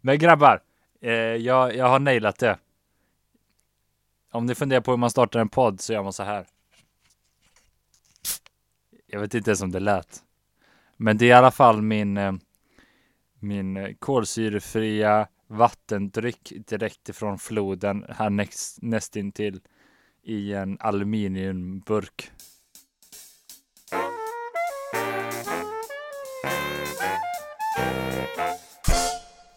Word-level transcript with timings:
Men 0.00 0.18
grabbar, 0.18 0.62
eh, 1.00 1.12
jag, 1.12 1.76
jag 1.76 1.86
har 1.86 1.98
nailat 1.98 2.38
det. 2.38 2.58
Om 4.32 4.46
ni 4.46 4.54
funderar 4.54 4.80
på 4.80 4.90
hur 4.90 4.98
man 4.98 5.10
startar 5.10 5.40
en 5.40 5.48
podd 5.48 5.80
så 5.80 5.92
gör 5.92 6.02
man 6.02 6.12
så 6.12 6.22
här. 6.22 6.46
Jag 9.06 9.20
vet 9.20 9.34
inte 9.34 9.50
ens 9.50 9.62
om 9.62 9.70
det 9.70 9.80
lät. 9.80 10.22
Men 10.96 11.18
det 11.18 11.24
är 11.24 11.28
i 11.28 11.32
alla 11.32 11.50
fall 11.50 11.82
min, 11.82 12.16
eh, 12.16 12.32
min 13.38 13.96
kolsyrefria 13.98 15.28
vattendryck 15.46 16.52
direkt 16.66 17.08
ifrån 17.08 17.38
floden 17.38 18.04
här 18.08 18.30
näst, 18.30 18.82
nästintill 18.82 19.60
i 20.22 20.52
en 20.52 20.76
aluminiumburk. 20.80 22.30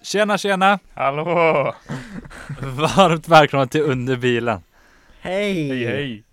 Tjena 0.04 0.38
tjena! 0.38 0.80
Hallå! 0.94 1.24
Varmt 2.61 3.28
välkomna 3.28 3.68
till 3.68 3.82
Under 3.82 4.18
bilen. 4.18 4.61
Hej! 5.20 5.68
Hej 5.68 5.86
hej! 5.86 6.24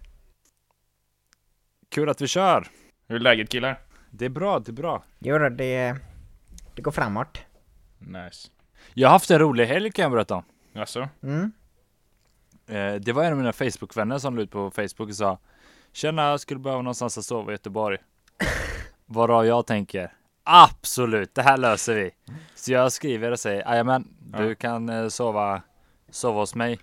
Kul 1.88 2.08
att 2.08 2.20
vi 2.20 2.26
kör. 2.26 2.66
Hur 3.08 3.16
är 3.16 3.20
läget 3.20 3.48
killar? 3.48 3.78
Det 4.10 4.24
är 4.24 4.28
bra, 4.28 4.58
det 4.58 4.70
är 4.70 4.72
bra. 4.72 5.04
Jo 5.18 5.38
då, 5.38 5.48
det, 5.48 5.96
det 6.74 6.82
går 6.82 6.90
framåt. 6.90 7.38
Nice. 7.98 8.48
Jag 8.94 9.08
har 9.08 9.12
haft 9.12 9.30
en 9.30 9.38
rolig 9.38 9.66
helg 9.66 9.90
kan 9.90 10.02
jag 10.02 10.12
berätta 10.12 10.34
om. 10.34 10.44
Alltså? 10.74 11.08
Mm. 11.22 11.52
Eh, 12.68 12.94
det 12.94 13.12
var 13.12 13.24
en 13.24 13.32
av 13.32 13.38
mina 13.38 13.52
Facebookvänner 13.52 14.18
som 14.18 14.36
la 14.36 14.42
ut 14.42 14.50
på 14.50 14.70
Facebook 14.70 15.08
och 15.08 15.14
sa 15.14 15.38
Tjena, 15.92 16.22
jag 16.22 16.40
skulle 16.40 16.60
behöva 16.60 16.82
någonstans 16.82 17.18
att 17.18 17.24
sova 17.24 17.50
i 17.50 17.54
Göteborg. 17.54 17.98
Varav 19.06 19.46
jag 19.46 19.66
tänker 19.66 20.12
Absolut, 20.52 21.34
det 21.34 21.42
här 21.42 21.56
löser 21.56 21.94
vi. 21.94 22.10
Så 22.54 22.72
jag 22.72 22.92
skriver 22.92 23.30
och 23.30 23.40
säger 23.40 23.60
Jajamän, 23.62 24.08
du 24.20 24.48
Ja. 24.48 24.54
kan 24.54 24.88
eh, 24.88 25.08
sova, 25.08 25.62
sova 26.10 26.40
hos 26.40 26.54
mig. 26.54 26.78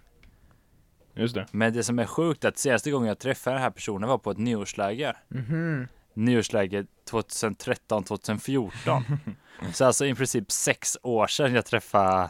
Just 1.14 1.36
det. 1.36 1.48
Men 1.52 1.74
det 1.74 1.84
som 1.84 2.00
är 2.00 2.06
sjukt 2.06 2.44
är 2.44 2.50
att 2.50 2.58
senaste 2.58 2.92
gången 2.92 3.08
jag 3.08 3.20
träffade 3.20 3.56
den 3.56 3.64
här 3.64 3.70
personen 3.70 4.10
var 4.10 4.18
på 4.18 4.32
ett 4.32 4.38
nyårsläger. 4.38 5.18
Mhm. 5.28 5.88
Nyårsläger 6.14 6.88
2013-2014. 7.10 9.18
Så 9.74 9.86
alltså 9.86 10.06
i 10.06 10.16
princip 10.16 10.52
sex 10.52 10.98
år 11.04 11.28
sedan 11.28 11.54
jag 11.56 11.66
träffade, 11.66 12.30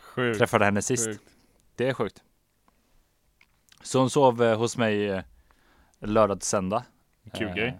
Sjukt. 0.00 0.38
träffade 0.38 0.64
henne 0.64 0.82
sist. 0.82 1.06
Sjukt. 1.06 1.22
Det 1.76 1.88
är 1.88 1.94
sjukt. 1.94 2.22
Så 3.82 3.98
hon 3.98 4.10
sov 4.10 4.42
eh, 4.42 4.58
hos 4.58 4.76
mig 4.76 5.08
eh, 5.10 5.22
lördag 6.00 6.40
till 6.40 6.48
söndag. 6.48 6.84
Kul 7.34 7.58
Eh. 7.58 7.74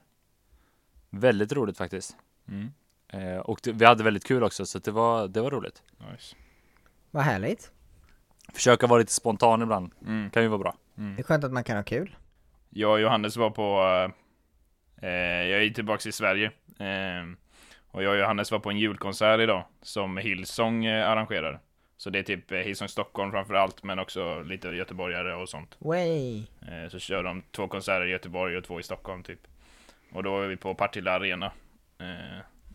Väldigt 1.11 1.53
roligt 1.53 1.79
faktiskt. 1.79 2.17
Mm. 2.49 2.73
Eh, 3.15 3.39
och 3.39 3.61
det, 3.63 3.73
vi 3.73 3.85
hade 3.85 4.05
väldigt 4.05 4.25
kul 4.25 4.43
också 4.43 4.67
så 4.67 4.79
det 4.79 4.91
var, 4.91 5.29
det 5.29 5.41
var 5.41 5.51
roligt. 5.51 5.83
Nice. 6.13 6.37
Vad 7.11 7.23
härligt. 7.23 7.71
Försöka 8.55 8.87
vara 8.87 8.99
lite 8.99 9.13
spontan 9.13 9.63
ibland 9.63 9.93
Mm. 10.07 10.31
kan 10.31 10.43
ju 10.43 10.49
vara 10.49 10.59
bra. 10.59 10.75
Det 10.95 11.21
är 11.21 11.23
skönt 11.23 11.45
att 11.45 11.53
man 11.53 11.65
kan 11.65 11.77
ha 11.77 11.85
kul. 11.85 12.17
Jag 12.71 12.93
och 12.93 13.01
Johannes 13.01 13.37
var 13.37 13.51
på, 13.51 13.81
eh, 15.03 15.09
eh, 15.11 15.47
jag 15.47 15.65
är 15.65 15.71
tillbaks 15.71 16.07
i 16.07 16.13
Sverige. 16.13 16.47
Eh, 16.79 17.27
och 17.91 18.03
jag 18.03 18.13
och 18.13 18.19
Johannes 18.19 18.51
var 18.51 18.59
på 18.59 18.71
en 18.71 18.79
julkonsert 18.79 19.41
idag 19.41 19.65
som 19.83 20.17
Hillsong 20.17 20.85
eh, 20.85 21.11
arrangerar. 21.11 21.61
Så 21.97 22.11
det 22.11 22.19
är 22.19 22.23
typ 22.23 22.53
eh, 22.53 22.59
Hillsong 22.59 22.89
Stockholm 22.89 23.31
framför 23.31 23.55
allt, 23.55 23.83
men 23.83 23.99
också 23.99 24.43
lite 24.43 24.69
göteborgare 24.69 25.35
och 25.35 25.49
sånt. 25.49 25.77
Way. 25.79 26.39
Eh, 26.39 26.89
så 26.91 26.99
kör 26.99 27.23
de 27.23 27.43
två 27.51 27.69
konserter 27.69 28.07
i 28.07 28.11
Göteborg 28.11 28.57
och 28.57 28.65
två 28.65 28.81
i 28.81 28.83
Stockholm 28.83 29.23
typ. 29.23 29.41
Och 30.13 30.23
då 30.23 30.31
var 30.31 30.47
vi 30.47 30.57
på 30.57 30.75
Partille 30.75 31.11
Arena. 31.11 31.53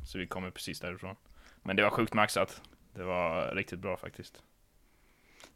Så 0.09 0.17
vi 0.17 0.27
kommer 0.27 0.52
precis 0.52 0.79
därifrån. 0.79 1.15
Men 1.63 1.75
det 1.75 1.83
var 1.83 1.89
sjukt 1.89 2.13
maxat. 2.13 2.61
Det 2.93 3.03
var 3.03 3.55
riktigt 3.55 3.79
bra 3.79 3.97
faktiskt. 3.97 4.43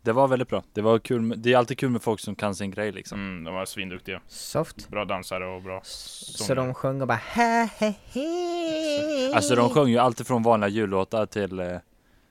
Det 0.01 0.11
var 0.11 0.27
väldigt 0.27 0.47
bra. 0.49 0.63
Det 0.73 0.81
var 0.81 0.99
kul. 0.99 1.21
Med, 1.21 1.39
det 1.39 1.53
är 1.53 1.57
alltid 1.57 1.77
kul 1.79 1.89
med 1.89 2.01
folk 2.01 2.19
som 2.19 2.35
kan 2.35 2.55
sin 2.55 2.71
grej 2.71 2.91
liksom. 2.91 3.19
Mm, 3.19 3.43
de 3.43 3.53
var 3.53 3.65
svinduktiga. 3.65 4.21
Soft. 4.27 4.89
Bra 4.89 5.05
dansare 5.05 5.45
och 5.45 5.61
bra 5.61 5.81
Så 5.83 6.53
de 6.55 6.73
sjöng 6.73 7.01
och 7.01 7.07
bara 7.07 7.21
he 7.23 7.65
he 7.77 7.93
he. 8.05 9.33
Alltså 9.35 9.55
de 9.55 9.69
sjöng 9.69 9.87
ju 9.87 9.97
alltid 9.97 10.27
från 10.27 10.43
vanliga 10.43 10.69
jullåtar 10.69 11.25
till 11.25 11.59
eh, 11.59 11.77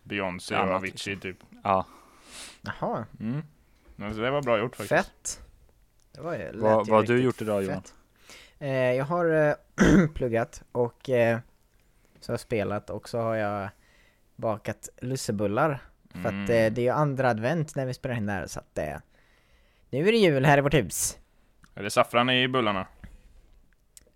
Beyoncé 0.03 0.57
och 0.57 0.71
Avicii 0.71 1.17
typ. 1.17 1.37
ja. 1.63 1.87
Jaha, 2.61 3.05
Mm. 3.21 3.43
Men 3.97 4.15
så 4.15 4.21
det 4.21 4.31
var 4.31 4.43
bra 4.43 4.59
gjort 4.59 4.77
faktiskt. 4.77 5.07
fett. 5.07 5.41
Det 6.13 6.21
var 6.21 6.33
ju, 6.33 6.53
lät 6.53 6.55
Vad, 6.63 6.89
har 6.89 7.03
du 7.03 7.23
gjort 7.23 7.43
idag 7.43 7.63
Johan? 7.63 7.83
Eh, 8.59 8.71
jag 8.71 9.05
har 9.05 9.49
eh, 9.49 9.55
pluggat 10.15 10.63
och 10.73 11.11
eh, 11.11 11.39
så 12.25 12.33
har 12.33 12.35
jag 12.35 12.41
spelat 12.41 12.91
och 12.91 13.09
så 13.09 13.19
har 13.21 13.35
jag 13.35 13.69
bakat 14.37 14.89
lussebullar. 15.01 15.79
För 16.13 16.21
att 16.21 16.27
eh, 16.27 16.31
Mm. 16.33 16.47
det 16.75 16.81
är 16.81 16.83
ju 16.83 16.89
andra 16.89 17.31
advent 17.31 17.75
när 17.77 17.87
vi 17.87 17.95
spelar 17.95 18.17
in 18.17 18.27
det 18.27 18.33
här 18.33 18.47
så 18.47 18.61
att 18.61 18.79
eh, 18.79 18.97
nu 19.91 20.09
är 20.09 20.13
det 20.13 20.19
jul 20.19 20.45
här 20.45 20.59
i 20.59 20.61
vårt 20.61 20.75
hus. 20.75 21.19
Är 21.75 21.83
det 21.83 21.91
saffran 21.91 22.31
i 22.31 22.49
bullarna? 22.49 22.87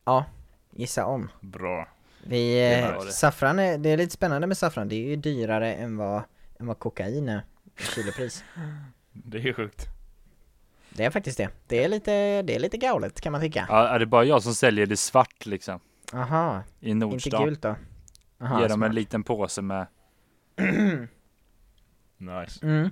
Ja, 0.04 0.24
gissa 0.70 1.06
om. 1.06 1.28
Bra. 1.40 1.88
Vi, 2.26 2.72
eh, 2.82 3.00
saffran 3.00 3.58
är, 3.58 3.78
det 3.78 3.88
är 3.90 3.96
lite 3.96 4.12
spännande 4.12 4.46
med 4.46 4.58
saffran, 4.58 4.88
det 4.88 4.94
är 4.96 5.08
ju 5.08 5.16
dyrare 5.16 5.74
än 5.74 5.96
vad, 5.96 6.22
än 6.60 6.66
vad 6.66 6.78
kokain 6.78 7.28
är 7.28 7.42
i 7.78 7.82
kilopris. 7.82 8.44
Det 9.12 9.38
är 9.48 9.52
sjukt. 9.52 9.86
Det 10.90 11.04
är 11.04 11.10
faktiskt 11.10 11.38
det. 11.38 11.48
Det 11.66 11.84
är 11.84 11.88
lite, 11.88 12.42
det 12.42 12.54
är 12.54 12.58
lite 12.58 12.76
galet 12.76 13.20
kan 13.20 13.32
man 13.32 13.40
tycka. 13.40 13.66
Ja, 13.68 13.88
är 13.88 13.98
det 13.98 14.06
bara 14.06 14.24
jag 14.24 14.42
som 14.42 14.54
säljer 14.54 14.86
det 14.86 14.96
svart 14.96 15.46
liksom? 15.46 15.80
Aha, 16.12 16.62
I 16.80 16.90
inte 16.90 17.06
Nordstan? 17.06 17.44
gult 17.44 17.62
då? 17.62 17.74
Aha, 18.40 18.60
Ger 18.60 18.68
dem 18.68 18.82
en 18.82 18.94
liten 18.94 19.22
påse 19.22 19.62
med 19.62 19.86
Nice. 22.18 22.66
Mm, 22.66 22.90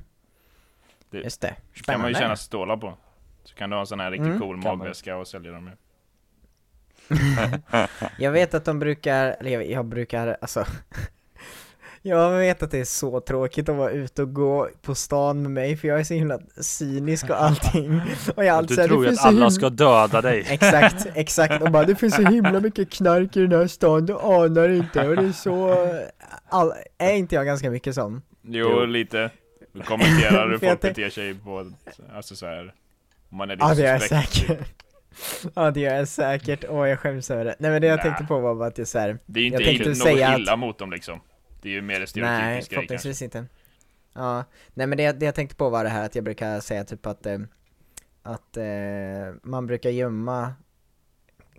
Det 1.11 1.19
just 1.19 1.41
det. 1.41 1.49
kan 1.49 1.55
man 1.57 1.65
ju 1.75 1.83
Spännande. 1.83 2.19
tjäna 2.19 2.37
stålar 2.37 2.77
på. 2.77 2.97
Så 3.45 3.55
kan 3.55 3.71
du 3.71 3.77
ha 3.77 3.81
en 3.81 3.87
sån 3.87 4.01
här 4.01 4.11
riktigt 4.11 4.27
Mm, 4.27 4.39
cool 4.41 4.57
magväska 4.57 5.17
och 5.17 5.29
sälja 5.29 5.53
dem 5.53 5.65
med. 5.65 5.77
Jag 8.19 8.33
vet 8.33 8.55
att 8.55 8.65
de 8.65 8.79
brukar, 8.79 9.37
eller 9.41 9.51
jag, 9.51 9.71
jag 9.71 9.85
brukar, 9.85 10.37
alltså 10.41 10.67
Jag 12.07 12.39
vet 12.39 12.63
att 12.63 12.71
det 12.71 12.79
är 12.79 12.85
så 12.85 13.21
tråkigt 13.21 13.69
att 13.69 13.77
vara 13.77 13.91
ute 13.91 14.23
och 14.23 14.33
gå 14.35 14.69
på 14.83 14.95
stan 14.95 15.43
med 15.43 15.51
mig 15.51 15.77
för 15.77 15.89
jag 15.89 16.01
är 16.01 16.05
så 16.05 16.15
himla 16.15 16.39
cynisk 16.61 17.31
och 17.31 17.43
allting 17.43 18.01
Och 18.37 18.45
jag 18.45 18.47
är 18.47 18.53
alltid 18.53 18.79
Du 18.79 18.87
tror 18.87 18.97
det 18.97 19.03
ju 19.05 19.09
finns 19.09 19.21
att 19.21 19.27
alla 19.27 19.35
himla... 19.37 19.51
ska 19.51 19.71
döda 19.71 20.21
dig. 20.21 20.45
Exakt, 20.51 21.07
exakt, 21.15 21.63
och 21.63 21.71
bara 21.71 21.85
det 21.85 21.95
finns 21.95 22.15
så 22.15 22.23
himla 22.23 22.61
mycket 22.61 22.91
knark 22.91 23.37
i 23.37 23.41
den 23.47 23.61
här 23.61 23.67
stan, 23.67 24.07
du 24.07 24.15
anar 24.19 24.69
inte 24.69 25.09
och 25.09 25.17
det 25.17 25.23
är 25.29 25.33
så... 25.33 25.77
All... 26.49 26.73
Är 26.99 27.13
inte 27.13 27.35
jag 27.35 27.47
ganska 27.47 27.71
mycket 27.71 27.95
sån? 27.95 28.23
Jo, 28.43 28.69
Jo. 28.71 28.85
lite. 28.85 29.31
Du 29.73 29.81
kommenterar 29.83 30.45
hur 30.47 30.53
jag 30.53 30.61
folk 30.61 30.81
beter 30.81 31.11
sig 31.11 31.35
på, 31.35 31.71
alltså 32.15 32.37
så 32.37 32.47
här. 32.47 32.75
Om 33.31 33.39
man 33.39 33.51
är 33.51 33.57
Ja 33.61 33.75
det 33.75 33.83
jag 33.83 34.01
typ. 34.01 34.09
säkert 34.09 34.59
Ja 35.55 35.71
det 35.71 35.81
gör 35.81 35.95
jag 35.95 36.09
säkert, 36.09 36.65
åh 36.69 36.89
jag 36.89 36.99
skäms 36.99 37.31
över 37.31 37.45
det 37.45 37.55
Nej 37.59 37.71
men 37.71 37.81
det 37.83 37.89
jag 37.89 37.97
Nä. 37.97 38.03
tänkte 38.03 38.25
på 38.25 38.41
var 38.41 38.55
bara 38.55 38.69
att 38.69 38.79
jag 38.79 38.89
såhär 38.89 39.19
Det 39.27 39.41
är 39.41 39.45
Jag 39.45 39.53
inte 39.53 39.65
tänkte 39.65 39.89
något 39.89 39.99
säga 39.99 40.29
att- 40.29 40.39
illa 40.39 40.57
mot 40.57 40.79
dem 40.79 40.91
liksom. 40.93 41.21
Det 41.65 41.71
är 41.71 41.73
ju 41.73 41.83
mer 41.83 41.95
det 41.95 41.99
Nej, 42.01 42.07
stereotypiska 42.07 42.55
kanske. 42.55 42.75
förhoppningsvis 42.75 43.23
inte. 43.23 43.47
Ja, 44.13 44.45
nej 44.75 44.87
men 44.87 44.99
det, 44.99 45.13
det 45.13 45.27
jag 45.27 45.35
tänkte 45.35 45.57
på 45.57 45.71
var 45.71 45.85
det 45.85 45.91
här 45.91 46.07
att 46.07 46.15
jag 46.15 46.25
brukar 46.25 46.61
säga 46.61 46.85
typ 46.85 47.07
att, 47.07 47.27
eh, 47.27 47.39
att 48.23 48.57
eh, 48.57 49.35
man 49.43 49.67
brukar 49.67 49.91
gömma 49.91 50.55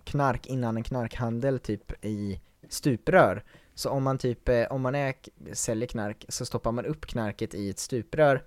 knark 0.04 0.46
innan 0.46 0.76
en 0.76 0.82
knarkhandel 0.82 1.58
typ 1.58 2.04
i 2.04 2.40
stuprör. 2.68 3.42
Så 3.74 3.90
om 3.90 4.02
man 4.02 4.18
typ, 4.18 4.48
eh, 4.48 4.64
om 4.64 4.82
man 4.82 4.94
är, 4.94 5.14
säljer 5.52 5.88
knark 5.88 6.24
så 6.28 6.46
stoppar 6.46 6.72
man 6.72 6.84
upp 6.86 7.06
knarket 7.06 7.54
i 7.54 7.70
ett 7.70 7.78
stuprör 7.78 8.42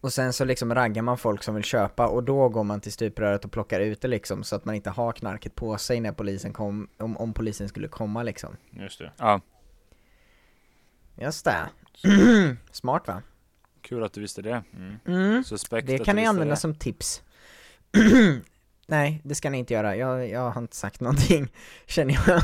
och 0.00 0.12
sen 0.12 0.32
så 0.32 0.44
liksom 0.44 0.74
raggar 0.74 1.02
man 1.02 1.18
folk 1.18 1.42
som 1.42 1.54
vill 1.54 1.64
köpa 1.64 2.06
och 2.06 2.24
då 2.24 2.48
går 2.48 2.64
man 2.64 2.80
till 2.80 2.92
stupröret 2.92 3.44
och 3.44 3.52
plockar 3.52 3.80
ut 3.80 4.00
det 4.00 4.08
liksom 4.08 4.44
så 4.44 4.56
att 4.56 4.64
man 4.64 4.74
inte 4.74 4.90
har 4.90 5.12
knarket 5.12 5.54
på 5.54 5.78
sig 5.78 6.00
när 6.00 6.12
polisen 6.12 6.52
kom, 6.52 6.88
om, 6.98 7.16
om 7.16 7.32
polisen 7.32 7.68
skulle 7.68 7.88
komma 7.88 8.22
liksom. 8.22 8.56
Just 8.70 8.98
det. 8.98 9.12
Ja, 9.16 9.40
Just 11.14 11.44
det. 11.44 11.68
Smart 12.70 13.08
va? 13.08 13.22
kul 13.82 14.04
att 14.04 14.12
du 14.12 14.20
visste 14.20 14.42
det. 14.42 14.62
Mm. 14.76 14.98
Mm. 15.06 15.44
Suspekt 15.44 15.86
Det 15.86 15.98
kan 15.98 16.16
ni 16.16 16.26
använda 16.26 16.54
det. 16.54 16.60
som 16.60 16.74
tips. 16.74 17.22
Nej, 18.86 19.20
det 19.24 19.34
ska 19.34 19.50
ni 19.50 19.58
inte 19.58 19.74
göra. 19.74 19.96
Jag, 19.96 20.28
jag 20.28 20.50
har 20.50 20.62
inte 20.62 20.76
sagt 20.76 21.00
någonting, 21.00 21.52
känner 21.86 22.20
jag. 22.26 22.42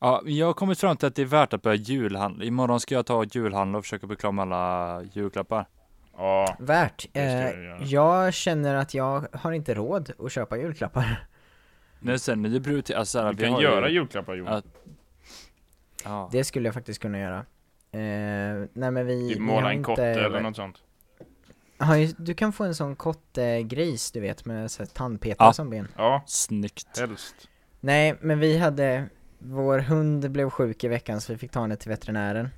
Ja, 0.00 0.22
jag 0.24 0.46
har 0.46 0.52
kommit 0.52 0.78
fram 0.78 0.96
till 0.96 1.08
att 1.08 1.14
det 1.14 1.22
är 1.22 1.26
värt 1.26 1.52
att 1.52 1.62
börja 1.62 1.76
julhandla. 1.76 2.44
Imorgon 2.44 2.80
ska 2.80 2.94
jag 2.94 3.06
ta 3.06 3.14
och 3.14 3.36
julhandla 3.36 3.78
och 3.78 3.84
försöka 3.84 4.06
bli 4.06 4.16
klar 4.16 4.32
med 4.32 4.42
alla 4.42 5.02
julklappar. 5.12 5.68
Ja, 6.16 6.56
Värt. 6.58 7.08
Eh, 7.12 7.48
jag 7.82 8.34
känner 8.34 8.74
att 8.74 8.94
jag 8.94 9.26
har 9.32 9.52
inte 9.52 9.74
råd 9.74 10.12
att 10.18 10.32
köpa 10.32 10.56
julklappar. 10.56 11.26
Men 12.00 12.18
sen, 12.18 12.42
det 12.42 12.60
beror 12.60 12.80
till, 12.80 12.94
alltså, 12.94 13.18
såhär, 13.18 13.32
du 13.32 13.44
vi 13.44 13.50
kan 13.50 13.60
göra 13.60 13.88
ju, 13.88 13.94
julklappar 13.94 14.34
Johan. 14.34 14.62
Ja. 16.04 16.28
Det 16.32 16.44
skulle 16.44 16.68
jag 16.68 16.74
faktiskt 16.74 17.00
kunna 17.02 17.18
göra. 17.18 17.38
Eh, 17.92 18.68
nej 18.72 18.90
men 18.90 19.06
vi, 19.06 19.28
Typ 19.28 19.38
måla 19.38 19.60
har 19.60 19.70
en 19.70 19.76
inte... 19.76 19.86
kotte 19.86 20.04
eller 20.04 20.40
något 20.40 20.56
sånt. 20.56 20.82
Ja, 21.78 22.08
du 22.18 22.34
kan 22.34 22.52
få 22.52 22.64
en 22.64 22.74
sån 22.74 22.96
kottegris, 22.96 24.12
du 24.12 24.20
vet, 24.20 24.44
med 24.44 24.70
så 24.70 24.82
här 24.82 24.86
tandpetare 24.90 25.48
Ja. 25.48 25.52
som 25.52 25.70
ben. 25.70 25.88
Ja, 25.96 26.22
Snyggt. 26.26 26.98
helst. 26.98 27.34
Nej, 27.80 28.16
men 28.20 28.38
vi 28.38 28.58
hade, 28.58 29.08
vår 29.38 29.78
hund 29.78 30.30
blev 30.30 30.50
sjuk 30.50 30.84
i 30.84 30.88
veckan 30.88 31.20
så 31.20 31.32
vi 31.32 31.38
fick 31.38 31.50
ta 31.50 31.60
henne 31.60 31.76
till 31.76 31.88
veterinären. 31.88 32.48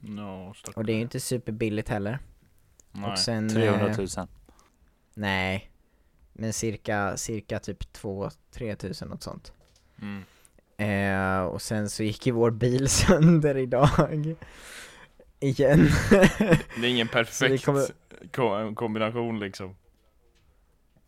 No, 0.00 0.54
och 0.76 0.84
det 0.84 0.92
är 0.92 0.96
ju 0.96 1.02
inte 1.02 1.20
superbilligt 1.20 1.88
heller. 1.88 2.18
Nej. 2.92 3.10
Och 3.12 3.18
sen... 3.18 3.48
300 3.48 3.88
eh, 3.90 3.96
000. 3.98 4.08
Nej. 5.14 5.70
Men 6.32 6.52
cirka, 6.52 7.16
cirka 7.16 7.58
typ 7.58 7.82
2-3 7.96 8.74
tusen 8.74 9.08
något 9.08 9.22
sånt. 9.22 9.52
Mm. 10.02 10.24
Eh, 10.76 11.40
och 11.44 11.62
sen 11.62 11.90
så 11.90 12.02
gick 12.02 12.26
ju 12.26 12.32
vår 12.32 12.50
bil 12.50 12.88
sönder 12.88 13.56
idag. 13.56 14.36
Igen. 15.40 15.88
Det 16.80 16.86
är 16.86 16.90
ingen 16.90 17.06
vi 17.12 17.12
perfekt 17.12 17.64
kommer- 17.64 17.86
ko- 18.32 18.74
kombination 18.74 19.38
liksom. 19.40 19.76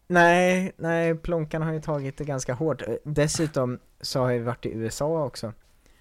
nej, 0.06 0.72
nej, 0.76 1.14
plånkan 1.14 1.62
har 1.62 1.72
ju 1.72 1.80
tagit 1.80 2.16
det 2.16 2.24
ganska 2.24 2.54
hårt. 2.54 2.82
Dessutom 3.04 3.78
så 4.00 4.20
har 4.20 4.30
jag 4.30 4.40
varit 4.42 4.66
i 4.66 4.72
USA 4.72 5.24
också. 5.24 5.52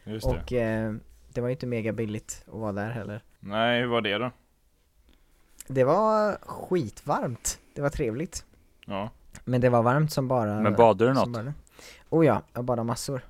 Just 0.04 0.30
det. 0.30 0.34
Och 0.44 0.54
eh, 0.54 0.94
det 1.34 1.42
var 1.42 1.48
ju 1.48 1.52
inte 1.54 1.68
mega 1.68 1.92
billigt 1.94 2.44
att 2.48 2.54
vara 2.54 2.72
där 2.72 2.90
heller. 2.90 3.24
Nej, 3.40 3.82
hur 3.82 3.88
var 3.88 4.02
det 4.02 4.18
då? 4.18 4.32
Det 5.68 5.84
var 5.84 6.38
skitvarmt. 6.46 7.60
Det 7.74 7.82
var 7.82 7.90
trevligt. 7.90 8.46
Ja. 8.86 9.10
Men 9.44 9.62
det 9.62 9.70
var 9.70 9.84
varmt 9.84 10.12
som 10.12 10.28
bara... 10.28 10.62
Men 10.62 10.74
badade 10.76 11.10
du 11.10 11.14
något? 11.14 11.34
bara. 11.34 11.54
Oh 12.10 12.26
ja, 12.26 12.42
jag 12.54 12.64
badade 12.64 12.86
massor. 12.88 13.22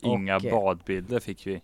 Inga 0.00 0.36
och, 0.36 0.42
badbilder 0.42 1.20
fick 1.20 1.46
vi. 1.46 1.62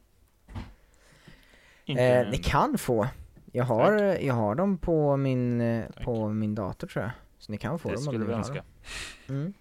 Eh, 1.87 2.31
ni 2.31 2.39
kan 2.45 2.79
få. 2.79 3.09
Jag 3.53 3.65
har, 3.65 3.93
jag 4.21 4.35
har 4.35 4.55
dem 4.55 4.79
på 4.79 5.17
min, 5.17 5.63
Tack. 5.95 6.05
på 6.05 6.29
min 6.29 6.55
dator 6.55 6.87
tror 6.87 7.03
jag. 7.05 7.13
Så 7.39 7.53
ni 7.53 7.59
kan 7.59 7.79
få 7.79 7.89
Det 7.89 7.95
dem 7.95 7.99
om 7.99 8.05
skulle 8.05 8.19
ni 8.19 8.25
vi 8.25 8.29
vill 8.29 8.39
önska. 8.39 8.55
dem. 8.55 8.65
Mm. 9.29 9.53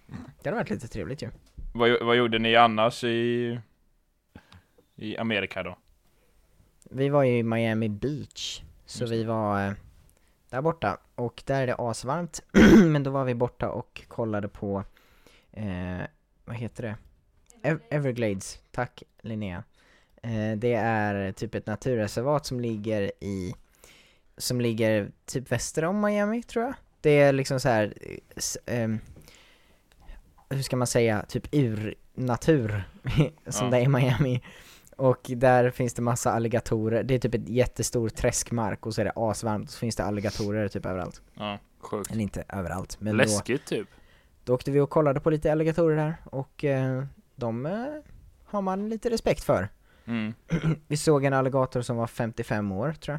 Det 0.42 0.48
hade 0.48 0.56
varit 0.60 0.70
lite 0.70 0.88
trevligt 0.88 1.22
ju. 1.22 1.30
vad, 1.74 2.02
vad 2.02 2.16
gjorde 2.16 2.38
ni 2.38 2.56
annars 2.56 3.04
i, 3.04 3.60
i 4.96 5.16
Amerika 5.16 5.62
då? 5.62 5.76
Vi 6.90 7.08
var 7.08 7.22
ju 7.22 7.38
i 7.38 7.42
Miami 7.42 7.88
Beach. 7.88 8.62
Så 8.86 9.02
Just 9.02 9.12
vi 9.12 9.24
var 9.24 9.66
eh, 9.66 9.72
där 10.50 10.62
borta. 10.62 10.98
Och 11.14 11.42
där 11.46 11.62
är 11.62 11.66
det 11.66 11.74
asvarmt. 11.78 12.42
Men 12.86 13.02
då 13.02 13.10
var 13.10 13.24
vi 13.24 13.34
borta 13.34 13.70
och 13.70 14.02
kollade 14.08 14.48
på, 14.48 14.84
eh, 15.52 16.00
vad 16.44 16.56
heter 16.56 16.82
det? 16.82 16.96
Ev- 17.64 17.80
Everglades. 17.90 18.58
Tack 18.70 19.02
Linnea. 19.22 19.64
Eh, 20.22 20.56
det 20.56 20.74
är 20.74 21.32
typ 21.32 21.54
ett 21.54 21.66
naturreservat 21.66 22.46
som 22.46 22.60
ligger 22.60 23.12
i, 23.20 23.54
som 24.36 24.60
ligger 24.60 25.10
typ 25.26 25.52
väster 25.52 25.84
om 25.84 26.00
Miami 26.00 26.42
tror 26.42 26.64
jag. 26.64 26.74
Det 27.00 27.10
är 27.20 27.32
liksom 27.32 27.60
så 27.60 27.68
här, 27.68 27.94
eh, 28.66 28.88
hur 30.50 30.62
ska 30.62 30.76
man 30.76 30.86
säga, 30.86 31.24
typ 31.28 31.46
ur-natur 31.52 32.84
som 33.46 33.64
Ja. 33.66 33.70
det 33.70 33.76
är 33.76 33.82
i 33.82 33.88
Miami. 33.88 34.42
Och 34.96 35.20
där 35.36 35.70
finns 35.70 35.94
det 35.94 36.02
massa 36.02 36.32
alligatorer, 36.32 37.02
det 37.02 37.14
är 37.14 37.18
typ 37.18 37.34
ett 37.34 37.48
jättestor 37.48 38.08
träskmark 38.08 38.86
och 38.86 38.94
så 38.94 39.00
är 39.00 39.04
det 39.04 39.12
asvarmt 39.16 39.64
och 39.68 39.72
så 39.72 39.78
finns 39.78 39.96
det 39.96 40.04
alligatorer 40.04 40.68
typ 40.68 40.86
överallt. 40.86 41.22
Ja. 41.34 41.58
Sjukt. 41.78 42.10
Eller 42.10 42.22
inte 42.22 42.44
överallt, 42.48 43.00
men 43.00 43.12
då, 43.12 43.24
Läskigt 43.24 43.66
typ. 43.66 43.88
då 44.44 44.54
åkte 44.54 44.70
vi 44.70 44.80
och 44.80 44.90
kollade 44.90 45.20
på 45.20 45.30
lite 45.30 45.52
alligatorer 45.52 45.96
där 45.96 46.14
och 46.24 46.64
eh, 46.64 47.04
de 47.36 47.66
eh, 47.66 47.86
har 48.44 48.62
man 48.62 48.88
lite 48.88 49.10
respekt 49.10 49.44
för. 49.44 49.68
Mm. 50.04 50.34
Vi 50.88 50.96
såg 50.96 51.24
en 51.24 51.32
alligator 51.32 51.82
som 51.82 51.96
var 51.96 52.06
55 52.06 52.72
år 52.72 52.92
tror 52.92 53.18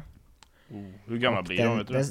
jag. 0.68 0.78
Oh, 0.78 0.90
hur 1.04 1.18
gamla 1.18 1.38
Och 1.38 1.44
blir 1.44 1.56
den- 1.56 1.66
de 1.68 1.78
vet 1.78 1.86
du? 1.88 1.92
den- 1.94 2.04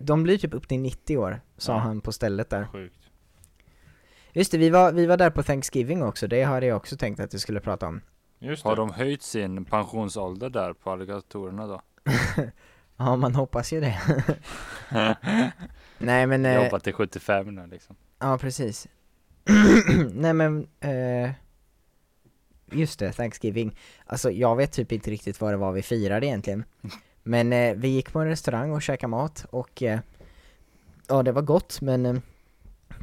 De 0.00 0.22
blir 0.22 0.38
typ 0.38 0.54
upp 0.54 0.68
till 0.68 0.80
90 0.80 1.16
år, 1.18 1.40
sa 1.56 1.72
Ja. 1.72 1.78
han 1.78 2.00
på 2.00 2.12
stället 2.12 2.50
där. 2.50 2.66
Sjukt. 2.66 2.98
Just 4.32 4.52
det, 4.52 4.58
vi 4.58 4.70
var, 4.70 4.92
vi 4.92 5.06
var 5.06 5.16
där 5.16 5.30
på 5.30 5.42
Thanksgiving 5.42 6.02
också, 6.02 6.26
det 6.28 6.42
hade 6.42 6.66
jag 6.66 6.76
också 6.76 6.96
tänkt 6.96 7.20
att 7.20 7.34
vi 7.34 7.38
skulle 7.38 7.60
prata 7.60 7.86
om. 7.86 8.00
Just 8.38 8.64
Har 8.64 8.76
de 8.76 8.90
höjt 8.92 9.22
sin 9.22 9.64
pensionsålder 9.64 10.50
där 10.50 10.72
på 10.72 10.90
alligatorerna 10.90 11.66
då? 11.66 11.82
Ja, 13.00 13.16
man 13.16 13.34
hoppas 13.34 13.72
ju 13.72 13.80
det. 13.80 14.00
Nej 15.98 16.26
men, 16.26 16.46
eh, 16.46 16.64
Jobbat 16.64 16.84
till 16.84 16.92
75 16.92 17.54
nu 17.54 17.66
liksom. 17.66 17.96
ja 18.18 18.38
precis. 18.38 18.88
Nej 20.12 20.32
men, 20.32 20.66
eh, 20.80 21.30
just 22.72 22.98
det, 22.98 23.12
Thanksgiving. 23.12 23.78
Alltså 24.06 24.30
jag 24.30 24.56
vet 24.56 24.72
typ 24.72 24.92
inte 24.92 25.10
riktigt 25.10 25.40
vad 25.40 25.52
det 25.52 25.56
var 25.56 25.72
vi 25.72 25.82
firade 25.82 26.26
egentligen. 26.26 26.64
Men 27.22 27.52
eh, 27.52 27.74
vi 27.74 27.88
gick 27.88 28.12
på 28.12 28.18
en 28.18 28.28
restaurang 28.28 28.70
och 28.72 28.82
käkade 28.82 29.10
mat 29.10 29.46
och 29.50 29.82
eh, 29.82 30.00
ja 31.08 31.22
det 31.22 31.32
var 31.32 31.42
gott 31.42 31.80
men 31.80 32.06
eh, 32.06 32.14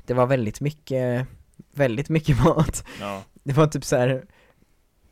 det 0.06 0.14
var 0.14 0.26
väldigt 0.26 0.62
mycket, 0.62 1.28
väldigt 1.72 2.10
mycket 2.10 2.40
mat. 2.46 2.84
Ja. 3.00 3.24
Det 3.44 3.54
var 3.54 3.68
typ 3.68 3.86
så 3.86 3.96
här. 3.96 4.26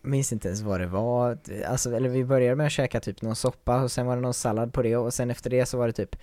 minns 0.02 0.34
inte 0.34 0.48
ens 0.48 0.62
vad 0.62 0.80
det 0.80 0.88
var, 0.88 1.38
alltså, 1.68 1.96
eller 1.96 2.10
vi 2.10 2.26
började 2.26 2.56
med 2.56 2.66
att 2.66 2.72
käka 2.72 3.00
typ 3.00 3.22
någon 3.22 3.36
soppa 3.36 3.84
och 3.84 3.92
sen 3.92 4.06
var 4.06 4.16
det 4.16 4.22
någon 4.22 4.34
sallad 4.34 4.74
på 4.74 4.82
det 4.82 4.98
och 4.98 5.14
sen 5.14 5.32
efter 5.32 5.50
det 5.50 5.66
så 5.66 5.78
var 5.78 5.88
det 5.88 5.94
typ 5.94 6.16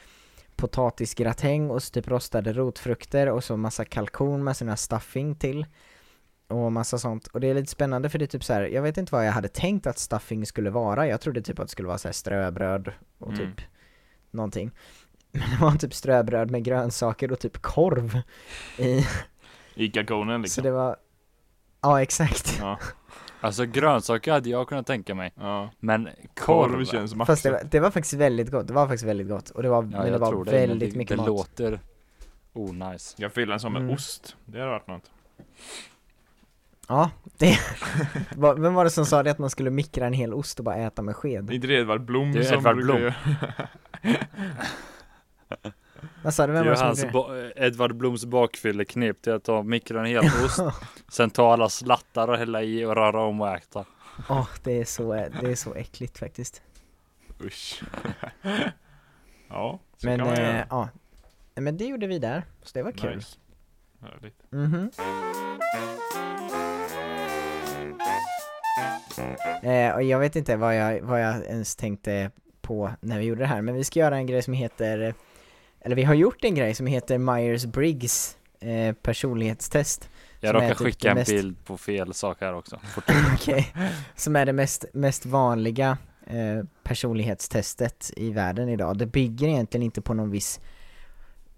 potatisgratäng 0.61 1.71
och 1.71 1.83
så 1.83 1.91
typ 1.93 2.09
rostade 2.09 2.53
rotfrukter 2.53 3.27
och 3.31 3.45
så 3.45 3.57
massa 3.57 3.85
kalkon 3.85 4.45
med 4.45 4.57
sina 4.57 4.77
stuffing 4.77 5.35
till 5.35 5.67
och 6.49 6.73
massa 6.73 6.99
sånt 6.99 7.27
och 7.27 7.41
det 7.41 7.47
är 7.51 7.55
lite 7.55 7.71
spännande 7.71 8.09
för 8.11 8.19
det 8.19 8.25
är 8.25 8.27
typ 8.27 8.45
så 8.45 8.53
här. 8.53 8.63
jag 8.63 8.83
vet 8.83 8.97
inte 8.97 9.13
vad 9.15 9.27
jag 9.27 9.33
hade 9.33 9.49
tänkt 9.49 9.87
att 9.87 9.99
stuffing 9.99 10.47
skulle 10.47 10.71
vara, 10.71 11.07
jag 11.07 11.21
trodde 11.21 11.43
typ 11.43 11.59
att 11.59 11.67
det 11.67 11.71
skulle 11.73 11.89
vara 11.89 11.99
så 11.99 12.09
här 12.09 12.13
ströbröd 12.13 12.93
och 13.19 13.33
Mm. 13.33 13.39
typ 13.39 13.67
någonting 14.31 14.71
men 15.33 15.51
det 15.51 15.57
var 15.61 15.73
typ 15.73 15.95
ströbröd 15.95 16.51
med 16.51 16.65
grönsaker 16.65 17.33
och 17.33 17.39
typ 17.39 17.63
korv 17.63 18.21
i, 18.79 19.07
Ica-konen 19.75 20.41
så 20.41 20.43
liksom. 20.43 20.65
det 20.65 20.71
var 20.71 20.97
Ja 21.81 22.03
exakt 22.03 22.57
Ja. 22.61 22.79
Alltså 23.41 23.65
grönsaker 23.67 24.33
hade 24.33 24.49
jag 24.51 24.69
kunnat 24.69 24.87
tänka 24.87 25.15
mig. 25.15 25.33
ja. 25.37 25.71
Men 25.81 26.09
korv, 26.35 26.71
Korv 26.73 26.85
känns. 26.85 27.15
Fast 27.27 27.43
det 27.43 27.51
var, 27.51 27.61
det 27.71 27.81
var 27.81 27.91
faktiskt 27.91 28.15
väldigt 28.15 28.51
gott, 28.51 28.67
det 28.67 28.73
var 28.73 28.87
faktiskt 28.87 29.05
väldigt 29.05 29.29
gott 29.29 29.51
och 29.51 29.63
det 29.63 29.69
var, 29.69 29.77
ja, 29.83 29.89
men 29.89 30.01
det 30.03 30.09
jag 30.09 30.19
var 30.19 30.29
tror 30.31 30.45
det. 30.45 30.51
väldigt 30.51 30.93
det, 30.93 30.99
mycket 30.99 31.17
det 31.17 31.23
mat 31.23 31.27
låter 31.29 31.81
onajs. 32.53 33.15
Jag 33.19 33.33
fyller 33.33 33.51
den 33.51 33.61
som 33.61 33.77
en 33.77 33.83
Mm. 33.83 33.95
ost. 33.95 34.37
Det 34.45 34.59
hade 34.59 34.71
varit 34.71 34.87
något. 34.87 35.11
Ja, 36.89 37.11
det, 37.39 37.59
vem 38.57 38.75
var 38.75 38.85
det 38.85 38.91
som 38.91 39.07
sa 39.07 39.23
det 39.23 39.31
att 39.31 39.39
man 39.39 39.51
skulle 39.51 39.71
mikra 39.71 40.07
en 40.07 40.13
hel 40.13 40.35
ost 40.35 40.59
och 40.59 40.65
bara 40.65 40.77
äta 40.77 41.03
med 41.03 41.15
Det 41.15 41.19
är 41.19 41.21
sked? 41.21 41.51
inte 41.51 41.67
det 41.67 41.75
Edvard 41.75 42.01
Blom 42.05 42.33
Det 42.33 42.39
är 42.39 42.43
som 42.43 42.59
Edvard 42.59 42.77
brukar 42.77 43.15
Blom. 44.03 44.13
Vad 46.25 46.35
sa 46.35 46.47
du, 46.47 46.53
Det 46.53 46.59
vem 46.59 46.63
är 46.63 46.77
var 46.77 46.91
det 46.93 46.97
som 46.97 47.15
hans 47.25 47.53
Edvard 47.57 47.97
Bloms 47.97 48.25
bakfylleknep, 48.25 49.17
det 49.23 49.31
är 49.31 49.35
att 49.35 49.45
ta 49.45 49.63
mikra 49.63 50.01
en 50.01 50.07
hel 50.07 50.25
ost, 50.45 50.61
sen 51.09 51.31
ta 51.31 51.53
alla 51.53 51.69
slattar 51.69 52.29
och 52.29 52.37
hälla 52.37 52.63
i 52.63 52.85
och 52.85 52.95
röra 52.95 53.21
om 53.21 53.41
och 53.41 53.49
äta. 53.49 53.85
Åh, 54.29 54.49
det 54.63 54.81
är 54.81 54.85
så, 54.85 55.13
det 55.13 55.51
är 55.51 55.55
så 55.55 55.75
äckligt 55.75 56.19
faktiskt 56.19 56.63
Usch. 57.45 57.83
ja, 59.49 59.81
så 59.97 60.07
Men, 60.07 60.19
kan 60.19 60.27
man 60.27 60.37
eh, 60.37 60.43
göra. 60.45 60.67
ja 60.71 60.89
Nej, 61.55 61.63
Men 61.63 61.77
det 61.77 61.85
gjorde 61.85 62.07
vi 62.07 62.19
där, 62.19 62.43
så 62.63 62.71
det 62.75 62.83
var 62.83 62.93
kul 62.93 63.17
Nice. 63.17 63.37
Härligt. 64.01 64.53
Mhm 64.53 64.91
eh, 69.63 69.95
Och 69.95 70.03
jag 70.03 70.19
vet 70.19 70.37
inte 70.37 70.57
vad 70.57 70.77
jag, 70.77 71.01
vad 71.03 71.23
jag 71.23 71.45
ens 71.45 71.77
tänkte 71.77 72.31
på 72.63 72.91
när 73.01 73.19
vi 73.19 73.25
gjorde 73.25 73.41
det 73.41 73.47
här, 73.47 73.63
men 73.63 73.75
vi 73.75 73.85
ska 73.85 74.01
göra 74.01 74.17
en 74.17 74.27
grej 74.27 74.43
som 74.43 74.55
heter 74.55 75.15
Eller 75.81 75.97
vi 75.97 76.03
har 76.05 76.15
gjort 76.15 76.45
en 76.45 76.55
grej 76.55 76.75
som 76.75 76.87
heter 76.87 77.19
Myers-Briggs 77.19 78.37
eh, 78.61 78.95
personlighetstest 78.95 80.11
Jag 80.41 80.51
Som 80.51 80.57
är 80.57 80.63
råkar 80.63 80.75
typ 80.75 80.87
skicka 80.87 81.11
en 81.11 81.17
mest- 81.17 81.31
bild 81.31 81.65
på 81.65 81.79
fel 81.79 82.15
sak 82.15 82.37
här 82.41 82.55
också. 82.55 82.81
Okej, 83.35 83.73
som 84.17 84.37
är 84.37 84.47
det 84.47 84.53
mest, 84.53 84.85
mest 84.93 85.27
vanliga 85.27 85.99
eh, 86.27 86.65
personlighetstestet 86.83 88.11
i 88.17 88.31
världen 88.31 88.69
idag. 88.69 88.99
Det 88.99 89.07
bygger 89.07 89.49
egentligen 89.49 89.83
inte 89.83 90.03
på 90.03 90.15
någon 90.15 90.31
viss, 90.31 90.61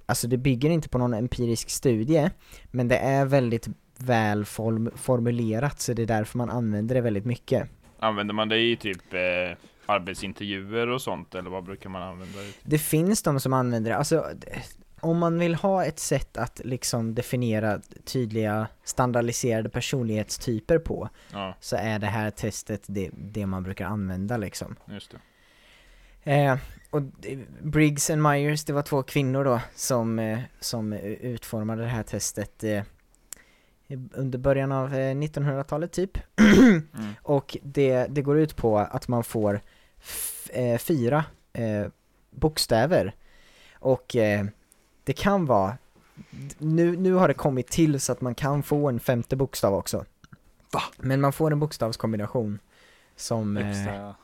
alltså 0.06 0.28
det 0.28 0.36
bygger 0.36 0.70
inte 0.70 0.88
på 0.88 0.98
någon 0.98 1.14
empirisk 1.14 1.70
studie, 1.70 2.30
men 2.70 2.88
det 2.88 2.96
är 2.98 3.24
väldigt 3.24 3.68
väl 3.96 4.44
form, 4.44 4.90
formulerat 4.96 5.80
så 5.80 5.92
det 5.92 6.02
är 6.02 6.06
därför 6.06 6.38
man 6.38 6.50
använder 6.50 6.94
det 6.94 7.00
väldigt 7.00 7.24
mycket. 7.24 7.68
Använder 7.98 8.34
man 8.34 8.48
det 8.48 8.58
i 8.58 8.76
typ 8.76 9.14
eh, 9.14 9.56
arbetsintervjuer 9.92 10.88
och 10.88 11.02
sånt 11.02 11.34
eller 11.34 11.50
vad 11.50 11.64
brukar 11.64 11.90
man 11.90 12.02
använda 12.02 12.38
det 12.38 12.52
till? 12.52 12.70
Det 12.70 12.78
finns 12.78 13.22
de 13.22 13.40
som 13.40 13.52
använder 13.52 13.90
det, 13.90 13.96
alltså 13.96 14.26
om 15.00 15.18
man 15.18 15.38
vill 15.38 15.54
ha 15.54 15.84
ett 15.84 15.98
sätt 15.98 16.36
att 16.36 16.60
liksom 16.64 17.14
definiera 17.14 17.80
tydliga 18.04 18.66
standardiserade 18.84 19.68
personlighetstyper 19.68 20.78
på 20.78 21.08
Ja, 21.32 21.54
så 21.60 21.76
är 21.76 21.98
det 21.98 22.06
här 22.06 22.30
testet 22.30 22.82
det, 22.86 23.10
det 23.12 23.46
man 23.46 23.62
brukar 23.62 23.86
använda 23.86 24.36
liksom. 24.36 24.76
just 24.86 25.10
det. 25.10 25.18
Eh, 26.24 26.56
och 26.90 27.02
Briggs 27.62 28.10
and 28.10 28.22
Myers, 28.22 28.64
det 28.64 28.72
var 28.72 28.82
två 28.82 29.02
kvinnor 29.02 29.44
då 29.44 29.60
som, 29.74 30.18
eh, 30.18 30.38
som 30.60 30.92
utformade 30.92 31.82
det 31.82 31.88
här 31.88 32.02
testet 32.02 32.64
eh, 32.64 32.82
under 34.12 34.38
början 34.38 34.72
av 34.72 34.94
eh, 34.94 35.14
1900-talet 35.14 35.92
typ. 35.92 36.18
Mm. 36.94 37.14
Och 37.22 37.56
det, 37.62 38.06
det 38.10 38.22
går 38.22 38.38
ut 38.38 38.56
på 38.56 38.78
att 38.78 39.08
man 39.08 39.24
får 39.24 39.60
eh, 40.52 40.78
fyra 40.78 41.24
eh, 41.52 41.86
bokstäver. 42.30 43.14
Och 43.74 44.16
eh, 44.16 44.46
det 45.04 45.12
kan 45.12 45.46
vara, 45.46 45.76
nu, 46.58 46.96
nu 46.96 47.12
har 47.12 47.28
det 47.28 47.34
kommit 47.34 47.66
till 47.66 48.00
så 48.00 48.12
att 48.12 48.20
man 48.20 48.34
kan 48.34 48.62
få 48.62 48.88
en 48.88 49.00
femte 49.00 49.36
bokstav 49.36 49.74
också. 49.74 50.04
Va? 50.72 50.82
Men 50.98 51.20
man 51.20 51.32
får 51.32 51.50
en 51.50 51.60
bokstavskombination 51.60 52.58
som, 53.16 53.56
eh, 53.56 53.70
Extra. 53.70 54.14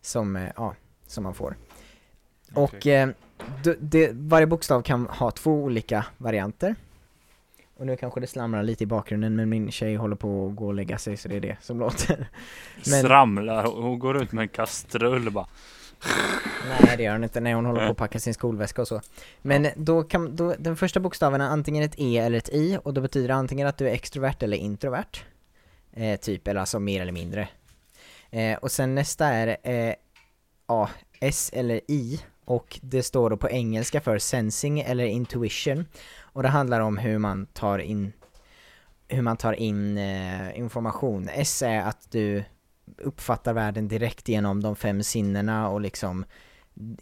som, 0.00 0.36
eh, 0.36 0.50
ja, 0.56 0.74
som 1.06 1.24
man 1.24 1.34
får. 1.34 1.56
Okej. 2.54 2.64
Och 2.64 2.86
eh, 2.86 3.08
d- 3.64 3.76
det, 3.80 4.10
varje 4.12 4.46
bokstav 4.46 4.82
kan 4.82 5.06
ha 5.06 5.30
två 5.30 5.52
olika 5.64 6.06
varianter. 6.18 6.74
Och 7.80 7.86
nu 7.86 7.96
kanske 7.96 8.20
det 8.20 8.26
slamrar 8.26 8.62
lite 8.62 8.84
i 8.84 8.86
bakgrunden 8.86 9.36
men 9.36 9.48
min 9.48 9.70
tjej 9.70 9.96
håller 9.96 10.16
på 10.16 10.48
att 10.48 10.56
gå 10.56 10.66
och 10.66 10.74
lägga 10.74 10.98
sig 10.98 11.16
så 11.16 11.28
det 11.28 11.36
är 11.36 11.40
det 11.40 11.56
som 11.60 11.78
låter. 11.78 12.16
Men- 12.74 13.02
Sramlar, 13.02 13.64
hon 13.64 13.98
går 13.98 14.22
ut 14.22 14.32
med 14.32 14.42
en 14.42 14.48
kastrull 14.48 15.30
bara 15.30 15.46
Nej 16.68 16.96
det 16.96 17.02
gör 17.02 17.12
hon 17.12 17.24
inte 17.24 17.40
när 17.40 17.54
hon 17.54 17.66
håller 17.66 17.86
på 17.86 17.90
att 17.90 17.96
packa 17.96 18.18
sin 18.18 18.34
skolväska 18.34 18.82
och 18.82 18.88
så. 18.88 19.00
Men 19.42 19.66
då 19.76 20.02
kan, 20.02 20.36
då, 20.36 20.54
den 20.58 20.76
första 20.76 21.00
bokstaven 21.00 21.40
är 21.40 21.48
antingen 21.48 21.82
ett 21.84 21.94
E 21.98 22.18
eller 22.18 22.38
ett 22.38 22.48
I 22.48 22.78
och 22.82 22.94
då 22.94 23.00
betyder 23.00 23.28
det 23.28 23.34
antingen 23.34 23.66
att 23.66 23.76
du 23.76 23.88
är 23.88 23.92
extrovert 23.92 24.36
eller 24.42 24.56
introvert. 24.56 25.24
Eh, 25.92 26.20
typ, 26.20 26.48
eller 26.48 26.60
alltså 26.60 26.78
mer 26.78 27.02
eller 27.02 27.12
mindre. 27.12 27.48
Eh, 28.30 28.58
och 28.58 28.70
sen 28.70 28.94
nästa 28.94 29.26
är 29.26 29.56
eh, 29.62 29.94
A, 30.66 30.88
S 31.20 31.50
eller 31.54 31.80
I 31.88 32.20
och 32.44 32.78
det 32.82 33.02
står 33.02 33.30
då 33.30 33.36
på 33.36 33.50
engelska 33.50 34.00
för 34.00 34.18
sensing 34.18 34.80
eller 34.80 35.04
intuition. 35.04 35.86
Och 36.32 36.42
det 36.42 36.48
handlar 36.48 36.80
om 36.80 36.98
hur 36.98 37.18
man 37.18 37.46
tar 37.46 37.78
in 37.78 38.12
hur 39.08 39.22
man 39.22 39.36
tar 39.36 39.52
in 39.52 39.98
eh, 39.98 40.58
information. 40.58 41.28
S 41.32 41.62
är 41.62 41.80
att 41.80 42.10
du 42.10 42.44
uppfattar 42.98 43.52
världen 43.52 43.88
direkt 43.88 44.28
genom 44.28 44.62
de 44.62 44.76
fem 44.76 45.02
sinnena 45.02 45.68
och 45.68 45.80
liksom 45.80 46.24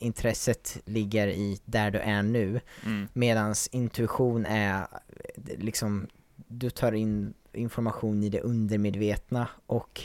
intresset 0.00 0.78
ligger 0.84 1.28
i 1.28 1.60
där 1.64 1.90
du 1.90 1.98
är 1.98 2.22
nu. 2.22 2.60
Mm. 2.84 3.08
Medans 3.12 3.68
intuition 3.72 4.46
är 4.46 4.80
eh, 4.80 5.58
liksom, 5.58 6.06
du 6.36 6.70
tar 6.70 6.92
in 6.92 7.34
information 7.52 8.22
i 8.22 8.28
det 8.28 8.40
undermedvetna 8.40 9.48
och 9.66 10.02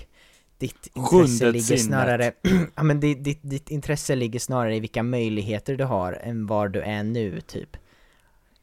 ditt 0.58 0.88
intresse 0.94 1.16
Sjunde 1.16 1.52
ligger 1.52 1.66
sinnet. 1.66 1.82
snarare, 1.82 2.32
ja 2.76 2.84
men 2.84 3.00
ditt, 3.00 3.24
ditt, 3.24 3.40
ditt 3.42 3.70
intresse 3.70 4.16
ligger 4.16 4.40
snarare 4.40 4.76
i 4.76 4.80
vilka 4.80 5.04
möjligheter 5.04 5.76
du 5.76 5.84
har 5.84 6.14
än 6.14 6.48
var 6.48 6.68
du 6.68 6.82
är 6.82 7.04
nu 7.04 7.42
typ. 7.42 7.78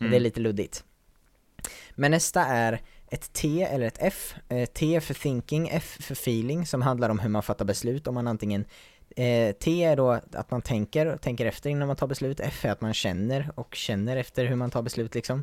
Och 0.01 0.05
Det 0.05 0.07
är 0.07 0.21
Mm. 0.21 0.23
lite 0.23 0.41
luddigt. 0.41 0.85
Men 1.95 2.11
nästa 2.11 2.45
är 2.47 2.81
ett 3.11 3.33
T 3.33 3.63
eller 3.63 3.87
ett 3.87 3.99
F. 4.01 4.35
Eh, 4.49 4.67
T 4.67 5.01
för 5.01 5.15
thinking, 5.15 5.69
F 5.73 5.97
för 6.01 6.13
feeling 6.13 6.67
som 6.67 6.83
handlar 6.83 7.11
om 7.11 7.19
hur 7.19 7.29
man 7.29 7.43
fattar 7.43 7.65
beslut. 7.65 8.07
Om 8.07 8.15
man 8.15 8.27
antingen 8.27 8.65
eh, 9.17 9.53
T 9.53 9.85
är 9.85 9.97
då 9.97 10.11
att 10.33 10.51
man 10.51 10.63
tänker 10.63 11.07
och 11.07 11.21
tänker 11.21 11.47
efter 11.47 11.71
innan 11.71 11.87
man 11.89 11.97
tar 11.97 12.07
beslut. 12.07 12.41
F 12.41 12.65
är 12.65 12.71
att 12.71 12.81
man 12.81 12.95
känner 12.95 13.51
och 13.55 13.75
känner 13.75 14.17
efter 14.17 14.45
hur 14.45 14.57
man 14.57 14.71
tar 14.71 14.83
beslut 14.83 15.15
liksom. 15.15 15.43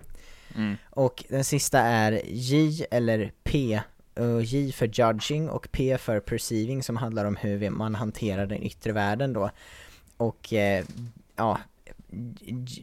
Mm. 0.56 0.76
Och 0.90 1.24
den 1.30 1.44
sista 1.44 1.80
är 1.80 2.22
J 2.26 2.86
eller 2.92 3.32
P. 3.44 3.82
Och 4.16 4.44
J 4.44 4.72
för 4.72 4.86
judging 4.94 5.50
och 5.50 5.68
P 5.72 5.98
för 5.98 6.20
perceiving 6.20 6.84
som 6.84 6.98
handlar 6.98 7.26
om 7.26 7.36
hur 7.36 7.70
man 7.70 7.96
hanterar 7.96 8.46
den 8.46 8.64
yttre 8.64 8.92
världen 8.92 9.34
då. 9.34 9.50
Och 10.18 10.54
eh, 10.54 10.86
ja, 11.36 11.60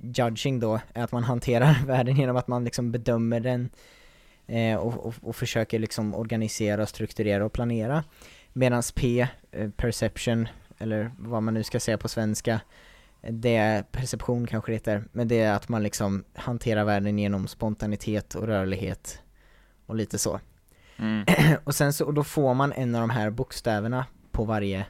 judging 0.02 0.60
då 0.60 0.80
att 0.94 1.12
man 1.12 1.24
hanterar 1.24 1.76
världen 1.86 2.16
genom 2.16 2.36
att 2.36 2.48
man 2.48 2.64
liksom 2.64 2.92
bedömer 2.92 3.40
den 3.40 3.70
eh, 4.46 4.76
och, 4.76 5.06
och, 5.06 5.14
och 5.22 5.36
försöker 5.36 5.78
liksom 5.78 6.14
organisera, 6.14 6.86
strukturera 6.86 7.44
och 7.44 7.52
planera. 7.52 8.04
Medan 8.52 8.82
P, 8.94 9.26
eh, 9.52 9.70
perception, 9.70 10.48
eller 10.78 11.10
vad 11.18 11.42
man 11.42 11.54
nu 11.54 11.62
ska 11.62 11.80
säga 11.80 11.98
på 11.98 12.08
svenska, 12.08 12.60
det 13.30 13.56
är 13.56 13.82
perception 13.82 14.46
kanske 14.46 14.72
det 14.72 14.76
heter, 14.76 15.04
men 15.12 15.28
det 15.28 15.40
är 15.40 15.52
att 15.52 15.68
man 15.68 15.82
liksom 15.82 16.24
hanterar 16.34 16.84
världen 16.84 17.18
genom 17.18 17.46
spontanitet 17.48 18.34
och 18.34 18.46
rörlighet 18.46 19.22
och 19.86 19.96
lite 19.96 20.18
så. 20.18 20.40
Mm. 20.96 21.24
Och 21.64 21.74
sen 21.74 21.92
så, 21.92 22.06
och 22.06 22.14
då 22.14 22.24
får 22.24 22.54
man 22.54 22.72
en 22.72 22.94
av 22.94 23.00
de 23.00 23.10
här 23.10 23.30
bokstäverna 23.30 24.06
på 24.32 24.44
varje, 24.44 24.86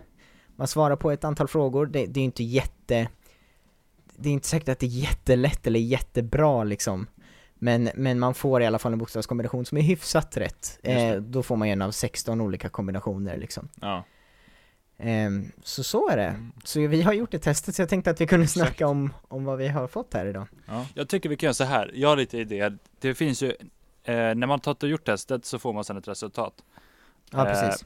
man 0.57 0.69
svarar 0.69 0.97
på 0.97 1.11
ett 1.11 1.25
antal 1.25 1.49
frågor, 1.49 1.87
det, 1.87 2.07
det 2.07 2.21
är 2.21 2.25
inte 2.25 2.45
jätte, 2.45 3.09
det 4.17 4.29
är 4.29 4.33
inte 4.33 4.49
säkert 4.49 4.69
att 4.69 4.79
det 4.79 4.87
är 4.87 4.89
jättelätt 4.89 5.67
eller 5.67 5.81
jättebra 5.81 6.65
liksom. 6.65 7.07
Men, 7.55 7.91
men 7.95 8.19
man 8.19 8.35
får 8.35 8.63
i 8.63 8.67
alla 8.67 8.79
fall 8.79 8.93
en 8.93 8.99
bokstavskombination 8.99 9.65
som 9.65 9.79
är 9.79 9.83
hyfsat 9.83 10.37
rätt. 10.37 10.79
Eh, 10.83 11.15
då 11.15 11.43
får 11.43 11.57
man 11.57 11.69
en 11.69 11.83
av 11.83 11.91
16 11.91 12.41
olika 12.41 12.69
kombinationer 12.69 13.37
liksom. 13.37 13.69
Ja. 13.81 14.05
Ehm, 14.99 15.53
så 15.63 15.85
så 15.85 16.09
är 16.09 16.17
det. 16.17 16.25
Mm. 16.25 16.53
Så 16.65 16.81
vi 16.81 17.03
har 17.03 17.13
gjort 17.13 17.31
det 17.31 17.39
testet 17.39 17.75
så 17.75 17.83
jag 17.83 17.89
tänkte 17.89 18.11
att 18.11 18.21
vi 18.21 18.27
kunde 18.27 18.45
Exakt. 18.45 18.67
snacka 18.67 18.87
om, 18.87 19.13
om 19.29 19.45
vad 19.45 19.59
vi 19.59 19.69
har 19.69 19.87
fått 19.89 20.15
här 20.15 20.27
idag. 20.27 20.47
ja. 20.67 20.87
Jag 20.95 21.09
tycker 21.09 21.29
vi 21.29 21.37
kan 21.37 21.47
göra 21.47 21.55
så 21.55 21.65
här. 21.65 21.91
Jag 21.95 22.09
har 22.09 22.17
lite 22.17 22.39
idéer. 22.39 22.79
Det 23.01 23.15
finns 23.15 23.43
ju, 23.43 23.49
eh, 24.05 24.15
när 24.15 24.47
man 24.47 24.61
tagit 24.61 24.83
och 24.83 24.89
gjort 24.89 25.05
testet 25.07 25.45
så 25.45 25.59
får 25.59 25.73
man 25.73 25.85
sedan 25.85 25.97
ett 25.97 26.09
resultat. 26.09 26.55
Ja 27.31 27.47
Eh, 27.47 27.53
precis. 27.53 27.85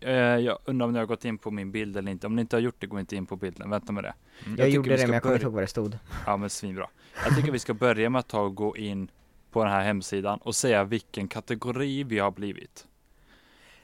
Eh, 0.00 0.12
jag 0.14 0.58
undrar 0.64 0.86
om 0.86 0.92
ni 0.92 0.98
har 0.98 1.06
gått 1.06 1.24
in 1.24 1.38
på 1.38 1.50
min 1.50 1.72
bild 1.72 1.96
eller 1.96 2.10
inte. 2.12 2.26
Om 2.26 2.36
ni 2.36 2.40
inte 2.40 2.56
har 2.56 2.60
gjort 2.60 2.74
det, 2.78 2.86
gå 2.86 3.00
inte 3.00 3.16
in 3.16 3.26
på 3.26 3.36
bilden. 3.36 3.70
Vänta 3.70 3.92
med 3.92 4.04
det. 4.04 4.14
Mm. 4.46 4.58
Jag, 4.58 4.66
tycker 4.66 4.76
gjorde 4.76 4.88
vi 4.88 4.94
det 4.94 4.98
ska 4.98 5.06
men 5.06 5.14
jag 5.14 5.22
kommer 5.22 5.34
inte 5.34 5.44
börja- 5.44 5.48
ihåg 5.48 5.54
vad 5.54 5.62
det 5.62 5.66
stod. 5.66 5.98
Ja 6.26 6.36
men 6.36 6.50
svinbra. 6.50 6.88
Jag 7.26 7.36
tycker 7.36 7.52
vi 7.52 7.58
ska 7.58 7.74
börja 7.74 8.10
med 8.10 8.18
att 8.18 8.28
ta 8.28 8.40
och 8.40 8.54
gå 8.54 8.76
in 8.76 9.10
på 9.50 9.64
den 9.64 9.72
här 9.72 9.82
hemsidan 9.84 10.38
och 10.38 10.54
säga 10.54 10.84
vilken 10.84 11.28
kategori 11.28 12.04
vi 12.04 12.18
har 12.18 12.30
blivit. 12.30 12.86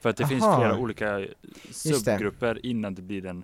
För 0.01 0.09
att 0.09 0.17
det 0.17 0.27
finns 0.27 0.43
Aha. 0.43 0.59
flera 0.59 0.77
olika 0.77 1.11
det. 1.17 1.33
subgrupper 1.71 2.65
innan 2.65 2.95
det 2.95 3.01
blir 3.01 3.25
en 3.25 3.43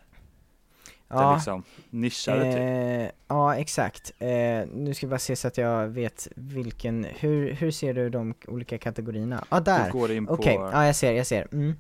den 1.07 1.17
Ja, 1.19 1.35
liksom 1.35 1.63
nischade 1.89 2.51
typ. 2.51 2.59
eh, 2.59 3.19
ja 3.27 3.55
exakt. 3.55 4.11
Eh, 4.19 4.27
nu 4.73 4.93
ska 4.93 5.05
jag 5.05 5.09
bara 5.09 5.19
se 5.19 5.35
så 5.35 5.47
att 5.47 5.57
jag 5.57 5.87
vet 5.87 6.27
vilken, 6.35 7.03
hur, 7.19 7.53
hur 7.53 7.71
ser 7.71 7.93
du 7.93 8.09
de 8.09 8.33
olika 8.47 8.77
kategorierna? 8.77 9.35
Ja 9.49 9.57
ah, 9.57 9.59
där! 9.59 9.85
Du 9.85 9.91
går 9.91 10.11
in 10.11 10.29
Okej, 10.29 10.55
på, 10.57 10.61
ja 10.73 10.85
jag 10.85 10.95
ser, 10.95 11.11
jag 11.13 11.27
ser. 11.27 11.47
Mm. 11.51 11.73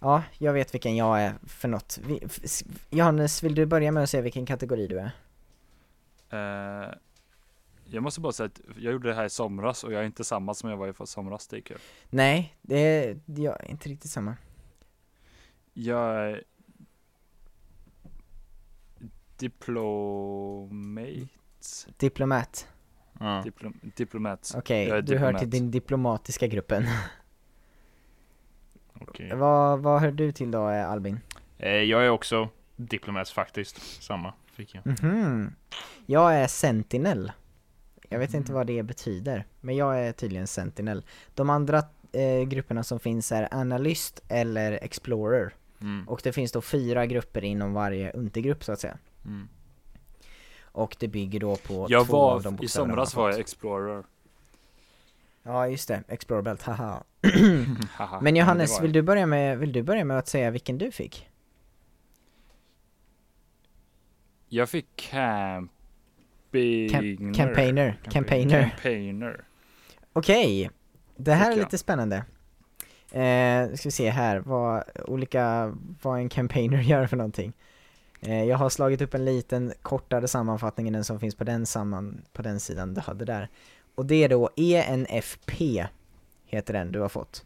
Ja, 0.00 0.22
jag 0.38 0.52
vet 0.52 0.74
vilken 0.74 0.96
jag 0.96 1.20
är 1.22 1.34
för 1.46 1.68
något. 1.68 1.98
Johannes, 2.90 3.42
vill 3.42 3.54
du 3.54 3.66
börja 3.66 3.92
med 3.92 4.02
att 4.02 4.10
säga 4.10 4.22
vilken 4.22 4.46
kategori 4.46 4.86
du 4.86 4.98
är? 5.00 5.10
eh, 6.30 6.94
jag 7.90 8.02
måste 8.02 8.20
bara 8.20 8.32
säga 8.32 8.46
att 8.46 8.60
jag 8.78 8.92
gjorde 8.92 9.08
det 9.08 9.14
här 9.14 9.24
i 9.24 9.30
somras 9.30 9.84
och 9.84 9.92
jag 9.92 10.00
är 10.02 10.06
inte 10.06 10.24
samma 10.24 10.54
som 10.54 10.70
jag 10.70 10.76
var 10.76 10.88
i 10.88 10.92
för 10.92 11.06
somras, 11.06 11.46
det 11.46 11.56
är 11.56 11.60
kul. 11.60 11.78
Nej, 12.10 12.56
det 12.62 12.78
är, 12.78 13.20
jag 13.26 13.64
är 13.64 13.70
inte 13.70 13.88
riktigt 13.88 14.10
samma. 14.10 14.36
Jag 15.74 16.14
är 16.16 16.44
Diplomate 19.36 21.28
Diplomat. 21.96 22.68
Ja. 23.20 23.40
Diplom, 23.44 23.80
Diplomat 23.96 24.52
Okej, 24.56 24.90
är 24.90 25.02
du 25.02 25.18
hör 25.18 25.26
diplomat. 25.32 25.40
till 25.40 25.50
den 25.50 25.70
diplomatiska 25.70 26.46
gruppen. 26.46 26.86
Okej. 29.00 29.34
vad, 29.34 29.80
vad 29.80 30.00
hör 30.00 30.10
du 30.10 30.32
till 30.32 30.50
då 30.50 30.68
eh, 30.68 30.90
Albin? 30.90 31.20
Eh, 31.58 31.70
jag 31.70 32.04
är 32.04 32.10
också 32.10 32.48
diplomat 32.76 33.28
faktiskt. 33.28 34.02
Samma 34.02 34.32
fick 34.52 34.74
jag. 34.74 34.86
Mhm. 34.86 35.54
Jag 36.06 36.34
är 36.34 36.46
sentinel. 36.46 37.32
Jag 38.08 38.18
vet 38.18 38.34
inte 38.34 38.52
vad 38.52 38.66
det 38.66 38.82
betyder, 38.82 39.44
men 39.60 39.76
jag 39.76 40.00
är 40.00 40.12
tydligen 40.12 40.46
sentinel. 40.46 41.04
De 41.34 41.50
andra 41.50 41.82
eh, 42.12 42.42
grupperna 42.42 42.82
som 42.82 43.00
finns 43.00 43.32
är 43.32 43.48
analyst 43.50 44.22
eller 44.28 44.72
explorer. 44.72 45.54
Mm. 45.80 46.08
Och 46.08 46.20
det 46.24 46.32
finns 46.32 46.52
då 46.52 46.60
fyra 46.60 47.06
grupper 47.06 47.44
inom 47.44 47.72
varje 47.72 48.12
undergrupp 48.12 48.64
så 48.64 48.72
att 48.72 48.80
säga. 48.80 48.98
Mm. 49.24 49.48
Och 50.60 50.96
det 50.98 51.08
bygger 51.08 51.40
då 51.40 51.56
på 51.56 51.86
Jag 51.88 52.06
två 52.06 52.16
av 52.16 52.34
var, 52.34 52.42
de 52.42 52.54
i 52.54 52.56
bokstäverna 52.56 52.92
somras 52.92 53.14
man 53.14 53.22
har 53.22 53.28
var 53.28 53.32
jag. 53.32 53.40
Explorer 53.40 54.04
Ja 55.48 55.68
just 55.68 55.88
det, 55.88 56.02
Explorer 56.08 56.42
Belt, 56.42 56.62
haha. 56.62 57.04
Men 58.22 58.36
Johannes, 58.36 58.82
vill 58.82 58.92
du 58.92 59.02
börja 59.02 59.26
med, 59.26 59.58
vill 59.58 59.72
du 59.72 59.82
börja 59.82 60.04
med 60.04 60.18
att 60.18 60.28
säga 60.28 60.50
vilken 60.50 60.78
du 60.78 60.90
fick? 60.90 61.28
Jag 64.48 64.68
fick 64.68 65.10
camping 65.10 66.88
Campaigner, 67.34 67.98
campaigner. 68.10 68.62
Campaigner 68.68 69.44
Okej, 70.12 70.70
det 71.16 71.34
här 71.34 71.46
är 71.46 71.56
jag. 71.56 71.58
lite 71.58 71.78
spännande. 71.78 72.16
Eh, 73.12 73.74
ska 73.74 73.88
vi 73.88 73.90
se 73.90 74.10
här, 74.10 74.38
vad 74.38 74.84
olika, 75.04 75.74
vad 76.02 76.18
en 76.18 76.28
campaigner 76.28 76.80
gör 76.82 77.06
för 77.06 77.16
någonting. 77.16 77.52
Eh, 78.20 78.44
jag 78.44 78.56
har 78.56 78.68
slagit 78.68 79.00
upp 79.00 79.14
en 79.14 79.24
liten 79.24 79.72
kortare 79.82 80.28
sammanfattning 80.28 80.86
än 80.86 80.92
den 80.92 81.04
som 81.04 81.20
finns 81.20 81.34
på 81.34 81.44
den, 81.44 81.66
samman, 81.66 82.22
på 82.32 82.42
den 82.42 82.60
sidan 82.60 82.94
du 82.94 83.00
hade 83.00 83.24
där. 83.24 83.48
Och 83.98 84.06
det 84.06 84.24
är 84.24 84.28
då 84.28 84.50
ENFP, 84.56 85.86
heter 86.46 86.72
den 86.72 86.92
du 86.92 87.00
har 87.00 87.08
fått. 87.08 87.44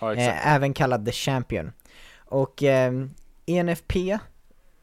Ja 0.00 0.14
Eh, 0.14 0.54
även 0.54 0.74
kallad 0.74 1.06
The 1.06 1.12
Champion. 1.12 1.72
Och 2.16 2.62
eh, 2.62 2.92
ENFP, 3.46 4.10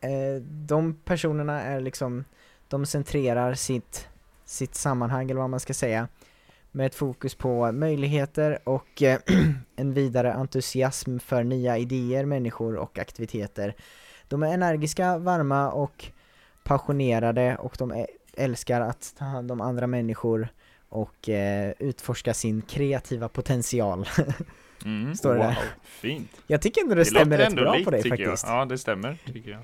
eh, 0.01 0.41
de 0.41 0.93
personerna 0.93 1.61
är 1.61 1.81
liksom, 1.81 2.23
de 2.67 2.85
centrerar 2.85 3.53
sitt, 3.53 4.07
sitt 4.45 4.75
sammanhang 4.75 5.31
eller 5.31 5.41
vad 5.41 5.49
man 5.49 5.59
ska 5.59 5.73
säga 5.73 6.07
med 6.71 6.85
ett 6.85 6.95
fokus 6.95 7.35
på 7.35 7.71
möjligheter 7.71 8.59
och 8.63 9.01
eh, 9.01 9.19
en 9.75 9.93
vidare 9.93 10.33
entusiasm 10.33 11.19
för 11.19 11.43
nya 11.43 11.77
idéer, 11.77 12.25
människor 12.25 12.75
och 12.75 12.99
aktiviteter. 12.99 13.75
De 14.27 14.43
är 14.43 14.53
energiska, 14.53 15.17
varma 15.17 15.71
och 15.71 16.05
passionerade 16.63 17.55
och 17.55 17.75
de 17.79 18.05
älskar 18.33 18.81
att 18.81 19.13
ta 19.17 19.25
hand 19.25 19.51
om 19.51 19.61
andra 19.61 19.87
människor 19.87 20.49
och 20.95 21.29
eh, 21.29 21.73
utforska 21.79 22.33
sin 22.33 22.61
kreativa 22.61 23.29
potential. 23.29 24.07
Mm. 24.85 25.15
Står 25.15 25.33
det 25.33 25.39
där. 25.39 25.57
Fint. 25.83 26.41
Jag 26.47 26.61
tycker 26.61 26.81
ändå 26.81 26.95
det, 26.95 27.05
stämmer 27.05 27.37
låter 27.37 27.49
rätt 27.49 27.55
bra 27.55 27.73
likt, 27.73 27.85
på 27.85 27.91
dig 27.91 28.09
faktiskt. 28.09 28.47
Jag. 28.47 28.61
Ja, 28.61 28.65
det 28.65 28.77
stämmer 28.77 29.17
tycker 29.25 29.51
jag. 29.51 29.61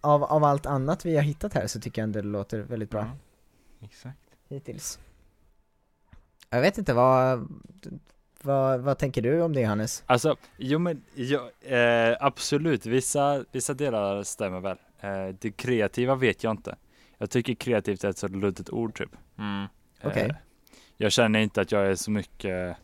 av, 0.00 0.24
av 0.24 0.44
allt 0.44 0.66
annat 0.66 1.04
vi 1.04 1.16
har 1.16 1.22
hittat 1.22 1.54
här 1.54 1.66
så 1.66 1.80
tycker 1.80 2.02
jag 2.02 2.04
ändå 2.04 2.20
det 2.20 2.28
låter 2.28 2.58
väldigt 2.58 2.90
bra 2.90 3.00
Ja, 3.80 3.86
exakt. 3.86 4.18
hittills. 4.48 4.98
Jag 6.50 6.60
vet 6.60 6.78
inte, 6.78 6.92
vad, 6.92 7.48
vad, 8.42 8.80
vad 8.80 8.98
tänker 8.98 9.22
du 9.22 9.42
om 9.42 9.52
det 9.52 9.64
Hannes? 9.64 10.02
Alltså, 10.06 10.36
jo 10.56 10.78
men 10.78 11.02
ja, 11.14 11.50
eh, 11.60 12.16
absolut, 12.20 12.86
vissa, 12.86 13.44
vissa 13.52 13.74
delar 13.74 14.22
stämmer 14.22 14.60
väl. 14.60 14.76
Eh, 15.00 15.34
det 15.40 15.50
kreativa 15.50 16.14
vet 16.14 16.44
jag 16.44 16.50
inte. 16.50 16.76
Jag 17.20 17.30
tycker 17.30 17.54
kreativt 17.54 18.04
är 18.04 18.08
ett 18.08 18.18
så 18.18 18.28
luddigt 18.28 18.70
ord 18.70 18.98
typ. 18.98 19.16
Mm. 19.38 19.66
Okej. 20.02 20.26
Eh, 20.30 20.36
jag 20.96 21.12
känner 21.12 21.40
inte 21.40 21.60
att 21.60 21.72
jag 21.72 21.86
är 21.86 21.94
så 21.94 22.10
mycket 22.10 22.76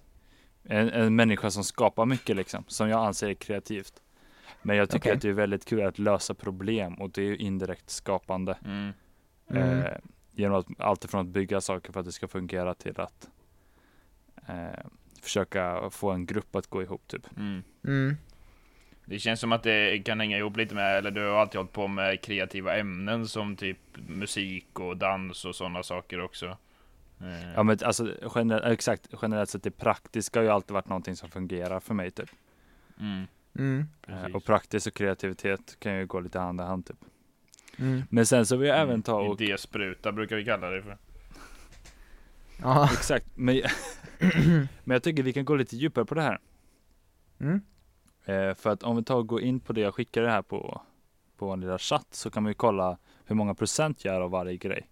en, 0.64 0.90
en 0.90 1.16
människa 1.16 1.50
som 1.50 1.64
skapar 1.64 2.07
mycket 2.07 2.37
liksom, 2.37 2.64
som 2.69 2.88
jag 2.88 3.07
anser 3.07 3.28
är 3.28 3.35
kreativt. 3.35 4.02
Men 4.62 4.76
jag 4.76 4.90
tycker 4.90 4.99
Okej. 5.00 5.12
att 5.12 5.23
det 5.23 5.28
är 5.28 5.33
väldigt 5.33 5.64
kul 5.64 5.83
att 5.83 5.99
lösa 5.99 6.35
problem 6.35 6.95
och 6.95 7.11
det 7.11 7.21
är 7.21 7.26
ju 7.26 7.37
indirekt 7.37 7.90
skapande. 7.90 8.59
Mm. 8.64 8.93
Mm. 9.50 9.83
Eh, 9.83 9.99
genom 10.33 10.59
att 10.59 10.66
allt 10.78 11.05
ifrån 11.05 11.21
att 11.21 11.26
bygga 11.26 11.61
saker 11.61 11.93
för 11.93 12.00
att 12.00 12.07
det 12.07 12.12
ska 12.12 12.28
fungera 12.28 12.75
till 12.75 13.00
att 13.00 13.28
eh, 14.49 14.87
försöka 15.23 15.90
få 15.90 16.11
en 16.11 16.26
grupp 16.26 16.57
att 16.57 16.66
gå 16.66 16.83
ihop 16.83 17.09
typ. 17.09 17.26
Mm. 17.37 18.16
Mm. 19.06 19.14
Det 19.14 19.18
känns 19.18 19.40
som 19.40 19.52
att 19.52 19.62
det 19.62 19.98
kan 20.04 20.20
hänga 20.20 20.38
ihop 20.38 20.56
lite 20.56 20.75
med, 20.75 20.98
eller 20.98 21.10
du 21.10 21.20
har 21.28 21.36
alltid 21.40 21.56
hållit 21.58 21.72
på 21.72 21.88
med 21.88 22.20
kreativa 22.20 22.76
ämnen 22.76 23.28
som 23.28 23.56
typ 23.56 23.78
musik 24.08 24.80
och 24.80 24.96
dans 24.96 25.44
och 25.44 25.54
sådana 25.56 25.82
saker 25.82 26.20
också. 26.20 26.46
Eh, 27.20 27.52
Ja 27.54 27.62
men 27.62 27.78
alltså 27.84 28.14
generellt, 28.34 28.64
exakt, 28.72 29.08
generellt 29.22 29.50
sett 29.50 29.62
det 29.62 29.70
praktiska 29.70 30.38
har 30.38 30.44
ju 30.44 30.50
alltid 30.50 30.72
varit 30.75 30.88
någonting 30.88 31.16
som 31.16 31.28
fungerar 31.28 31.80
för 31.80 31.94
mig 31.94 32.10
typ. 32.10 32.30
Mm, 33.00 33.25
Mm. 33.58 33.84
Eh, 34.08 34.25
och 34.36 34.44
praktiskt 34.44 34.86
och 34.86 34.94
kreativitet 34.94 35.76
kan 35.80 35.96
ju 35.98 36.06
gå 36.06 36.20
lite 36.20 36.38
hand 36.38 36.60
i 36.60 36.64
hand 36.64 36.86
typ. 36.86 36.96
Mm. 37.78 38.02
Men 38.10 38.26
sen 38.26 38.46
så 38.46 38.56
vill 38.56 38.68
jag 38.68 38.76
Mm, 38.78 38.88
även 38.88 39.02
ta 39.02 39.20
och 39.20 39.40
Idéspruta 39.40 40.12
brukar 40.12 40.36
vi 40.36 40.44
kalla 40.44 40.70
det 40.70 40.82
för. 40.82 40.96
Ja. 42.62 42.90
Exakt, 42.92 43.26
men, 43.34 43.62
men 44.84 44.94
jag 44.94 45.02
tycker 45.02 45.22
vi 45.22 45.32
kan 45.32 45.44
gå 45.44 45.54
lite 45.56 45.76
djupare 45.76 46.04
på 46.04 46.14
det 46.14 46.22
här. 46.22 46.38
Eh, 48.26 48.54
för 48.54 48.71
att 48.71 48.83
om 48.83 48.97
vi 48.97 49.04
tar 49.04 49.16
och 49.16 49.26
går 49.26 49.40
in 49.42 49.61
på 49.61 49.73
det 49.73 49.80
jag 49.80 49.95
skickade 49.95 50.30
här 50.30 50.42
på, 50.42 50.83
på 51.37 51.50
en 51.50 51.61
lilla 51.61 51.78
chatt 51.78 52.06
så 52.11 52.30
kan 52.30 52.47
ju 52.47 52.54
kolla 52.54 52.99
hur 53.25 53.35
många 53.37 53.54
procent 53.54 54.04
jag 54.04 54.14
är 54.14 54.21
av 54.21 54.30
varje 54.30 54.56
grej. 54.56 54.88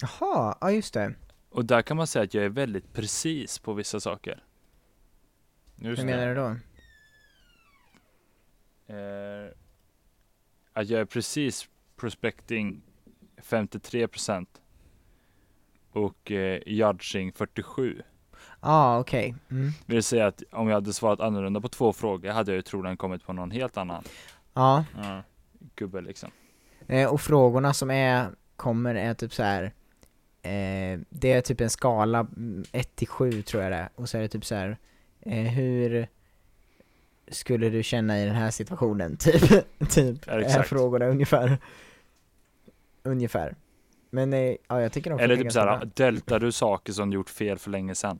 Jaha, 0.00 0.58
ja 0.60 0.70
just 0.70 0.94
det. 0.94 1.14
Och 1.48 1.64
där 1.64 1.82
kan 1.82 1.96
man 1.96 2.06
säga 2.06 2.22
att 2.22 2.34
jag 2.34 2.44
är 2.44 2.48
väldigt 2.48 2.92
precis 2.92 3.58
på 3.58 3.72
vissa 3.72 4.00
saker. 4.00 4.44
Just 5.76 6.02
Hur 6.02 6.06
det. 6.06 6.16
menar 6.16 6.28
du 6.28 6.34
då? 6.34 6.56
Eh, 8.94 9.50
att 10.72 10.88
jag 10.88 11.00
är 11.00 11.04
precis 11.04 11.68
prospecting 11.96 12.82
53% 13.36 14.46
och 15.90 16.30
eh, 16.30 16.62
judging 16.66 17.32
47. 17.32 18.02
Ja, 18.60 18.98
okej. 18.98 19.34
Mm. 19.50 19.70
Vill 19.86 20.02
säga 20.02 20.26
att 20.26 20.42
om 20.52 20.68
jag 20.68 20.74
hade 20.74 20.92
svarat 20.92 21.20
annorlunda 21.20 21.60
på 21.60 21.68
två 21.68 21.92
frågor 21.92 22.30
hade 22.30 22.50
jag 22.52 22.56
ju 22.56 22.62
troligen 22.62 22.96
kommit 22.96 23.26
på 23.26 23.32
någon 23.32 23.50
helt 23.50 23.76
annan 23.76 24.04
Ja, 24.54 24.84
Ja. 25.02 25.22
gubbe 25.74 26.00
liksom. 26.00 26.30
eh, 26.86 27.08
och 27.12 27.20
frågorna 27.20 27.74
som 27.74 27.90
är, 27.90 28.26
kommer 28.56 28.94
är 28.94 29.14
typ 29.14 29.34
så 29.34 29.42
här. 29.42 29.62
Eh, 30.42 31.00
det 31.10 31.32
är 31.32 31.40
typ 31.40 31.60
en 31.60 31.70
skala, 31.70 32.26
1 32.72 32.96
till 32.96 33.08
7 33.08 33.42
tror 33.42 33.62
jag 33.62 33.72
det 33.72 33.76
är. 33.76 33.88
Och 33.94 34.08
så 34.08 34.18
är 34.18 34.22
det 34.22 34.28
typ 34.28 34.44
så 34.44 34.54
här. 34.54 34.76
Eh, 35.20 35.34
hur 35.42 36.08
skulle 37.28 37.68
du 37.70 37.82
känna 37.82 38.20
i 38.20 38.24
den 38.26 38.34
här 38.34 38.50
situationen? 38.50 39.16
Typ, 39.20 39.42
typ 39.90 40.26
Ja, 40.26 40.32
är 40.32 40.62
frågorna 40.62 41.06
ungefär. 41.06 41.58
Ungefär. 43.02 43.54
Men 44.10 44.32
eh, 44.32 44.54
ja, 44.68 44.80
jag 44.82 44.92
tycker 44.92 45.10
de 45.10 45.18
Eller 45.20 45.36
typ 45.36 45.52
såhär, 45.52 45.90
deltar 45.94 46.38
du 46.40 46.52
saker 46.52 46.92
som 46.92 47.10
du 47.10 47.14
gjort 47.14 47.30
fel 47.30 47.58
för 47.58 47.70
länge 47.70 47.94
sedan? 47.94 48.18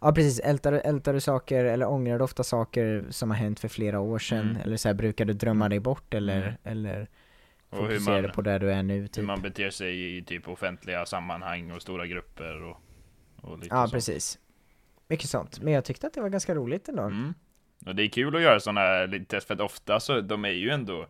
Ja 0.00 0.12
precis, 0.12 0.40
ältar 0.40 0.72
ältar 0.72 1.12
du 1.12 1.20
saker 1.20 1.64
eller 1.64 1.88
ångrar 1.88 2.18
du 2.18 2.24
ofta 2.24 2.42
saker 2.44 3.04
som 3.10 3.30
har 3.30 3.36
hänt 3.36 3.60
för 3.60 3.68
flera 3.68 4.00
år 4.00 4.18
sedan? 4.18 4.50
Mm. 4.50 4.56
Eller 4.62 4.76
så 4.76 4.88
här, 4.88 4.94
brukar 4.94 5.24
du 5.24 5.32
drömma 5.32 5.68
dig 5.68 5.80
bort 5.80 6.14
eller, 6.14 6.40
Mm. 6.42 6.54
eller 6.64 7.06
hur 7.70 7.78
fokuserar 7.78 8.16
du 8.16 8.22
man, 8.22 8.30
på 8.34 8.42
där 8.42 8.58
du 8.58 8.72
är 8.72 8.82
nu 8.82 9.00
hur 9.00 9.06
typ? 9.06 9.24
man 9.24 9.42
beter 9.42 9.70
sig 9.70 10.16
i 10.18 10.22
typ 10.22 10.48
offentliga 10.48 11.06
sammanhang 11.06 11.70
och 11.70 11.82
stora 11.82 12.06
grupper 12.06 12.62
och, 12.62 12.76
och 13.42 13.58
lite 13.58 13.74
Ja 13.74 13.82
sånt. 13.82 13.92
precis. 13.92 14.38
Mycket 15.08 15.28
sånt. 15.28 15.60
Men 15.60 15.72
jag 15.72 15.84
tyckte 15.84 16.06
att 16.06 16.14
det 16.14 16.20
var 16.20 16.28
ganska 16.28 16.54
roligt 16.54 16.88
ändå. 16.88 17.02
Mm. 17.02 17.34
Och 17.86 17.96
det 17.96 18.02
är 18.02 18.08
kul 18.08 18.36
att 18.36 18.42
göra 18.42 18.60
sådana 18.60 18.80
här 18.80 19.24
test 19.28 19.46
för 19.46 19.54
att 19.54 19.60
ofta 19.60 20.00
så 20.00 20.20
de 20.20 20.44
är 20.44 20.48
ju 20.48 20.70
ändå 20.70 21.06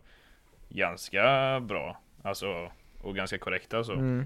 ganska 0.69 1.59
bra. 1.59 2.01
Alltså 2.23 2.71
och 3.01 3.15
ganska 3.15 3.37
korrekta 3.37 3.83
så. 3.83 3.93
Mm. 3.93 4.25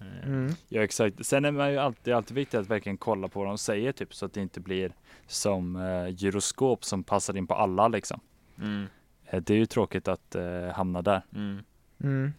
Eh, 0.00 0.28
Mm. 0.28 0.52
Ja 0.68 0.82
exakt. 0.82 1.26
Sen 1.26 1.44
är 1.44 1.50
man 1.52 1.72
ju 1.72 1.78
alltid, 1.78 2.14
alltid 2.14 2.34
viktigt 2.34 2.60
att 2.60 2.66
verkligen 2.70 2.96
kolla 2.98 3.28
på 3.28 3.40
vad 3.40 3.48
de 3.48 3.58
säger 3.58 3.92
typ 3.92 4.14
så 4.14 4.26
att 4.26 4.32
det 4.32 4.40
inte 4.40 4.60
blir 4.60 4.92
som 5.26 5.76
eh, 5.76 6.08
gyroskop 6.08 6.84
som 6.84 7.04
passar 7.04 7.36
in 7.36 7.46
på 7.46 7.54
alla 7.54 7.88
liksom. 7.88 8.20
Mm. 8.58 8.86
Eh, 9.24 9.42
det 9.42 9.54
är 9.54 9.58
ju 9.58 9.66
tråkigt 9.66 10.08
att 10.08 10.34
eh, 10.34 10.68
hamna 10.68 11.02
där. 11.02 11.22
Mm. 11.34 11.58
Mm. 12.02 12.32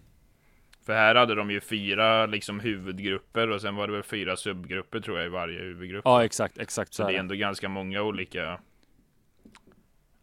För 0.85 0.93
här 0.93 1.15
hade 1.15 1.35
de 1.35 1.51
ju 1.51 1.61
fyra 1.61 2.25
liksom 2.25 2.59
huvudgrupper 2.59 3.49
och 3.49 3.61
sen 3.61 3.75
var 3.75 3.87
det 3.87 3.93
väl 3.93 4.03
fyra 4.03 4.35
subgrupper 4.37 4.99
tror 4.99 5.17
jag 5.17 5.25
i 5.25 5.29
varje 5.29 5.59
huvudgrupp. 5.59 6.01
Ja 6.05 6.23
exakt, 6.25 6.57
exakt 6.57 6.93
så, 6.93 7.03
så 7.03 7.09
det 7.09 7.15
är 7.15 7.19
ändå 7.19 7.35
ganska 7.35 7.69
många 7.69 8.01
olika 8.01 8.43
eh, 8.53 8.59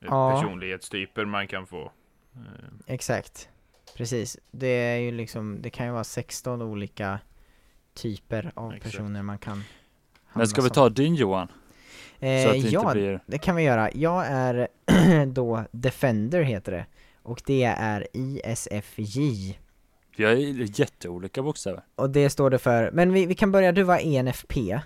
Ja. 0.01 0.31
personlighetstyper 0.35 1.25
man 1.25 1.47
kan 1.47 1.67
få. 1.67 1.93
Exakt. 2.87 3.49
Precis. 3.97 4.39
Det 4.51 4.67
är 4.67 4.97
ju 4.99 5.11
liksom, 5.13 5.63
det 5.63 5.71
kan 5.71 5.87
ju 5.87 5.93
vara 5.93 6.05
16 6.05 6.63
olika 6.63 7.19
typer 7.95 8.53
av 8.55 8.73
Exakt. 8.73 8.85
personer 8.93 9.23
man 9.23 9.39
kan 9.39 9.65
Men 10.33 10.47
ska 10.49 10.63
vi 10.63 10.71
ta 10.71 10.89
din 10.89 11.15
Johan? 11.15 11.49
som. 12.19 12.29
eh, 12.29 12.43
Så 12.43 12.49
att 12.49 12.55
det 12.63 12.69
Ja, 12.69 12.81
inte 12.81 12.93
blir... 12.95 13.21
det 13.27 13.39
kan 13.39 13.57
vi 13.57 13.63
göra. 13.63 13.91
Jag 13.95 14.27
är 14.27 14.69
då 15.27 15.65
Defender 15.71 16.43
heter 16.43 16.73
det. 16.73 16.87
Och 17.23 17.43
det 17.47 17.65
är 17.65 18.07
ISFJ. 18.13 19.59
Vi 20.17 20.25
har 20.25 20.33
ju 20.33 20.67
jätteolika 20.75 21.43
bokstäver. 21.43 21.83
Och 21.95 22.11
det 22.11 22.31
står 22.31 22.51
det 22.51 22.59
för, 22.59 22.91
men 22.93 23.13
vi, 23.13 23.27
vi 23.27 23.35
kan 23.35 23.53
börja, 23.53 23.73
du 23.73 23.83
var 23.83 23.99
ENFP. 23.99 24.81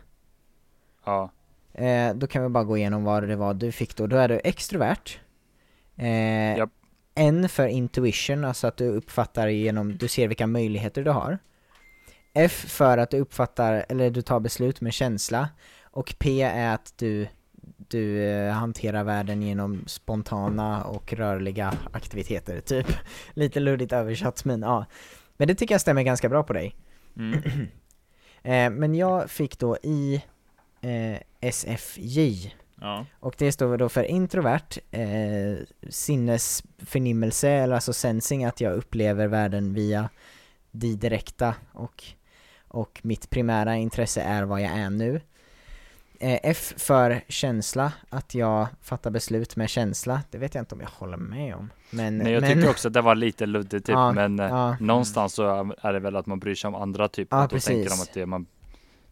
Ja. 1.05 1.31
Eh, 1.73 2.15
då 2.15 2.27
kan 2.27 2.43
vi 2.43 2.49
bara 2.49 2.65
gå 2.65 2.77
igenom 2.77 3.05
vad 3.05 3.29
det 3.29 3.37
var 3.37 3.55
du 3.55 3.73
fick 3.73 3.97
då. 3.97 4.07
Då 4.07 4.17
är 4.17 4.29
du 4.29 4.41
extrovert. 4.45 5.19
Eh, 5.97 6.57
Japp. 6.59 6.71
N 7.17 7.49
för 7.49 7.67
intuition, 7.67 8.45
alltså 8.45 8.67
att 8.67 8.77
du 8.77 8.89
uppfattar 8.89 9.49
genom, 9.49 9.97
du 9.97 10.09
ser 10.09 10.29
vilka 10.29 10.47
möjligheter 10.47 11.05
du 11.05 11.11
har. 11.11 11.39
F 12.35 12.65
för 12.69 12.99
att 12.99 13.11
du 13.11 13.19
uppfattar, 13.19 13.87
eller 13.89 14.11
du 14.11 14.23
tar 14.23 14.41
beslut 14.41 14.81
med 14.81 14.93
känsla. 14.93 15.49
Och 15.83 16.15
P 16.19 16.43
är 16.43 16.75
att 16.75 16.93
du, 16.97 17.27
du 17.89 18.23
eh, 18.23 18.53
hanterar 18.53 19.05
världen 19.05 19.43
genom 19.43 19.85
spontana 19.87 20.85
och 20.85 21.13
rörliga 21.13 21.75
aktiviteter, 21.93 22.61
typ. 22.61 22.87
Lite 23.35 23.61
luddigt 23.61 23.93
översatt 23.93 24.45
men 24.45 24.63
ja. 24.63 24.87
Men 25.37 25.49
det 25.49 25.55
tycker 25.55 25.75
jag 25.75 25.81
stämmer 25.81 26.03
ganska 26.03 26.29
bra 26.29 26.43
på 26.43 26.53
dig. 26.53 26.77
mm. 27.17 27.43
Eh, 28.43 28.71
men 28.71 28.95
jag 28.95 29.31
fick 29.31 29.59
då 29.59 29.77
i 29.83 30.23
eh, 30.81 31.19
SFJ. 31.41 32.55
Ja. 32.81 33.07
Och 33.21 33.35
det 33.39 33.53
står 33.53 33.77
då 33.77 33.89
för 33.89 34.05
introvert, 34.05 34.79
eh, 34.91 35.57
sinnesförnimmelse, 35.91 37.49
eller 37.49 37.75
alltså 37.75 37.93
sensing, 37.93 38.45
att 38.45 38.61
jag 38.61 38.75
upplever 38.75 39.27
världen 39.27 39.75
via 39.75 40.09
det 40.71 40.95
direkta 40.95 41.55
och, 41.73 42.05
och 42.69 43.01
mitt 43.03 43.31
primära 43.31 43.77
intresse 43.77 44.21
är 44.21 44.43
vad 44.43 44.61
jag 44.61 44.71
är 44.71 44.91
nu. 44.91 45.21
Eh, 46.21 46.39
F 46.43 46.75
för 46.77 47.21
känsla, 47.29 47.93
att 48.09 48.35
jag 48.35 48.67
fattar 48.83 49.11
beslut 49.11 49.57
med 49.57 49.71
känsla. 49.71 50.23
Det 50.31 50.39
vet 50.39 50.55
jag 50.55 50.63
inte 50.63 50.75
om 50.75 50.81
jag 50.81 50.89
håller 50.89 51.17
med 51.17 51.55
om. 51.55 51.71
Men, 51.91 52.19
Nej 52.19 52.33
jag 52.33 52.41
men, 52.41 52.53
tycker 52.53 52.71
också 52.71 52.89
att 52.89 52.95
det 52.95 53.01
var 53.01 53.15
lite 53.15 53.47
luddigt 53.47 53.87
typ, 53.87 53.95
Ja, 53.95 54.13
men 54.13 54.41
eh, 54.41 54.47
ja. 54.47 54.77
någonstans 54.81 55.33
så 55.35 55.73
är 55.81 55.93
det 55.93 55.99
väl 55.99 56.17
att 56.17 56.27
man 56.27 56.39
bryr 56.39 56.55
sig 56.55 56.69
om 56.69 56.75
andra 56.75 57.09
typ. 57.09 57.29
Ja, 57.31 57.43
och 57.43 57.49
då 57.49 57.59
tänker 57.59 57.83
de 57.83 57.89
precis. 57.89 58.09
att 58.09 58.15
det 58.15 58.27
man 58.27 58.47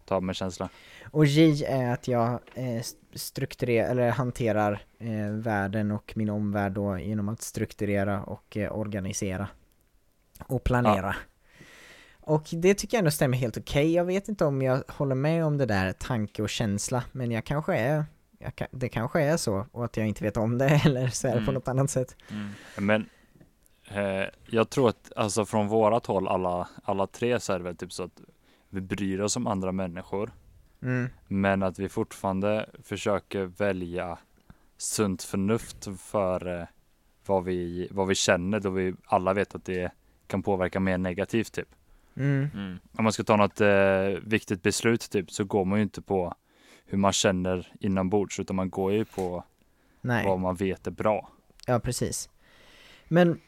tar 0.05 0.21
med 0.21 0.37
känsla. 0.37 0.69
Och 1.11 1.27
J 1.27 1.65
är 1.65 1.93
att 1.93 2.09
jag 2.09 2.39
eh, 2.55 2.77
st- 2.77 2.99
strukturerar, 3.19 3.91
eller 3.91 4.11
hanterar 4.11 4.83
eh, 4.99 5.31
världen 5.31 5.91
och 5.91 6.13
min 6.17 6.31
omvärld 6.31 6.73
då 6.73 6.99
genom 6.99 7.29
att 7.29 7.43
strukturera 7.43 8.23
och 8.23 8.57
eh, 8.57 8.79
organisera. 8.79 9.49
Och 10.47 10.65
planera. 10.65 11.17
Och 12.21 12.47
det 12.53 12.75
tycker 12.75 12.97
jag 12.97 12.99
ändå 12.99 13.11
stämmer 13.11 13.39
helt 13.39 13.57
okej. 13.57 13.93
Jag 13.95 14.05
vet 14.05 14.29
inte 14.29 14.45
om 14.45 14.63
jag 14.63 14.83
håller 14.89 15.15
med 15.15 15.45
om 15.45 15.59
det 15.59 15.67
där 15.67 15.93
tanke 15.93 16.43
och 16.43 16.49
känsla, 16.51 17.05
men 17.13 17.31
jag 17.31 17.45
kanske 17.45 17.77
är, 17.77 18.05
jag 18.39 18.57
kan, 18.57 18.69
det 18.71 18.89
kanske 18.89 19.21
är 19.23 19.37
så, 19.37 19.67
och 19.73 19.85
att 19.85 19.97
jag 19.97 20.07
inte 20.07 20.25
vet 20.25 20.37
om 20.37 20.59
det, 20.59 20.81
eller 20.85 21.09
så 21.09 21.29
är 21.29 21.31
det 21.33 21.37
på 21.39 21.43
Mm. 21.43 21.55
något 21.55 21.69
annat 21.69 21.91
sätt. 21.91 22.17
Mm. 22.31 22.51
Men 22.79 23.09
eh, 23.89 24.29
jag 24.47 24.71
tror 24.71 24.89
att 24.89 25.13
alltså 25.17 25.45
från 25.45 25.69
vårat 25.69 26.07
håll 26.07 26.29
alla, 26.29 26.69
alla 26.85 27.07
tre 27.07 27.41
så 27.41 27.53
är 27.53 27.59
det 27.59 27.65
väl 27.65 27.77
typ 27.77 27.93
så 27.93 28.03
att 28.03 28.21
vi 28.75 28.81
bryr 28.81 29.21
oss 29.21 29.37
om 29.37 29.47
andra 29.47 29.73
människor. 29.73 30.33
Mm. 30.83 31.09
Men 31.29 31.63
att 31.63 31.79
vi 31.79 31.89
fortfarande 31.89 32.71
försöker 32.83 33.45
välja 33.45 34.19
sunt 34.77 35.23
förnuft 35.23 35.89
före, 35.99 36.69
vad 37.27 37.45
vi, 37.45 37.89
vad 37.91 38.09
vi 38.09 38.15
känner 38.15 38.61
då 38.61 38.71
vi 38.71 38.95
alla 39.05 39.35
vet 39.35 39.55
att 39.55 39.65
det 39.65 39.93
kan 40.27 40.43
påverka 40.43 40.81
mer 40.81 40.99
negativt 40.99 41.53
typ. 41.53 41.69
Mm. 42.17 42.49
Mm. 42.55 42.79
Om 42.93 43.05
man 43.05 43.13
ska 43.13 43.25
ta 43.25 43.37
något 43.37 43.61
eh, 43.61 44.23
viktigt 44.23 44.63
beslut 44.63 45.11
typ 45.11 45.31
så 45.31 45.45
går 45.45 45.65
man 45.65 45.79
ju 45.79 45.83
inte 45.83 46.03
på 46.03 46.35
hur 46.87 46.99
man 46.99 47.13
känner 47.13 47.73
inombords 47.81 48.41
utan 48.41 48.57
man 48.57 48.71
går 48.71 48.93
ju 48.93 49.05
på 49.05 49.45
Nej. 50.01 50.27
vad 50.27 50.41
man 50.41 50.55
vet 50.55 50.87
är 50.87 50.91
bra. 50.91 51.31
Ja, 51.67 51.81
precis. 51.81 52.31
Men 53.09 53.41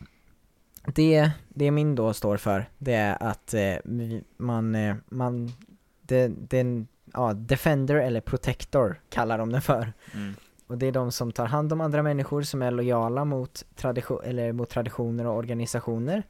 det, 0.94 1.30
det 1.48 1.70
min 1.70 1.94
då 1.94 2.12
står 2.12 2.36
för, 2.36 2.68
det 2.78 2.94
är 2.94 3.22
att 3.22 3.54
eh, 3.54 3.76
man, 4.36 4.74
eh, 4.74 4.96
man, 5.08 5.52
det, 6.02 6.28
den, 6.28 6.88
ja, 7.12 7.32
Defender 7.32 7.94
eller 7.94 8.20
Protector 8.20 9.00
kallar 9.08 9.38
de 9.38 9.52
den 9.52 9.62
för. 9.62 9.92
Mm. 10.14 10.34
Och 10.66 10.78
det 10.78 10.86
är 10.86 10.92
de 10.92 11.12
som 11.12 11.32
tar 11.32 11.46
hand 11.46 11.72
om 11.72 11.80
andra 11.80 12.02
människor 12.02 12.42
som 12.42 12.62
är 12.62 12.70
lojala 12.70 13.24
mot, 13.24 13.64
tradition, 13.76 14.20
eller 14.24 14.52
mot 14.52 14.68
traditioner 14.68 15.26
och 15.26 15.36
organisationer. 15.36 16.22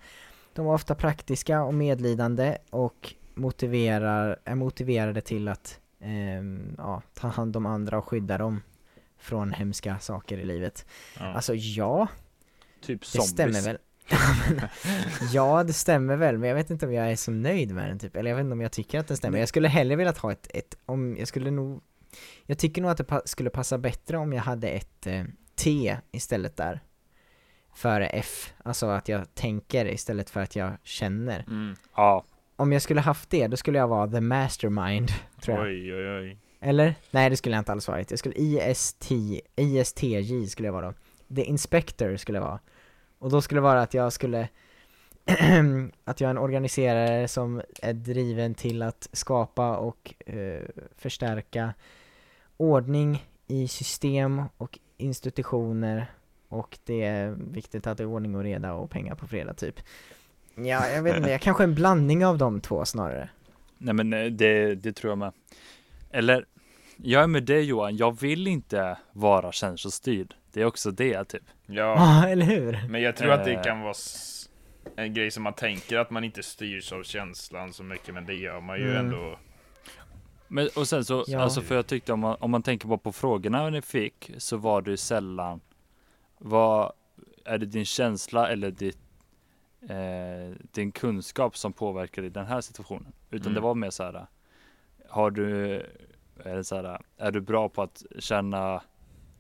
De 0.53 0.67
är 0.67 0.73
ofta 0.73 0.95
praktiska 0.95 1.63
och 1.63 1.75
medlidande 1.75 2.59
och 2.71 3.15
motiverar, 3.35 4.39
är 4.45 4.55
motiverade 4.55 5.21
till 5.21 5.49
att 5.49 5.81
ehm, 6.01 6.75
ja, 6.79 7.03
ta 7.15 7.29
hand 7.29 7.57
om 7.57 7.67
andra 7.67 7.99
och 7.99 8.05
skydda 8.05 8.39
dem 8.39 8.63
från 9.19 9.53
hemska 9.53 9.99
saker 9.99 10.39
i 10.39 10.45
livet. 10.45 10.87
Ja. 11.19 11.25
Alltså 11.25 11.55
ja, 11.55 12.09
Typ 12.81 13.01
det 13.01 13.07
zombies. 13.07 13.31
stämmer 13.31 13.63
väl. 13.63 13.79
ja, 15.33 15.65
det 15.65 15.73
stämmer 15.73 16.17
väl, 16.17 16.39
men 16.39 16.49
jag 16.49 16.57
vet 16.57 16.71
inte 16.71 16.87
om 16.87 16.93
jag 16.93 17.11
är 17.13 17.17
så 17.17 17.31
nöjd 17.31 17.75
med 17.75 17.89
den 17.89 17.99
typ, 17.99 18.17
eller 18.17 18.31
jag 18.31 18.37
vet 18.37 18.45
inte 18.45 18.53
om 18.53 18.61
jag 18.61 18.73
tycker 18.73 18.99
att 18.99 19.09
den 19.09 19.17
stämmer. 19.17 19.39
Jag 19.39 19.49
skulle 19.49 19.69
hellre 19.69 19.97
velat 19.97 20.19
ha 20.19 20.33
ett, 20.33 20.49
ett 20.55 20.77
om, 20.87 21.17
jag 21.19 21.29
skulle 21.29 21.51
nog, 21.51 21.83
jag 22.47 22.59
tycker 22.59 22.83
nog 22.83 22.91
att 22.91 22.97
det 22.97 23.05
pa 23.05 23.23
skulle 23.25 23.51
passa 23.51 23.79
bättre 23.79 24.17
om 24.17 24.33
jag 24.33 24.43
hade 24.43 24.69
ett 24.69 25.07
eh, 25.07 25.25
T 25.55 25.97
istället 26.13 26.57
där. 26.57 26.81
Före 27.75 28.07
F, 28.07 28.53
alltså 28.65 28.87
att 28.87 29.09
jag 29.09 29.35
tänker 29.35 29.87
istället 29.87 30.31
för 30.31 30.41
att 30.41 30.57
jag 30.57 30.77
känner. 30.83 31.45
Mm. 31.49 31.77
Ja, 31.97 32.25
Om 32.57 32.73
jag 32.73 32.83
skulle 32.83 33.01
haft 33.01 33.31
det, 33.31 33.47
då 33.47 33.57
skulle 33.57 33.79
jag 33.79 33.89
vara 33.89 34.11
the 34.11 34.21
mastermind, 34.21 35.09
tror 35.41 35.57
jag. 35.57 35.67
Oj, 35.67 35.95
oj, 35.95 36.19
oj. 36.19 36.39
Eller? 36.61 36.95
Nej 37.11 37.31
det 37.31 37.37
skulle 37.37 37.57
jag 37.57 37.61
inte 37.61 37.73
alls 37.73 37.89
varit. 37.89 38.11
Jag 38.11 38.19
skulle 38.19 38.35
IST, 38.35 39.11
ISTJ 39.57 40.47
skulle 40.47 40.69
jag 40.69 40.73
vara 40.73 40.87
då. 40.87 40.95
The 41.35 41.45
Inspector 41.45 42.17
skulle 42.17 42.39
jag 42.39 42.45
vara. 42.45 42.61
Och 43.19 43.31
då 43.31 43.41
skulle 43.43 43.59
det 43.59 43.63
vara 43.63 43.83
att 43.83 43.95
jag 43.95 44.13
skulle 44.13 44.49
att 46.05 46.21
jag 46.21 46.29
är 46.29 46.31
en 46.31 46.39
organiserare 46.39 47.29
som 47.29 47.63
är 47.83 47.93
driven 47.93 48.55
till 48.55 48.83
att 48.83 49.09
skapa 49.13 49.77
och 49.77 50.15
eh, 50.27 50.63
förstärka 50.97 51.75
ordning 52.57 53.25
i 53.47 53.69
system 53.69 54.43
och 54.57 54.79
institutioner 54.97 56.07
och 56.49 56.79
det 56.85 57.03
är 57.03 57.31
viktigt 57.31 57.87
att 57.87 57.99
det 57.99 58.05
är 58.05 58.09
ordning 58.09 58.35
och 58.35 58.43
reda 58.43 58.73
och 58.73 58.91
pengar 58.91 59.15
på 59.15 59.27
fredag 59.27 59.55
typ. 59.55 59.81
Ja, 60.55 60.89
jag 60.89 61.03
vet 61.03 61.17
inte, 61.17 61.31
jag 61.31 61.41
kanske 61.41 61.63
är 61.63 61.69
en 61.69 61.75
blandning 61.75 62.27
av 62.27 62.39
de 62.39 62.61
två 62.61 62.85
snarare. 62.85 63.29
nej 63.79 63.95
men 63.95 64.13
eh, 64.13 64.25
det, 64.25 64.75
det 64.75 64.93
tror 64.93 65.11
jag 65.11 65.19
med. 65.19 65.33
Eller, 66.11 66.47
jag 66.97 67.23
är 67.23 67.27
med 67.27 67.45
dig 67.45 67.65
Johan, 67.65 67.97
jag 67.97 68.21
vill 68.21 68.47
inte 68.47 68.99
vara 69.13 69.53
känslostyrd. 69.53 70.35
Det 70.57 70.63
är 70.63 70.67
också 70.67 70.91
det 70.91 71.25
typ. 71.25 71.43
Ja, 71.67 71.75
Ja, 72.23 72.29
eller 72.29 72.47
hur? 72.47 72.89
men 72.89 73.03
jag 73.03 73.17
tror 73.17 73.31
att 73.33 73.45
det 73.45 73.53
Eh. 73.53 73.63
kan 73.63 73.81
vara 73.81 73.95
en 74.97 75.15
grej 75.15 75.31
som 75.31 75.43
man 75.43 75.53
tänker 75.53 75.99
att 75.99 76.11
man 76.11 76.25
inte 76.25 76.43
styrs 76.43 76.93
av 76.93 77.03
känslan 77.03 77.73
så 77.73 77.83
mycket, 77.83 78.15
men 78.15 78.27
det 78.27 78.35
gör 78.35 78.61
man 78.61 78.79
ju 78.79 78.91
Mm. 78.91 79.05
ändå. 79.07 79.39
Men, 80.49 80.69
och 80.77 80.89
sen 80.89 81.05
så, 81.05 81.25
Ja. 81.27 81.41
alltså 81.41 81.61
för 81.61 81.75
jag 81.75 81.87
tyckte 81.87 82.13
om 82.13 82.21
man, 82.21 82.37
om 82.41 82.51
man 82.51 82.63
tänker 82.63 82.89
bara 82.89 82.99
på 82.99 83.13
frågorna 83.13 83.71
ni 83.71 83.83
fick 83.83 84.31
så 84.39 84.57
var 84.57 84.83
det 84.83 84.91
ju 84.91 84.97
sällan 84.97 85.61
vad 86.39 86.93
är 87.45 87.59
det 87.59 87.67
din 87.67 87.85
känsla 87.85 88.49
eller 88.49 88.71
ditt, 88.71 88.99
eh, 89.89 90.57
din 90.73 90.93
kunskap 90.93 91.57
som 91.57 91.73
påverkar 91.73 92.23
i 92.23 92.29
den 92.29 92.47
här 92.47 92.61
situationen? 92.61 93.13
Utan 93.31 93.47
Mm. 93.47 93.55
det 93.55 93.61
var 93.61 93.75
mer 93.75 93.91
så 93.91 94.03
här 94.03 94.27
har 95.09 95.31
du, 95.31 95.75
är 96.45 96.57
det 96.57 96.65
så 96.65 96.77
här, 96.77 97.01
är 97.17 97.33
du 97.33 97.41
bra 97.41 97.69
på 97.69 97.83
att 97.83 98.03
känna 98.19 98.83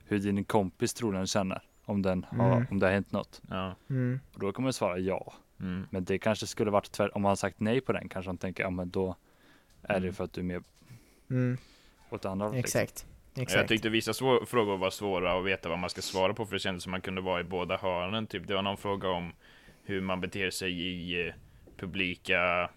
hur 0.08 0.18
din 0.18 0.44
kompis 0.44 0.94
tror 0.94 1.12
den 1.12 1.26
känner? 1.26 1.62
Om, 1.84 2.02
den 2.02 2.24
har, 2.30 2.52
Mm. 2.56 2.66
om 2.70 2.78
det 2.78 2.86
har 2.86 2.92
hänt 2.92 3.12
något? 3.12 3.42
Ja. 3.50 3.74
Mm. 3.90 4.20
Och 4.34 4.40
då 4.40 4.52
kan 4.52 4.62
man 4.64 4.72
svara 4.72 4.98
ja. 4.98 5.32
Mm. 5.60 5.86
Men 5.90 6.04
det 6.04 6.18
kanske 6.18 6.46
skulle 6.46 6.70
varit 6.70 6.92
tvärt, 6.92 7.10
om 7.14 7.22
man 7.22 7.28
har 7.28 7.36
sagt 7.36 7.60
nej 7.60 7.80
på 7.80 7.92
den 7.92 8.08
kanske 8.08 8.28
han 8.28 8.38
tänker, 8.38 8.62
ja 8.62 8.70
men 8.70 8.90
då 8.90 9.16
är 9.82 9.88
det 9.94 9.96
Mm. 10.06 10.14
för 10.14 10.24
att 10.24 10.32
du 10.32 10.40
är 10.40 10.44
mer 10.44 10.62
Mm. 11.30 11.58
åt 12.10 12.24
andra 12.24 12.46
hållet. 12.46 12.62
liksom. 12.62 12.80
Exakt. 12.80 13.06
Jag 13.34 13.42
Exakt. 13.42 13.68
tyckte 13.68 13.88
vissa 13.88 14.12
svå- 14.12 14.44
frågor 14.46 14.76
var 14.76 14.90
svåra 14.90 15.38
att 15.38 15.44
veta 15.44 15.68
vad 15.68 15.78
man 15.78 15.90
ska 15.90 16.00
svara 16.02 16.34
på 16.34 16.46
för 16.46 16.52
det 16.52 16.58
kändes 16.60 16.82
som 16.82 16.90
man 16.90 17.00
kunde 17.00 17.20
vara 17.20 17.40
i 17.40 17.44
båda 17.44 17.76
hörnen. 17.76 18.26
Typ, 18.26 18.46
det 18.46 18.54
var 18.54 18.62
någon 18.62 18.76
fråga 18.76 19.08
om 19.08 19.32
hur 19.84 20.00
man 20.00 20.20
beter 20.20 20.50
sig 20.50 20.72
i 20.80 21.26
eh, 21.28 21.34
publika 21.76 22.70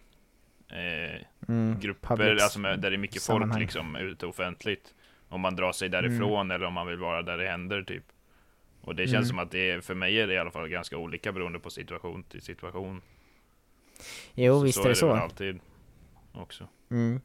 eh, 0.68 1.22
Mm. 1.48 1.80
grupper, 1.80 2.08
Public 2.08 2.44
alltså 2.44 2.60
med, 2.60 2.80
där 2.80 2.90
det 2.90 2.96
är 2.96 2.98
mycket 2.98 3.22
sammanhang. 3.22 3.50
folk 3.52 3.62
liksom 3.62 3.96
ute 3.96 4.26
offentligt. 4.26 4.94
Om 5.30 5.42
man 5.42 5.56
drar 5.56 5.72
sig 5.72 5.90
därifrån 5.90 6.52
eller 6.52 6.66
om 6.66 6.74
man 6.74 6.88
vill 6.88 6.98
vara 6.98 7.22
där 7.22 7.38
det 7.38 7.48
händer 7.50 7.84
typ. 7.84 8.04
Och 8.82 8.96
det 8.96 9.04
känns 9.08 9.14
Mm. 9.14 9.26
som 9.26 9.40
att 9.40 9.52
det 9.52 9.72
är, 9.72 9.82
för 9.82 9.96
mig 9.96 10.20
är 10.22 10.28
det 10.28 10.34
i 10.34 10.38
alla 10.38 10.52
fall 10.52 10.68
ganska 10.68 10.98
olika 10.98 11.32
beroende 11.32 11.60
på 11.60 11.70
situation 11.70 12.24
till 12.24 12.42
situation. 12.42 13.02
Jo, 14.34 14.60
visst 14.60 14.78
är 14.78 14.82
det 14.84 14.90
väl 14.90 14.96
så. 14.96 15.14
alltid 15.14 15.60
också. 16.34 16.68
Mm. 16.92 17.22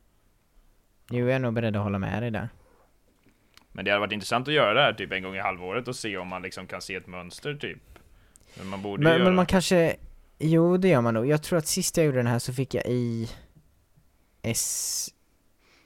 Jo, 1.10 1.18
jag 1.26 1.30
är 1.30 1.38
nog 1.38 1.54
beredd 1.54 1.76
att 1.76 1.82
hålla 1.82 1.98
med 1.98 2.22
dig 2.22 2.30
där. 2.30 2.48
Men 3.72 3.84
det 3.84 3.90
hade 3.90 4.00
varit 4.00 4.12
intressant 4.12 4.48
att 4.48 4.54
göra 4.54 4.74
det 4.74 4.80
här 4.80 4.92
typ 4.92 5.12
en 5.12 5.22
gång 5.22 5.34
i 5.36 5.38
halvåret 5.40 5.88
och 5.88 5.96
se 5.96 6.16
om 6.16 6.28
man 6.28 6.42
liksom 6.42 6.66
kan 6.66 6.80
se 6.82 6.94
ett 6.94 7.06
mönster 7.06 7.54
typ. 7.54 7.78
Men 8.58 8.66
man 8.66 8.82
borde 8.82 9.02
Men, 9.02 9.12
göra 9.12 9.24
men 9.24 9.34
man 9.34 9.46
kanske, 9.46 9.96
jo 10.38 10.76
det 10.76 10.88
gör 10.88 11.00
man 11.00 11.14
nog. 11.14 11.26
Jag 11.26 11.42
tror 11.42 11.58
att 11.58 11.66
sist 11.66 11.96
jag 11.96 12.06
gjorde 12.06 12.18
den 12.18 12.26
här 12.26 12.38
så 12.38 12.52
fick 12.52 12.74
jag 12.74 12.84
i 12.86 13.30
S... 14.42 15.08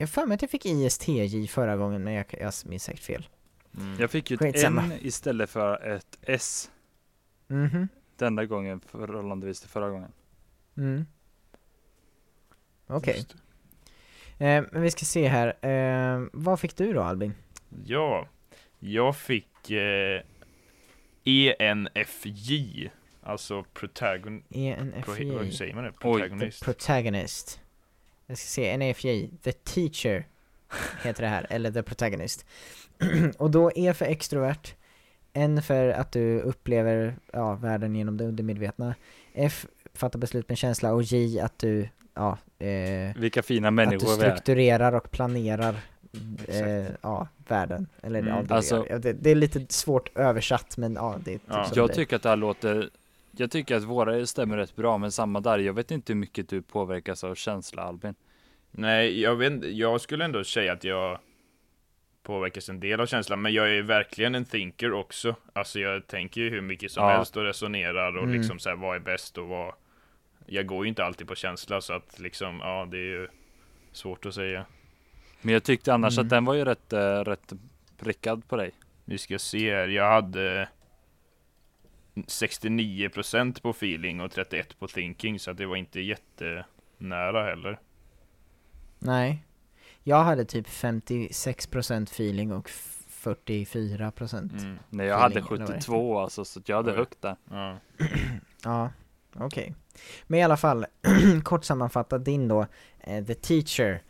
Jag 0.01 0.11
för 0.11 0.27
mig 0.27 0.35
att 0.35 0.43
jag 0.43 0.51
fick 0.51 0.67
ISTJ 0.67 1.47
förra 1.47 1.77
gången, 1.77 2.05
men 2.05 2.13
jag, 2.13 2.25
jag 2.41 2.53
minns 2.65 2.83
säkert 2.85 3.03
fel. 3.03 3.29
Mm. 3.77 4.01
Jag 4.01 4.11
fick 4.11 4.31
ju 4.31 4.35
ett 4.35 4.41
Skitsamma. 4.41 4.83
N 4.83 4.93
istället 5.01 5.51
för 5.51 5.87
ett 5.87 6.19
S 6.23 6.71
Mhm. 7.51 7.89
denna 8.17 8.45
gången 8.45 8.81
förhållandevis 8.81 9.61
till 9.61 9.69
förra 9.69 9.91
gången. 9.91 10.13
Mm. 10.77 11.07
Okej. 12.87 13.15
Just. 13.17 13.35
Eh, 14.39 14.65
men 14.73 14.83
vi 14.83 14.91
ska 14.91 15.05
se 15.05 15.29
här. 15.29 15.67
Eh, 15.67 16.27
vad 16.33 16.61
fick 16.61 16.77
du 16.77 16.93
då 16.93 17.03
Albin? 17.03 17.35
Ja, 17.85 18.29
jag 18.79 19.17
fick 19.17 19.71
eh, 19.71 20.23
ENFJ. 21.25 22.91
Alltså 23.23 23.65
protagon... 23.75 24.43
Pro, 24.49 24.59
ENFJ. 24.59 25.31
vad 25.31 25.53
säger 25.53 25.75
man 25.75 25.85
det? 25.85 25.93
Oj, 26.03 26.51
Protagonist. 26.63 27.61
Jag 28.31 28.39
ska 28.39 28.47
se, 28.47 28.77
NFJ, 28.77 29.29
The 29.43 29.53
Teacher 29.53 30.27
heter 31.05 31.23
det 31.23 31.29
här, 31.29 31.47
eller 31.51 31.71
The 31.71 31.83
Protagonist. 31.83 32.47
och 33.39 33.51
då 33.51 33.71
E 33.75 33.95
för 33.95 34.05
extrovert, 34.07 34.75
N 35.33 35.63
för 35.63 35.89
att 35.89 36.13
du 36.13 36.41
upplever 36.41 37.17
ja, 37.33 37.55
världen 37.55 37.95
genom 37.97 38.17
det 38.17 38.25
undermedvetna, 38.25 38.95
F 39.35 39.67
fattar 39.95 40.19
beslut 40.19 40.49
med 40.49 40.59
känsla 40.59 40.93
och 40.93 41.03
J 41.03 41.41
att 41.41 41.59
du, 41.59 41.89
ja, 42.15 42.39
eh, 42.59 43.17
Vilka 43.17 43.43
fina 43.43 43.69
att 43.69 43.73
du 43.73 43.75
människor 43.77 44.07
vi 44.07 44.13
är. 44.25 44.31
strukturerar 44.31 44.93
och 44.95 45.11
planerar 45.11 45.77
eh, 46.49 46.87
ja, 47.03 47.29
världen. 47.49 47.87
Eller 48.03 48.19
Mm, 48.21 48.35
ja, 48.35 48.43
det, 48.43 48.55
alltså- 48.55 48.83
det, 48.99 49.13
det 49.13 49.31
är 49.31 49.35
lite 49.35 49.67
svårt 49.69 50.17
översatt 50.19 50.77
men 50.77 50.95
ja, 50.95 51.17
det 51.25 51.31
är 51.31 51.39
typ 51.39 51.43
Ja. 51.49 51.71
Jag 51.75 51.89
det 51.89 51.95
tycker 51.95 52.17
att 52.17 52.23
det 52.23 52.29
här 52.29 52.37
låter 52.37 52.91
Jag 53.41 53.51
tycker 53.51 53.77
att 53.77 53.85
våra 53.85 54.27
stämmer 54.27 54.57
rätt 54.57 54.77
bra 54.77 54.99
men 54.99 55.13
samma 55.13 55.41
där 55.41 55.59
Jag 55.59 55.73
vet 55.73 55.91
inte 55.91 56.13
hur 56.13 56.21
mycket 56.21 56.49
du 56.49 56.63
påverkas 56.63 57.25
av 57.25 57.35
känsla 57.35 57.83
Albin 57.83 58.15
Nej, 58.71 59.21
jag 59.21 59.37
vet 59.37 59.53
inte, 59.53 59.69
jag 59.69 60.01
skulle 60.01 60.25
ändå 60.25 60.45
säga 60.45 60.73
att 60.73 60.85
jag 60.85 61.19
påverkas 62.23 62.69
en 62.69 62.81
del 62.81 63.01
av 63.01 63.07
känslan, 63.07 63.43
men 63.43 63.53
jag 63.53 63.71
är 63.77 63.83
verkligen 63.83 64.35
en 64.35 64.45
thinker 64.45 64.93
också. 64.93 65.35
Alltså 65.53 65.79
jag 65.81 66.07
tänker 66.07 66.41
ju 66.41 66.51
hur 66.51 66.61
mycket 66.61 66.93
som 66.93 67.05
Ja. 67.05 67.11
helst 67.11 67.37
och 67.37 67.43
resonerar 67.45 68.17
och 68.17 68.25
Mm. 68.25 68.39
liksom 68.41 68.59
så 68.59 68.69
här, 68.69 68.77
vad 68.77 68.97
är 68.97 69.01
bäst 69.01 69.39
och 69.39 69.49
vad... 69.49 69.75
Jag 70.47 70.67
går 70.67 70.85
ju 70.85 70.89
inte 70.89 71.05
alltid 71.05 71.29
på 71.29 71.35
känsla 71.35 71.81
så 71.81 71.93
att 71.93 72.19
liksom, 72.19 72.59
ja 72.63 72.89
det 72.91 72.97
är 72.97 73.01
ju 73.21 73.29
svårt 73.93 74.27
att 74.27 74.35
säga. 74.35 74.67
Men 75.41 75.53
jag 75.55 75.63
tyckte 75.65 75.95
annars 75.95 76.19
Mm. 76.19 76.27
att 76.27 76.31
den 76.31 76.45
var 76.45 76.55
ju 76.55 76.65
rätt, 76.65 76.93
äh, 76.93 76.99
rätt 77.25 77.53
prickad 77.99 78.49
på 78.49 78.57
dig 78.57 78.71
Vi 79.05 79.19
ska 79.19 79.39
se 79.39 79.75
här, 79.75 79.89
jag 79.89 80.11
hade 80.11 80.69
69% 82.25 83.63
på 83.63 83.71
feeling 83.71 84.21
och 84.21 84.31
31% 84.31 84.79
på 84.79 84.87
thinking, 84.89 85.39
så 85.41 85.51
att 85.51 85.57
det 85.57 85.67
var 85.67 85.77
inte 85.77 86.01
jättenära 86.01 87.45
heller. 87.45 87.79
Nej. 88.99 89.45
Jag 90.03 90.25
hade 90.25 90.45
typ 90.45 90.67
56% 90.69 92.03
feeling 92.03 92.53
och 92.53 92.67
f- 92.71 92.95
44% 93.23 94.61
Mm. 94.63 94.79
Nej 94.91 95.07
jag 95.07 95.19
hade 95.19 95.39
Feeling, 95.41 95.47
eller 95.55 95.67
vad 95.67 95.69
det 95.77 95.81
72 95.81 96.19
alltså 96.19 96.45
så 96.45 96.61
jag 96.67 96.77
hade 96.77 96.91
Oj. 96.91 96.97
högt 96.97 97.23
där 97.23 97.37
Ja. 97.51 97.77
Ja, 98.65 98.91
okej. 99.35 99.75
Men 100.27 100.41
i 100.41 100.43
alla 100.43 100.57
fall, 100.57 100.87
kort 101.45 101.65
sammanfattat 101.65 102.25
din 102.25 102.49
då, 102.49 102.67
eh, 103.01 103.25
The 103.25 103.35
Teacher. 103.35 104.03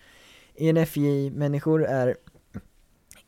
ENFJ-människor 0.56 1.84
är 1.84 2.16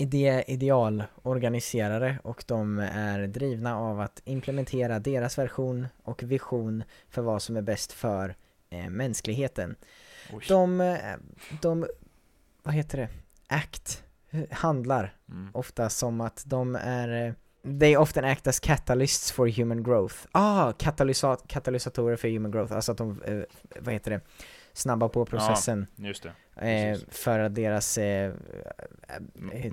idé, 0.01 0.45
idealorganiserare 0.47 2.19
och 2.23 2.45
de 2.47 2.79
är 2.79 3.27
drivna 3.27 3.79
av 3.79 4.01
att 4.01 4.23
implementera 4.25 4.99
deras 4.99 5.39
version 5.39 5.87
och 6.03 6.23
vision 6.23 6.83
för 7.09 7.23
vad 7.23 7.43
som 7.43 7.57
är 7.57 7.63
bäst 7.63 7.93
för 7.93 8.35
eh, 8.71 8.91
mänskligheten. 8.91 9.77
Oj. 10.33 10.45
De, 10.49 10.81
eh, 10.81 10.97
de, 11.63 11.87
vad 12.63 12.75
heter 12.75 12.99
det, 12.99 13.09
act, 13.47 14.05
handlar 14.51 15.17
Mm. 15.31 15.51
ofta 15.55 15.89
som 15.91 16.21
att 16.21 16.43
de 16.47 16.77
är 16.77 17.27
eh, 17.27 17.35
They 17.81 17.97
often 17.97 18.25
act 18.25 18.47
as 18.47 18.61
catalysts 18.61 19.33
for 19.33 19.49
human 19.49 19.83
growth. 19.83 20.15
Ah, 20.33 20.73
katalysat 20.73 21.49
katalysatorer 21.49 22.17
för 22.17 22.29
human 22.29 22.51
growth, 22.51 22.73
alltså 22.73 22.93
att 22.93 22.99
de, 22.99 23.23
eh, 23.23 23.41
vad 23.81 23.95
heter 23.95 24.11
det, 24.11 24.21
snabbar 24.81 25.09
på 25.09 25.25
processen 25.27 25.87
Just 25.97 26.27
det. 26.57 26.93
eh, 26.93 26.99
för 27.09 27.39
att 27.39 27.55
deras 27.55 27.99
eh, 27.99 28.25
eh, 28.25 28.33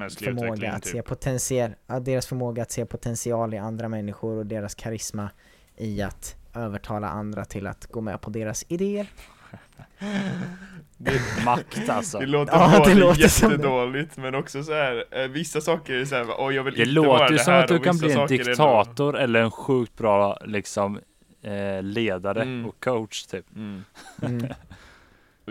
förmåga 0.10 0.72
att 0.74 0.84
typ. 0.84 0.92
se 0.92 1.02
potential, 1.02 1.72
ja, 1.88 2.00
deras 2.00 2.28
förmåga 2.28 2.62
att 2.62 2.72
se 2.72 2.86
potential 2.86 3.54
i 3.54 3.58
andra 3.58 3.90
människor 3.90 4.38
och 4.38 4.46
deras 4.46 4.76
karisma 4.76 5.30
i 5.78 6.02
att 6.02 6.36
övertala 6.56 7.08
andra 7.10 7.46
till 7.46 7.68
att 7.68 7.86
gå 7.86 8.02
med 8.02 8.22
på 8.22 8.30
deras 8.30 8.66
idéer. 8.68 9.08
Makt 11.46 11.90
alltså. 11.90 12.20
Det 12.20 12.26
låter 12.26 12.54
Ja, 12.54 12.84
det 12.86 12.96
låter 12.96 13.28
som 13.28 13.50
det. 13.50 13.56
jättedåligt 13.56 14.18
men 14.18 14.36
också 14.36 14.64
så 14.64 14.74
här, 14.74 15.04
eh, 15.12 15.28
vissa 15.28 15.62
saker 15.62 15.94
är 15.94 16.06
så 16.06 16.16
här, 16.16 16.26
åh 16.40 16.56
jag 16.56 16.64
vill 16.64 16.74
Det 16.76 16.84
inte 16.84 17.00
vara 17.00 17.08
låter 17.20 17.30
ju 17.32 17.38
det 17.38 17.44
som 17.44 17.54
här 17.54 17.62
att 17.64 17.68
du 17.68 17.80
kan 17.80 17.98
bli 17.98 18.12
en 18.12 18.18
är 18.18 18.22
ändå- 18.22 18.28
diktator 18.44 19.18
eller 19.18 19.42
en 19.42 19.52
sjukt 19.52 19.98
bra 19.98 20.38
liksom 20.46 21.00
eh, 21.42 21.84
ledare 21.84 22.42
Mm. 22.42 22.66
och 22.66 22.84
coach 22.84 23.26
typ. 23.26 23.46
Mm. 23.56 23.84
Mm. 24.22 24.48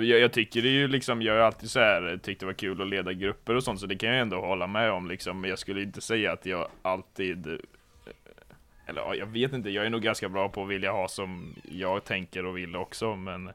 Jag, 0.05 0.21
jag 0.21 0.33
tycker 0.33 0.63
det 0.63 0.69
är 0.69 0.73
ju 0.73 0.89
liksom, 0.89 1.23
jag 1.23 1.33
har 1.35 1.41
alltid 1.41 1.71
så 1.71 1.81
här 1.81 2.19
tyckt 2.23 2.41
det 2.41 2.47
var 2.47 2.53
kul 2.53 2.83
att 2.83 2.89
leda 2.89 3.13
grupper 3.13 3.55
och 3.55 3.63
sånt 3.65 3.81
så 3.81 3.87
det 3.87 3.97
kan 3.97 4.09
jag 4.09 4.19
ändå 4.19 4.41
hålla 4.41 4.67
med 4.67 4.91
om 4.91 5.09
liksom, 5.09 5.41
men 5.41 5.51
jag 5.51 5.59
skulle 5.59 5.83
inte 5.83 6.01
säga 6.01 6.33
att 6.33 6.47
jag 6.47 6.69
alltid 6.83 7.47
eh, 7.47 7.55
eller 8.87 9.01
ja, 9.01 9.15
jag 9.15 9.27
vet 9.27 9.53
inte, 9.53 9.71
jag 9.71 9.87
är 9.87 9.91
nog 9.91 10.03
ganska 10.03 10.29
bra 10.29 10.49
på 10.49 10.63
att 10.63 10.69
vilja 10.69 10.93
ha 10.93 11.09
som 11.09 11.55
jag 11.71 12.05
tänker 12.05 12.47
och 12.47 12.57
vill 12.59 12.77
också 12.77 13.17
men 13.17 13.51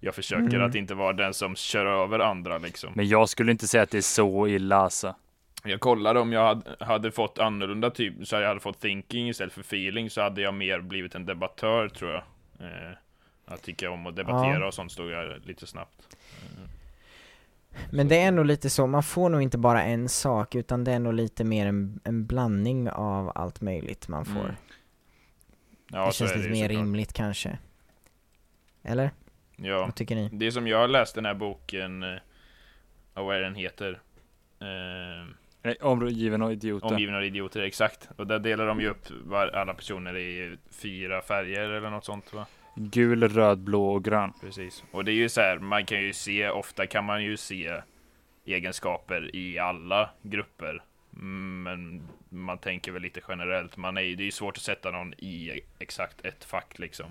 jag 0.00 0.14
försöker 0.14 0.42
Mm. 0.56 0.62
att 0.62 0.74
inte 0.74 0.94
vara 0.94 1.12
den 1.12 1.34
som 1.34 1.56
kör 1.56 1.86
över 1.86 2.18
andra 2.18 2.58
liksom. 2.58 2.92
Men 2.94 3.08
jag 3.08 3.28
skulle 3.28 3.52
inte 3.52 3.68
säga 3.68 3.82
att 3.82 3.90
det 3.90 3.98
är 3.98 4.02
så 4.02 4.48
illa 4.48 4.76
alltså. 4.76 5.14
Jag 5.64 5.80
kollade 5.80 6.20
om 6.20 6.32
jag 6.32 6.46
hade, 6.46 6.84
hade 6.84 7.10
fått 7.12 7.38
annorlunda 7.38 7.90
typ, 7.90 8.14
så 8.28 8.36
jag 8.36 8.48
hade 8.48 8.60
fått 8.60 8.80
thinking 8.80 9.28
istället 9.28 9.52
för 9.52 9.60
feeling 9.60 10.10
så 10.10 10.20
hade 10.20 10.40
jag 10.42 10.54
mer 10.54 10.80
blivit 10.80 11.14
en 11.14 11.26
debattör 11.26 11.88
tror 11.88 12.10
jag. 12.10 12.22
Eh, 12.60 12.92
jag 13.48 13.62
tycker 13.62 13.88
om 13.88 14.06
att 14.06 14.16
debattera 14.16 14.58
Ja. 14.60 14.66
och 14.66 14.74
sånt 14.74 14.92
stod 14.92 15.10
jag 15.10 15.46
lite 15.46 15.66
snabbt. 15.66 16.16
Men 17.90 18.08
det 18.08 18.18
är 18.20 18.32
nog 18.32 18.46
lite 18.46 18.70
så, 18.70 18.86
man 18.86 19.02
får 19.02 19.28
nog 19.28 19.42
inte 19.42 19.58
bara 19.58 19.82
en 19.82 20.08
sak 20.08 20.54
utan 20.54 20.84
det 20.84 20.92
är 20.92 20.98
nog 20.98 21.14
lite 21.14 21.44
mer 21.44 21.66
en, 21.66 22.00
en 22.04 22.26
blandning 22.26 22.90
av 22.90 23.32
allt 23.34 23.60
möjligt 23.60 24.08
man 24.08 24.24
får. 24.24 24.40
Mm. 24.44 24.54
Ja, 25.92 26.06
det 26.06 26.12
känns 26.12 26.30
är 26.30 26.34
det 26.36 26.42
lite 26.42 26.54
ju 26.54 26.62
mer 26.62 26.68
rimligt 26.68 27.12
kanske. 27.12 27.58
Eller? 28.82 29.10
Ja, 29.56 29.78
Vad 29.84 29.94
tycker 29.94 30.14
ni? 30.16 30.28
det 30.32 30.52
som 30.52 30.66
jag 30.66 30.78
har 30.78 30.88
läst 30.88 31.14
den 31.14 31.24
här 31.26 31.34
boken, 31.34 32.02
eh, 32.02 32.18
vad 33.14 33.36
är 33.36 33.40
den 33.40 33.54
heter? 33.54 34.00
Eh, 34.60 35.26
Nej, 35.64 35.76
Omgiven 35.80 36.42
av 36.42 36.52
idioter. 36.52 36.86
Omgiven 36.86 37.14
av 37.14 37.24
idioter, 37.24 37.60
exakt. 37.60 38.08
Och 38.16 38.26
där 38.26 38.38
delar 38.38 38.66
de 38.66 38.80
ju 38.80 38.88
upp 38.88 39.10
var, 39.24 39.46
alla 39.48 39.74
personer 39.74 40.16
i 40.16 40.56
fyra 40.70 41.22
färger 41.22 41.68
eller 41.70 41.90
något 41.90 42.04
sånt 42.04 42.32
va? 42.32 42.46
Gul, 42.74 43.28
röd, 43.28 43.58
blå 43.58 43.92
och 43.92 44.04
grön. 44.04 44.32
Precis. 44.40 44.84
Och 44.90 45.04
det 45.04 45.12
är 45.12 45.14
ju 45.14 45.28
så 45.28 45.40
här, 45.40 45.58
man 45.58 45.86
kan 45.86 46.00
ju 46.02 46.12
se, 46.12 46.48
ofta 46.50 46.86
kan 46.86 47.04
man 47.04 47.24
ju 47.24 47.36
se 47.36 47.82
egenskaper 48.44 49.36
i 49.36 49.58
alla 49.58 50.10
grupper. 50.22 50.84
Men 51.10 52.02
man 52.28 52.58
tänker 52.58 52.92
väl 52.92 53.02
lite 53.02 53.20
generellt, 53.28 53.76
man 53.76 53.96
är, 53.96 54.00
det 54.02 54.22
är 54.22 54.24
ju 54.24 54.30
svårt 54.30 54.56
att 54.56 54.62
sätta 54.62 54.90
någon 54.90 55.14
i 55.14 55.60
exakt 55.78 56.24
ett 56.24 56.44
fack 56.44 56.78
liksom. 56.78 57.06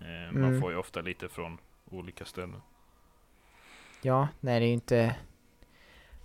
Eh, 0.00 0.32
Man 0.32 0.44
Mm. 0.44 0.60
får 0.60 0.70
ju 0.72 0.76
ofta 0.78 1.00
lite 1.00 1.28
från 1.28 1.58
olika 1.90 2.24
ställen. 2.24 2.62
Ja, 4.02 4.28
nej 4.40 4.60
det 4.60 4.66
är 4.66 4.68
ju 4.68 4.74
inte... 4.74 5.16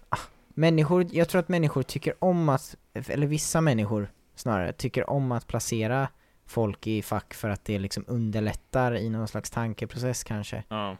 Ah, 0.09 0.17
människor, 0.47 1.05
jag 1.11 1.29
tror 1.29 1.39
att 1.39 1.49
människor 1.49 1.83
tycker 1.83 2.13
om 2.19 2.49
att, 2.49 2.75
eller 2.93 3.27
vissa 3.27 3.61
människor 3.61 4.07
snarare, 4.35 4.73
tycker 4.73 5.09
om 5.09 5.31
att 5.31 5.47
placera 5.47 6.07
folk 6.47 6.87
i 6.87 7.01
fack 7.01 7.33
för 7.33 7.49
att 7.49 7.65
det 7.65 7.79
liksom 7.79 8.03
underlättar 8.07 8.95
i 8.95 9.09
någon 9.09 9.27
slags 9.27 9.49
tankeprocess 9.49 10.23
kanske. 10.23 10.63
Ja. 10.69 10.97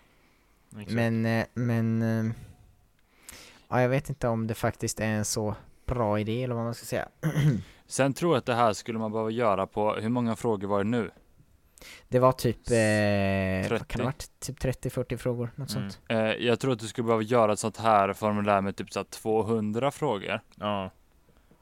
Exakt. 0.72 0.92
Men, 0.92 1.26
eh, 1.26 1.46
men... 1.54 2.02
eh, 2.02 2.32
Ja, 3.70 3.82
jag 3.82 3.90
vet 3.90 4.10
inte 4.10 4.28
om 4.28 4.48
det 4.48 4.54
faktiskt 4.56 5.00
är 5.00 5.06
en 5.06 5.26
så 5.26 5.56
bra 5.86 6.20
idé 6.20 6.44
eller 6.44 6.56
vad 6.56 6.64
man 6.64 6.74
ska 6.74 6.86
säga. 6.86 7.08
Sen 7.88 8.14
tror 8.14 8.34
jag 8.34 8.38
att 8.38 8.46
det 8.46 8.54
här 8.56 8.74
skulle 8.74 9.00
man 9.00 9.12
behöva 9.12 9.30
göra 9.30 9.68
på, 9.68 9.94
hur 9.94 10.10
många 10.10 10.36
frågor 10.36 10.68
var 10.68 10.78
det 10.84 10.90
nu? 10.90 11.12
Det 12.08 12.20
var 12.20 12.32
typ, 12.32 12.58
eh, 12.58 13.70
vad 13.72 13.80
30. 13.80 13.86
kan 13.86 13.98
det 13.98 14.04
ha 14.04 14.08
varit? 14.08 14.30
Typ 14.40 14.60
30-40 14.60 15.18
frågor, 15.18 15.50
något 15.56 15.76
Mm. 15.76 15.90
sånt. 15.90 16.00
Eh, 16.10 16.18
jag 16.20 16.60
tror 16.60 16.72
att 16.74 16.80
du 16.80 16.88
skulle 16.88 17.06
behöva 17.06 17.24
göra 17.24 17.54
ett 17.54 17.60
sånt 17.60 17.78
här 17.78 18.14
formulär 18.14 18.62
med 18.62 18.76
typ 18.76 18.92
så 18.94 19.00
här 19.00 19.04
200 19.06 19.92
frågor. 19.92 20.42
Ja. 20.56 20.92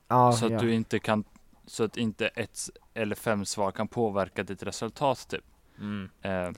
Ja, 0.07 0.31
så 0.31 0.45
att 0.45 0.51
ja. 0.51 0.59
du 0.59 0.73
inte 0.73 0.99
kan, 0.99 1.23
så 1.67 1.83
att 1.83 1.97
inte 1.97 2.27
ett 2.27 2.59
eller 2.93 3.15
fem 3.15 3.45
svar 3.45 3.71
kan 3.71 3.87
påverka 3.87 4.43
ditt 4.43 4.63
resultat 4.63 5.27
typ. 5.29 5.43
Mm. 5.79 6.09
Eh, 6.21 6.51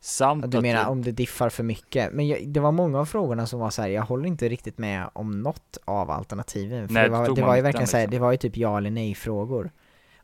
samt 0.00 0.44
Ja, 0.44 0.50
Du 0.50 0.56
att 0.56 0.62
menar 0.62 0.88
om 0.88 1.02
det 1.02 1.12
diffar 1.12 1.48
för 1.48 1.62
mycket? 1.62 2.12
Men 2.12 2.28
jag, 2.28 2.48
det 2.48 2.60
var 2.60 2.72
många 2.72 3.00
av 3.00 3.06
frågorna 3.06 3.46
som 3.46 3.60
var 3.60 3.70
så 3.70 3.82
här. 3.82 3.88
jag 3.88 4.02
håller 4.02 4.26
inte 4.26 4.48
riktigt 4.48 4.78
med 4.78 5.10
om 5.12 5.42
något 5.42 5.78
av 5.84 6.10
alternativen. 6.10 6.88
För 6.88 6.94
Nej, 6.94 7.04
det 7.04 7.10
var, 7.10 7.34
det 7.34 7.42
var 7.42 7.56
ju 7.56 7.62
verkligen 7.62 7.86
så 7.86 7.96
här, 7.96 8.04
liksom. 8.04 8.18
det 8.18 8.22
var 8.22 8.32
ju 8.32 8.36
typ 8.36 8.56
ja 8.56 8.78
eller 8.78 8.90
nej 8.90 9.14
frågor. 9.14 9.70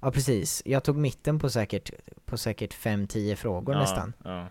Ja 0.01 0.11
precis, 0.11 0.63
jag 0.65 0.85
tog 0.85 0.97
mitten 0.97 1.39
på 1.39 1.51
säkert, 1.51 1.91
på 2.25 2.39
säkert 2.39 2.75
5-10 2.75 3.35
frågor 3.35 3.75
ja. 3.75 3.81
nästan. 3.81 4.13
Ja. 4.25 4.47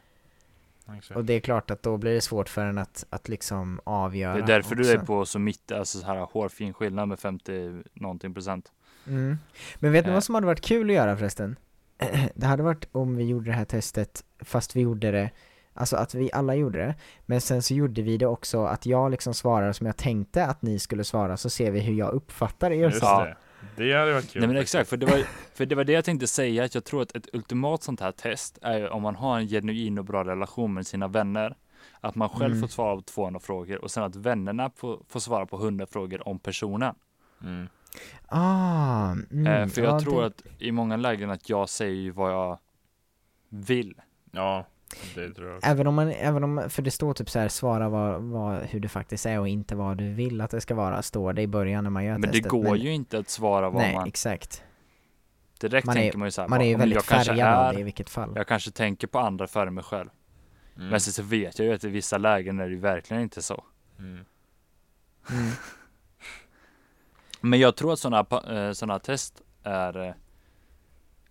Och 1.15 1.25
det 1.25 1.33
är 1.33 1.39
klart 1.39 1.71
att 1.71 1.83
då 1.83 1.97
blir 1.97 2.13
det 2.13 2.21
svårt 2.21 2.49
för 2.49 2.65
en 2.65 2.77
att, 2.77 3.05
att 3.09 3.29
liksom 3.29 3.79
avgöra 3.83 4.33
det 4.35 4.41
är 4.41 4.47
därför 4.47 4.75
du 4.75 4.91
är 4.91 4.95
också. 4.95 5.05
på 5.05 5.25
så 5.25 5.39
mitt, 5.39 5.71
alltså 5.71 5.99
så 5.99 6.05
här 6.05 6.17
hårfin 6.17 6.73
skillnad 6.73 7.07
med 7.07 7.19
50 7.19 7.83
någonting 7.93 8.33
procent. 8.33 8.71
Mm. 9.09 9.37
Men 9.75 9.91
vet 9.91 10.05
ni 10.05 10.09
Eh. 10.09 10.13
vad 10.13 10.23
som 10.23 10.35
hade 10.35 10.47
varit 10.47 10.61
kul 10.61 10.89
att 10.89 10.95
göra 10.95 11.17
förresten? 11.17 11.55
Det 12.35 12.45
hade 12.45 12.63
varit 12.63 12.87
om 12.91 13.15
vi 13.15 13.23
gjorde 13.23 13.45
det 13.49 13.55
här 13.55 13.65
testet, 13.65 14.23
fast 14.43 14.75
vi 14.75 14.81
gjorde 14.81 15.11
det, 15.11 15.29
alltså 15.73 15.95
att 15.95 16.13
vi 16.13 16.29
alla 16.33 16.55
gjorde 16.55 16.79
det, 16.79 16.95
men 17.25 17.41
sen 17.41 17.61
så 17.61 17.73
gjorde 17.73 18.01
vi 18.01 18.17
det 18.17 18.25
också 18.27 18.63
att 18.65 18.85
jag 18.85 19.11
liksom 19.11 19.33
svarar 19.33 19.71
som 19.73 19.85
jag 19.87 19.97
tänkte 19.97 20.45
att 20.45 20.61
ni 20.61 20.79
skulle 20.79 21.03
svara, 21.03 21.37
så 21.37 21.49
ser 21.49 21.71
vi 21.71 21.79
hur 21.79 21.93
jag 21.93 22.13
uppfattar 22.13 22.71
er 22.71 22.75
Just 22.83 22.99
svar. 22.99 23.25
det. 23.25 23.35
Det 23.83 23.93
hade 23.93 24.13
varit 24.13 24.31
kul. 24.31 24.41
Nej 24.41 24.47
men 24.47 24.57
exakt, 24.57 24.89
för 24.89 24.97
det, 24.97 25.05
var, 25.05 25.23
för 25.53 25.65
det 25.65 25.75
var 25.75 25.83
det 25.83 25.93
jag 25.93 26.05
tänkte 26.05 26.27
säga, 26.27 26.63
att 26.63 26.75
jag 26.75 26.83
tror 26.85 27.01
att 27.01 27.15
ett 27.15 27.27
ultimat 27.33 27.83
sånt 27.83 27.99
här 27.99 28.11
test 28.11 28.59
är 28.61 28.77
ju 28.77 28.87
om 28.87 29.01
man 29.01 29.15
har 29.15 29.39
en 29.39 29.47
genuin 29.47 29.97
och 29.97 30.05
bra 30.05 30.23
relation 30.23 30.73
med 30.73 30.87
sina 30.87 31.07
vänner. 31.07 31.55
Att 32.01 32.15
man 32.15 32.29
själv 32.29 32.51
Mm. 32.55 32.61
får 32.61 32.67
svara 32.67 32.95
på 32.95 33.01
200 33.01 33.39
frågor 33.39 33.83
och 33.83 33.91
sen 33.91 34.03
att 34.03 34.15
vännerna 34.15 34.71
får, 34.75 34.99
får 35.07 35.19
svara 35.19 35.45
på 35.45 35.57
100 35.57 35.85
frågor 35.85 36.27
om 36.27 36.39
personen. 36.39 36.95
Mm. 37.43 37.67
Ah, 38.27 39.11
mm, 39.31 39.47
eh, 39.47 39.67
för 39.67 39.81
jag 39.81 39.93
ja, 39.95 39.99
tror 39.99 40.21
det, 40.21 40.27
att 40.27 40.41
i 40.59 40.71
många 40.71 40.97
lägen 40.97 41.29
att 41.29 41.49
jag 41.49 41.69
säger 41.69 41.95
ju 41.95 42.11
vad 42.11 42.31
jag 42.33 42.59
vill. 43.49 43.93
Ja, 44.31 44.65
det 45.15 45.33
tror 45.33 45.49
jag. 45.49 45.59
Även 45.63 45.87
om 45.87 45.95
man, 45.95 46.09
även 46.11 46.43
om, 46.43 46.63
för 46.69 46.81
det 46.81 46.91
står 46.91 47.13
typ 47.13 47.29
så 47.29 47.39
här, 47.39 47.47
svara 47.47 47.89
vad, 47.89 48.21
vad, 48.21 48.61
hur 48.61 48.79
det 48.79 48.87
faktiskt 48.89 49.25
är 49.25 49.39
och 49.39 49.47
inte 49.47 49.75
vad 49.75 49.97
du 49.97 50.13
vill 50.13 50.41
att 50.41 50.51
det 50.51 50.61
ska 50.61 50.75
vara, 50.75 51.01
står 51.01 51.33
det 51.33 51.41
i 51.41 51.47
början 51.47 51.83
när 51.83 51.91
man 51.91 52.05
gör 52.05 52.11
Men 52.13 52.21
det 52.21 52.27
testet. 52.27 52.49
går 52.51 52.77
ju 52.77 52.93
inte 52.93 53.17
att 53.19 53.29
svara 53.29 53.69
vad 53.69 53.81
Nej, 53.81 53.95
man, 53.95 54.07
exakt. 54.07 54.63
direkt 55.59 55.85
man 55.87 55.97
är- 55.97 56.01
tänker 56.01 56.17
man 56.17 56.27
ju 56.27 56.31
så 56.31 56.41
här, 56.41 56.47
Man 56.47 56.61
är 56.61 56.65
ju 56.65 56.71
"Ja, 56.71 56.77
men 56.77 56.89
väldigt 56.89 57.03
färgad 57.05 57.47
av 57.55 57.65
är, 57.69 57.73
det 57.73 57.79
i 57.79 57.83
vilket 57.83 58.09
fall. 58.09 58.31
jag 58.35 58.47
kanske 58.47 58.71
tänker 58.71 59.07
på 59.07 59.19
andra 59.19 59.47
före 59.47 59.71
mig 59.71 59.83
själv. 59.83 60.09
Mm. 60.75 60.89
Men 60.89 60.99
sen 61.01 61.13
så 61.13 61.23
vet 61.23 61.59
jag 61.59 61.65
ju 61.67 61.73
att 61.73 61.83
i 61.83 61.89
vissa 61.89 62.17
lägen 62.17 62.59
är 62.59 62.63
det 62.65 62.71
ju 62.73 62.79
verkligen 62.79 63.23
inte 63.23 63.41
så. 63.41 63.63
Mm. 63.99 64.11
Mm. 64.11 64.25
Men 67.41 67.59
jag 67.59 67.75
tror 67.75 67.93
att 67.93 67.99
sådana 67.99 68.25
eh, 68.67 68.71
såna 68.71 68.99
test 68.99 69.41
är 69.63 70.15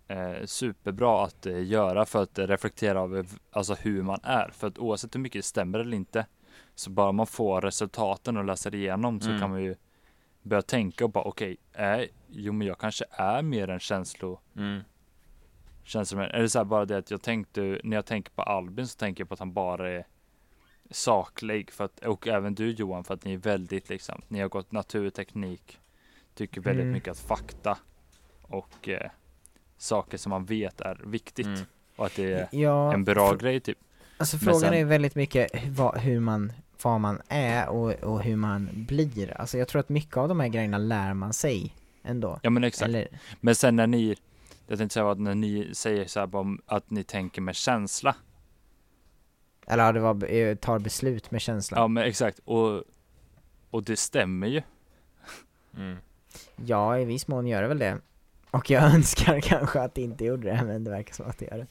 eh, 0.07 0.17
eh, 0.17 0.45
superbra 0.45 1.23
att 1.23 1.45
eh, 1.45 1.63
göra 1.63 2.05
för 2.05 2.23
att 2.23 2.39
eh, 2.39 2.47
reflektera 2.47 2.99
över 2.99 3.25
alltså 3.51 3.73
hur 3.73 4.03
man 4.03 4.19
är. 4.23 4.49
För 4.53 4.67
att 4.67 4.77
oavsett 4.77 5.15
hur 5.15 5.19
mycket 5.19 5.39
det 5.39 5.43
stämmer 5.43 5.79
eller 5.79 5.97
inte 5.97 6.25
så 6.75 6.89
bara 6.89 7.11
man 7.11 7.27
får 7.27 7.61
resultaten 7.61 8.37
och 8.37 8.45
läser 8.45 8.75
igenom 8.75 9.21
så 9.21 9.27
Mm. 9.29 9.41
kan 9.41 9.49
man 9.49 9.63
ju 9.63 9.75
börja 10.41 10.61
tänka 10.61 11.03
och 11.03 11.11
bara 11.11 11.23
okej, 11.23 11.57
okay, 11.73 12.07
jo 12.27 12.53
men 12.53 12.67
jag 12.67 12.77
kanske 12.77 13.05
är 13.11 13.41
mer 13.41 13.67
en 13.69 13.79
känslo 13.79 14.39
Mm. 14.55 14.81
känslomän. 15.83 16.29
Är 16.31 16.39
det 16.41 16.49
så 16.49 16.59
här 16.59 16.65
bara 16.65 16.85
det 16.85 16.97
att 16.97 17.11
jag 17.11 17.21
tänkte, 17.21 17.81
när 17.83 17.97
jag 17.97 18.05
tänker 18.05 18.31
på 18.31 18.41
Albin 18.41 18.87
så 18.87 18.97
tänker 18.97 19.21
jag 19.21 19.27
på 19.29 19.33
att 19.33 19.39
han 19.39 19.53
bara 19.53 19.91
är 19.91 20.05
saklig. 20.91 21.71
För 21.71 21.85
att, 21.85 21.99
och 21.99 22.27
även 22.27 22.55
du 22.55 22.71
Johan, 22.71 23.03
för 23.03 23.13
att 23.13 23.23
ni 23.25 23.33
är 23.33 23.37
väldigt 23.37 23.89
liksom, 23.89 24.21
ni 24.27 24.39
har 24.39 24.49
gått 24.49 24.71
naturteknik. 24.71 25.79
Tycker 26.39 26.61
väldigt 26.61 26.83
Mm. 26.83 26.93
mycket 26.93 27.11
att 27.11 27.19
fakta 27.19 27.77
och 28.41 28.89
eh, 28.89 29.11
saker 29.77 30.17
som 30.17 30.29
man 30.29 30.45
vet 30.45 30.81
är 30.81 31.01
viktigt. 31.05 31.45
Mm. 31.45 31.59
Och 31.95 32.05
att 32.05 32.15
det 32.15 32.33
är 32.33 32.47
Ja, 32.51 32.93
en 32.93 33.03
bra 33.03 33.33
grej 33.35 33.59
typ. 33.59 33.77
Alltså 34.17 34.37
frågan 34.37 34.59
sen- 34.59 34.73
är 34.73 34.85
väldigt 34.85 35.15
mycket 35.15 35.49
vad, 35.69 35.97
hur 35.97 36.19
man 36.19 36.51
vad 36.83 37.01
man 37.01 37.21
är 37.27 37.69
och, 37.69 37.91
och 37.93 38.21
hur 38.23 38.35
man 38.35 38.69
blir. 38.73 39.37
Alltså 39.41 39.57
jag 39.57 39.67
tror 39.67 39.79
att 39.79 39.89
mycket 39.89 40.17
av 40.17 40.27
de 40.29 40.39
här 40.39 40.47
grejerna 40.47 40.77
lär 40.77 41.13
man 41.13 41.33
sig 41.33 41.75
ändå. 42.03 42.39
Ja 42.43 42.49
men 42.49 42.63
exakt. 42.63 42.89
Eller, 42.89 43.07
Men 43.41 43.55
sen 43.55 43.75
när 43.75 43.87
ni, 43.87 44.15
jag 44.67 44.77
tänkte 44.77 44.93
säga 44.93 45.11
att 45.11 45.19
när 45.19 45.35
ni 45.35 45.69
säger 45.75 46.05
så 46.05 46.19
här 46.19 46.57
att 46.65 46.89
ni 46.89 47.03
tänker 47.03 47.41
med 47.41 47.55
känsla. 47.55 48.15
eller 49.67 49.83
ja, 49.83 49.91
det 49.91 49.99
var, 49.99 50.31
eh, 50.33 50.55
tar 50.55 50.79
beslut 50.79 51.31
med 51.31 51.41
känslan. 51.41 51.81
Ja 51.81 51.87
men 51.87 52.03
exakt. 52.03 52.39
Och, 52.45 52.83
och 53.69 53.83
det 53.83 53.95
stämmer 53.97 54.47
ju. 54.47 54.61
Mm. 55.77 55.97
Ja, 56.65 56.99
i 56.99 57.05
viss 57.05 57.27
mån 57.27 57.47
gör 57.47 57.61
det 57.61 57.67
väl 57.67 57.79
det. 57.79 57.97
Och 58.51 58.69
jag 58.69 58.83
önskar 58.95 59.39
kanske 59.39 59.79
att 59.81 59.95
det 59.95 60.01
inte 60.01 60.25
gjorde 60.25 60.49
det, 60.49 60.63
men 60.65 60.83
det 60.83 60.91
verkar 60.91 61.13
som 61.13 61.25
att 61.29 61.37
det 61.37 61.45
gör 61.45 61.57
det. 61.57 61.67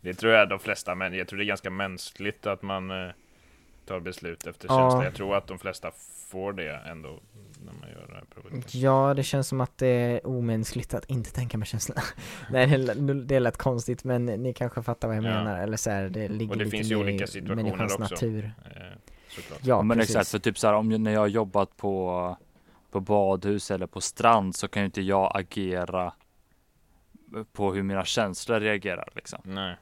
Det 0.00 0.14
tror 0.14 0.32
jag 0.32 0.48
de 0.48 0.58
flesta, 0.58 0.94
men 0.94 1.14
jag 1.14 1.28
tror 1.28 1.38
det 1.38 1.44
är 1.44 1.46
ganska 1.46 1.70
mänskligt 1.70 2.46
att 2.46 2.62
man 2.62 2.90
eh, 2.90 3.10
tar 3.86 4.00
beslut 4.00 4.46
efter 4.46 4.68
Ja. 4.68 4.78
känsla. 4.90 5.04
Jag 5.04 5.14
tror 5.14 5.36
att 5.36 5.46
de 5.46 5.58
flesta 5.58 5.90
får 6.30 6.52
det 6.52 6.76
ändå 6.86 7.20
när 7.64 7.72
man 7.72 7.90
gör 7.90 8.06
det 8.08 8.14
här 8.14 8.24
provet. 8.34 8.74
Ja, 8.74 9.14
det 9.14 9.22
känns 9.22 9.48
som 9.48 9.60
att 9.60 9.78
det 9.78 9.86
är 9.88 10.26
omänskligt 10.26 10.94
att 10.94 11.10
inte 11.10 11.32
tänka 11.32 11.58
med 11.58 11.68
känslan. 11.68 11.98
Nej, 12.50 12.66
det 12.66 12.76
lät- 12.76 13.26
det 13.28 13.40
lät 13.40 13.56
konstigt, 13.56 14.04
men 14.04 14.26
ni 14.26 14.52
kanske 14.54 14.82
fattar 14.82 15.08
vad 15.08 15.16
jag 15.16 15.24
Ja. 15.24 15.28
menar. 15.28 15.62
Eller 15.62 15.76
så 15.76 15.90
här, 15.90 16.08
det 16.08 16.28
ligger 16.28 16.56
det 16.56 16.64
lite 16.64 16.76
finns 16.76 16.90
ju 16.90 16.96
olika 16.96 17.24
i 17.24 17.26
situationer 17.26 17.62
människans 17.62 17.92
också. 17.92 18.14
natur. 18.14 18.52
Eh. 18.76 18.82
Ja, 19.62 19.82
men 19.82 19.98
precis. 19.98 20.16
exakt, 20.16 20.30
för 20.30 20.38
typ 20.38 20.58
så 20.58 20.66
här 20.66 20.74
om 20.74 20.88
när 20.88 21.10
jag 21.12 21.20
har 21.20 21.26
jobbat 21.26 21.76
på, 21.76 22.36
på 22.96 23.00
badhus 23.00 23.70
eller 23.70 23.86
på 23.86 24.00
strand 24.00 24.56
så 24.56 24.68
kan 24.68 24.82
ju 24.82 24.86
inte 24.86 25.02
jag 25.02 25.32
agera 25.34 26.12
på 27.52 27.72
hur 27.72 27.82
mina 27.82 28.04
känslor 28.04 28.60
reagerar 28.60 29.08
liksom. 29.14 29.40
Nej. 29.44 29.76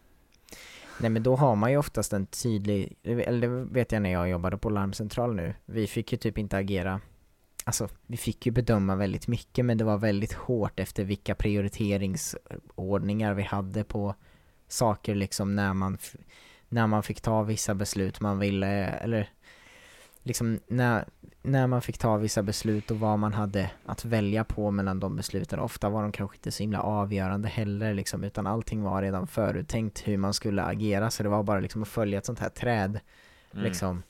Nej 1.00 1.11
men 1.11 1.22
då 1.22 1.37
har 1.37 1.57
man 1.57 1.70
ju 1.70 1.77
oftast 1.77 2.12
en 2.12 2.27
tydlig, 2.27 2.96
eller 3.03 3.40
det 3.40 3.48
vet 3.48 3.92
jag 3.92 4.03
när 4.03 4.12
jag 4.12 4.29
jobbade 4.29 4.59
på 4.59 4.70
larmcentral 4.70 5.35
nu, 5.35 5.55
vi 5.64 5.87
fick 5.87 6.12
ju 6.12 6.18
typ 6.18 6.38
inte 6.38 6.57
agera 6.57 7.00
Alltså, 7.66 7.88
vi 8.07 8.16
fick 8.16 8.46
ju 8.46 8.53
bedöma 8.53 8.96
väldigt 8.96 9.29
mycket 9.29 9.64
men 9.64 9.79
det 9.79 9.85
var 9.85 9.98
väldigt 9.98 10.33
hårt 10.33 10.81
efter 10.81 11.05
vilka 11.05 11.35
prioriteringsordningar 11.35 13.35
vi 13.35 13.42
hade 13.42 13.85
på 13.85 14.14
saker 14.68 15.14
liksom 15.14 15.57
när 15.57 15.74
man, 15.74 15.98
när 16.68 16.87
man 16.87 17.03
fick 17.03 17.20
ta 17.20 17.42
vissa 17.42 17.74
beslut 17.74 18.20
man 18.20 18.38
ville, 18.38 18.87
eller 18.87 19.31
liksom 20.27 20.61
när, 20.67 21.05
när 21.43 21.67
man 21.67 21.83
fick 21.83 21.99
ta 21.99 22.17
vissa 22.17 22.43
beslut 22.43 22.91
och 22.91 23.01
vad 23.01 23.19
man 23.19 23.33
hade 23.33 23.71
att 23.87 24.05
välja 24.05 24.45
på 24.45 24.71
mellan 24.71 25.01
de 25.01 25.17
besluten. 25.17 25.59
Ofta 25.59 25.89
var 25.89 26.03
de 26.03 26.13
kanske 26.13 26.37
inte 26.37 26.51
så 26.53 26.63
himla 26.63 26.81
avgörande 26.83 27.49
heller 27.49 27.95
liksom, 27.95 28.25
utan 28.25 28.47
allting 28.47 28.83
var 28.83 29.03
redan 29.03 29.27
föruttänkt 29.27 30.03
hur 30.09 30.17
man 30.17 30.35
skulle 30.35 30.63
agera, 30.63 31.11
så 31.11 31.23
det 31.23 31.29
var 31.29 31.43
bara 31.43 31.61
liksom 31.61 31.83
att 31.83 31.89
följa 31.89 32.19
ett 32.19 32.27
sånt 32.27 32.39
här 32.41 32.49
träd, 32.49 33.01
Mm. 33.53 33.65
liksom. 33.65 34.03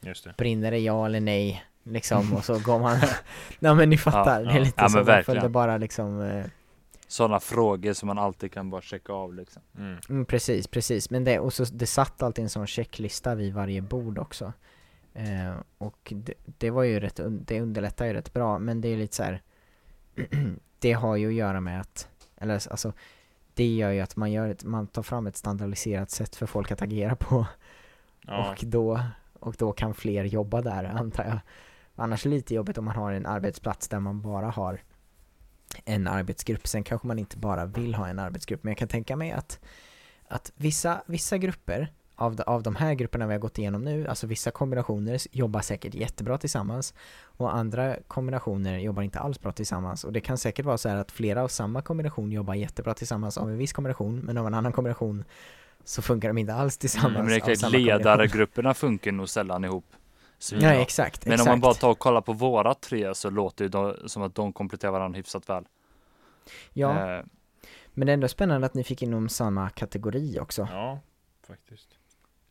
Just 0.00 0.24
det. 0.24 0.34
Brinner 0.36 0.70
det 0.70 0.78
ja 0.78 1.06
eller 1.06 1.20
nej? 1.20 1.64
Liksom, 1.82 2.32
och 2.32 2.44
så 2.44 2.58
går 2.58 2.78
man... 2.78 2.96
Nej 3.58 3.74
men 3.74 3.90
ni 3.90 3.98
fattar, 3.98 4.40
Ja, 4.42 4.48
det 4.52 4.58
är 4.58 4.60
lite 4.64 4.82
Ja, 4.82 4.88
så, 4.88 4.96
man 4.96 5.04
verkligen. 5.06 5.24
följde 5.24 5.48
bara 5.48 5.76
liksom 5.76 6.20
eh, 6.22 6.44
Sådana 7.08 7.40
frågor 7.40 7.92
som 7.92 8.06
man 8.06 8.18
alltid 8.18 8.52
kan 8.52 8.70
bara 8.70 8.80
checka 8.82 9.12
av 9.12 9.34
liksom. 9.34 9.62
Mm. 9.78 9.98
Mm, 10.08 10.24
precis, 10.24 10.66
precis. 10.66 11.10
Men 11.10 11.24
det, 11.24 11.38
och 11.38 11.52
så, 11.52 11.64
det 11.64 11.86
satt 11.86 12.22
alltid 12.22 12.42
en 12.42 12.50
sån 12.50 12.66
checklista 12.66 13.34
vid 13.34 13.54
varje 13.54 13.82
bord 13.82 14.18
också. 14.18 14.52
Eh, 15.18 15.54
och 15.78 16.12
det, 16.16 16.34
det 16.44 16.70
var 16.70 16.82
ju 16.82 17.00
rätt, 17.00 17.20
det 17.28 17.60
underlättar 17.60 18.06
ju 18.06 18.12
rätt 18.12 18.32
bra, 18.32 18.58
men 18.58 18.80
det 18.80 18.88
är 18.88 18.96
lite 18.96 19.16
så 19.16 19.22
här. 19.22 19.42
det 20.78 20.92
har 20.92 21.16
ju 21.16 21.28
att 21.28 21.34
göra 21.34 21.60
med 21.60 21.80
att, 21.80 22.08
eller 22.36 22.54
alltså, 22.54 22.92
det 23.54 23.74
gör 23.76 23.90
ju 23.90 24.00
att 24.00 24.16
man 24.16 24.32
gör 24.32 24.48
ett, 24.48 24.64
man 24.64 24.86
tar 24.86 25.02
fram 25.02 25.26
ett 25.26 25.36
standardiserat 25.36 26.10
sätt 26.10 26.36
för 26.36 26.46
folk 26.46 26.70
att 26.70 26.82
agera 26.82 27.16
på. 27.16 27.46
Ja. 28.26 28.50
Och 28.50 28.64
då, 28.64 29.00
och 29.40 29.54
då 29.58 29.72
kan 29.72 29.94
fler 29.94 30.24
jobba 30.24 30.62
där, 30.62 30.84
antar 30.84 31.24
jag. 31.24 31.38
Annars 31.96 32.26
är 32.26 32.30
det 32.30 32.36
lite 32.36 32.54
jobbigt 32.54 32.78
om 32.78 32.84
man 32.84 32.96
har 32.96 33.12
en 33.12 33.26
arbetsplats 33.26 33.88
där 33.88 34.00
man 34.00 34.20
bara 34.20 34.50
har 34.50 34.82
en 35.84 36.06
arbetsgrupp. 36.06 36.66
Sen 36.66 36.84
kanske 36.84 37.06
man 37.06 37.18
inte 37.18 37.36
bara 37.36 37.64
vill 37.64 37.94
ha 37.94 38.08
en 38.08 38.18
arbetsgrupp, 38.18 38.64
men 38.64 38.70
jag 38.70 38.78
kan 38.78 38.88
tänka 38.88 39.16
mig 39.16 39.32
att, 39.32 39.60
att 40.28 40.52
vissa, 40.56 41.02
vissa 41.06 41.38
grupper 41.38 41.92
av 42.18 42.36
de, 42.36 42.42
av 42.42 42.62
de 42.62 42.76
här 42.76 42.94
grupperna 42.94 43.26
vi 43.26 43.32
har 43.32 43.40
gått 43.40 43.58
igenom 43.58 43.84
nu, 43.84 44.06
alltså 44.06 44.26
vissa 44.26 44.50
kombinationer 44.50 45.20
jobbar 45.30 45.60
säkert 45.60 45.94
jättebra 45.94 46.38
tillsammans 46.38 46.94
och 47.24 47.54
andra 47.54 47.96
kombinationer 48.08 48.78
jobbar 48.78 49.02
inte 49.02 49.18
alls 49.18 49.40
bra 49.40 49.52
tillsammans. 49.52 50.04
Och 50.04 50.12
det 50.12 50.20
kan 50.20 50.38
säkert 50.38 50.66
vara 50.66 50.78
så 50.78 50.88
här 50.88 50.96
att 50.96 51.12
flera 51.12 51.42
av 51.42 51.48
samma 51.48 51.82
kombination 51.82 52.32
jobbar 52.32 52.54
jättebra 52.54 52.94
tillsammans 52.94 53.38
av 53.38 53.50
en 53.50 53.58
viss 53.58 53.72
kombination, 53.72 54.18
men 54.18 54.38
av 54.38 54.46
en 54.46 54.54
annan 54.54 54.72
kombination 54.72 55.24
så 55.84 56.02
funkar 56.02 56.28
de 56.28 56.38
inte 56.38 56.54
alls 56.54 56.78
tillsammans 56.78 57.16
Men 57.16 57.26
det 57.26 57.34
är 57.34 57.56
klart, 57.56 57.72
ledargrupperna 57.72 58.74
funkar 58.74 59.12
nog 59.12 59.28
sällan 59.28 59.64
ihop. 59.64 59.84
Ja 60.52 60.72
exakt, 60.72 61.24
Men 61.26 61.32
exakt. 61.32 61.48
om 61.48 61.52
man 61.52 61.60
bara 61.60 61.74
tar 61.74 61.90
och 61.90 61.98
kollar 61.98 62.20
på 62.20 62.32
våra 62.32 62.74
tre 62.74 63.14
så 63.14 63.30
låter 63.30 63.68
det 63.68 63.78
ju 63.78 64.08
som 64.08 64.22
att 64.22 64.34
de 64.34 64.52
kompletterar 64.52 64.92
varandra 64.92 65.16
hyfsat 65.16 65.48
väl. 65.48 65.64
Ja, 66.72 67.16
Eh, 67.16 67.24
men 67.94 68.06
det 68.06 68.12
är 68.12 68.14
ändå 68.14 68.28
spännande 68.28 68.66
att 68.66 68.74
ni 68.74 68.84
fick 68.84 69.02
inom 69.02 69.28
samma 69.28 69.70
kategori 69.70 70.38
också. 70.40 70.68
ja, 70.72 71.00
faktiskt. 71.46 71.97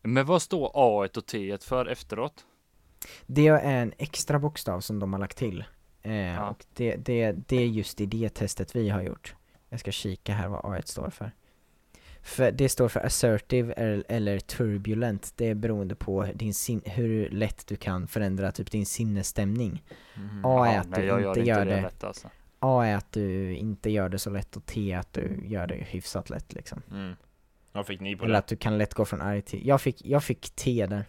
Men 0.07 0.25
vad 0.25 0.41
står 0.41 0.71
A 0.73 1.07
och 1.17 1.25
T 1.25 1.57
för 1.61 1.85
efteråt? 1.85 2.45
Det 3.25 3.47
är 3.47 3.81
en 3.81 3.93
extra 3.97 4.39
bokstav 4.39 4.79
som 4.81 4.99
de 4.99 5.13
har 5.13 5.19
lagt 5.19 5.37
till. 5.37 5.63
Eh, 6.01 6.15
Ja. 6.15 6.49
Och 6.49 6.65
det, 6.73 6.95
det, 6.95 7.31
det 7.47 7.57
är 7.57 7.65
just 7.67 8.01
i 8.01 8.05
det 8.05 8.29
testet 8.29 8.75
vi 8.75 8.89
har 8.89 9.01
gjort. 9.01 9.35
Jag 9.69 9.79
ska 9.79 9.91
kika 9.91 10.33
här 10.33 10.47
vad 10.47 10.61
A1 10.61 10.81
står 10.85 11.09
för. 11.09 11.31
för 12.21 12.51
det 12.51 12.69
står 12.69 12.87
för 12.89 12.99
assertive 12.99 13.73
eller, 13.73 14.03
eller 14.09 14.39
turbulent. 14.39 15.33
Det 15.35 15.45
är 15.47 15.55
beroende 15.55 15.95
på 15.95 16.27
din 16.35 16.53
sin, 16.53 16.81
hur 16.85 17.29
lätt 17.29 17.67
du 17.67 17.75
kan 17.75 18.07
förändra 18.07 18.51
typ 18.51 18.71
din 18.71 18.85
sinnesstämning. 18.85 19.83
Mhm. 20.15 20.45
A 20.45 20.67
är 20.67 20.71
Jaha, 20.73 20.81
att 20.81 20.89
nej, 20.89 21.01
du 21.01 21.27
inte 21.27 21.39
gör 21.39 21.45
gör 21.57 21.65
det. 21.65 21.81
lätt 21.81 22.03
alltså. 22.03 22.29
A 22.59 22.83
är 22.85 22.95
att 22.95 23.11
du 23.11 23.55
inte 23.55 23.89
gör 23.89 24.09
det 24.09 24.19
så 24.19 24.29
lätt 24.29 24.55
och 24.57 24.65
T 24.65 24.91
är 24.91 24.97
att 24.97 25.13
du 25.13 25.39
gör 25.45 25.67
det 25.67 25.75
hyfsat 25.75 26.29
lätt 26.29 26.53
liksom. 26.53 26.81
Mm. 26.91 27.15
Vad 27.77 27.87
fick 27.87 27.99
ni 28.01 28.15
på 28.15 28.23
Eller 28.23 28.33
det? 28.33 28.39
att 28.39 28.47
du 28.47 28.55
kan 28.55 28.77
lätt 28.77 28.93
gå 28.93 29.05
från 29.05 29.21
arg 29.21 29.41
till... 29.41 29.67
Jag 29.67 29.81
fick, 29.81 30.05
jag 30.05 30.23
fick 30.23 30.49
T 30.55 30.87
där. 30.87 31.05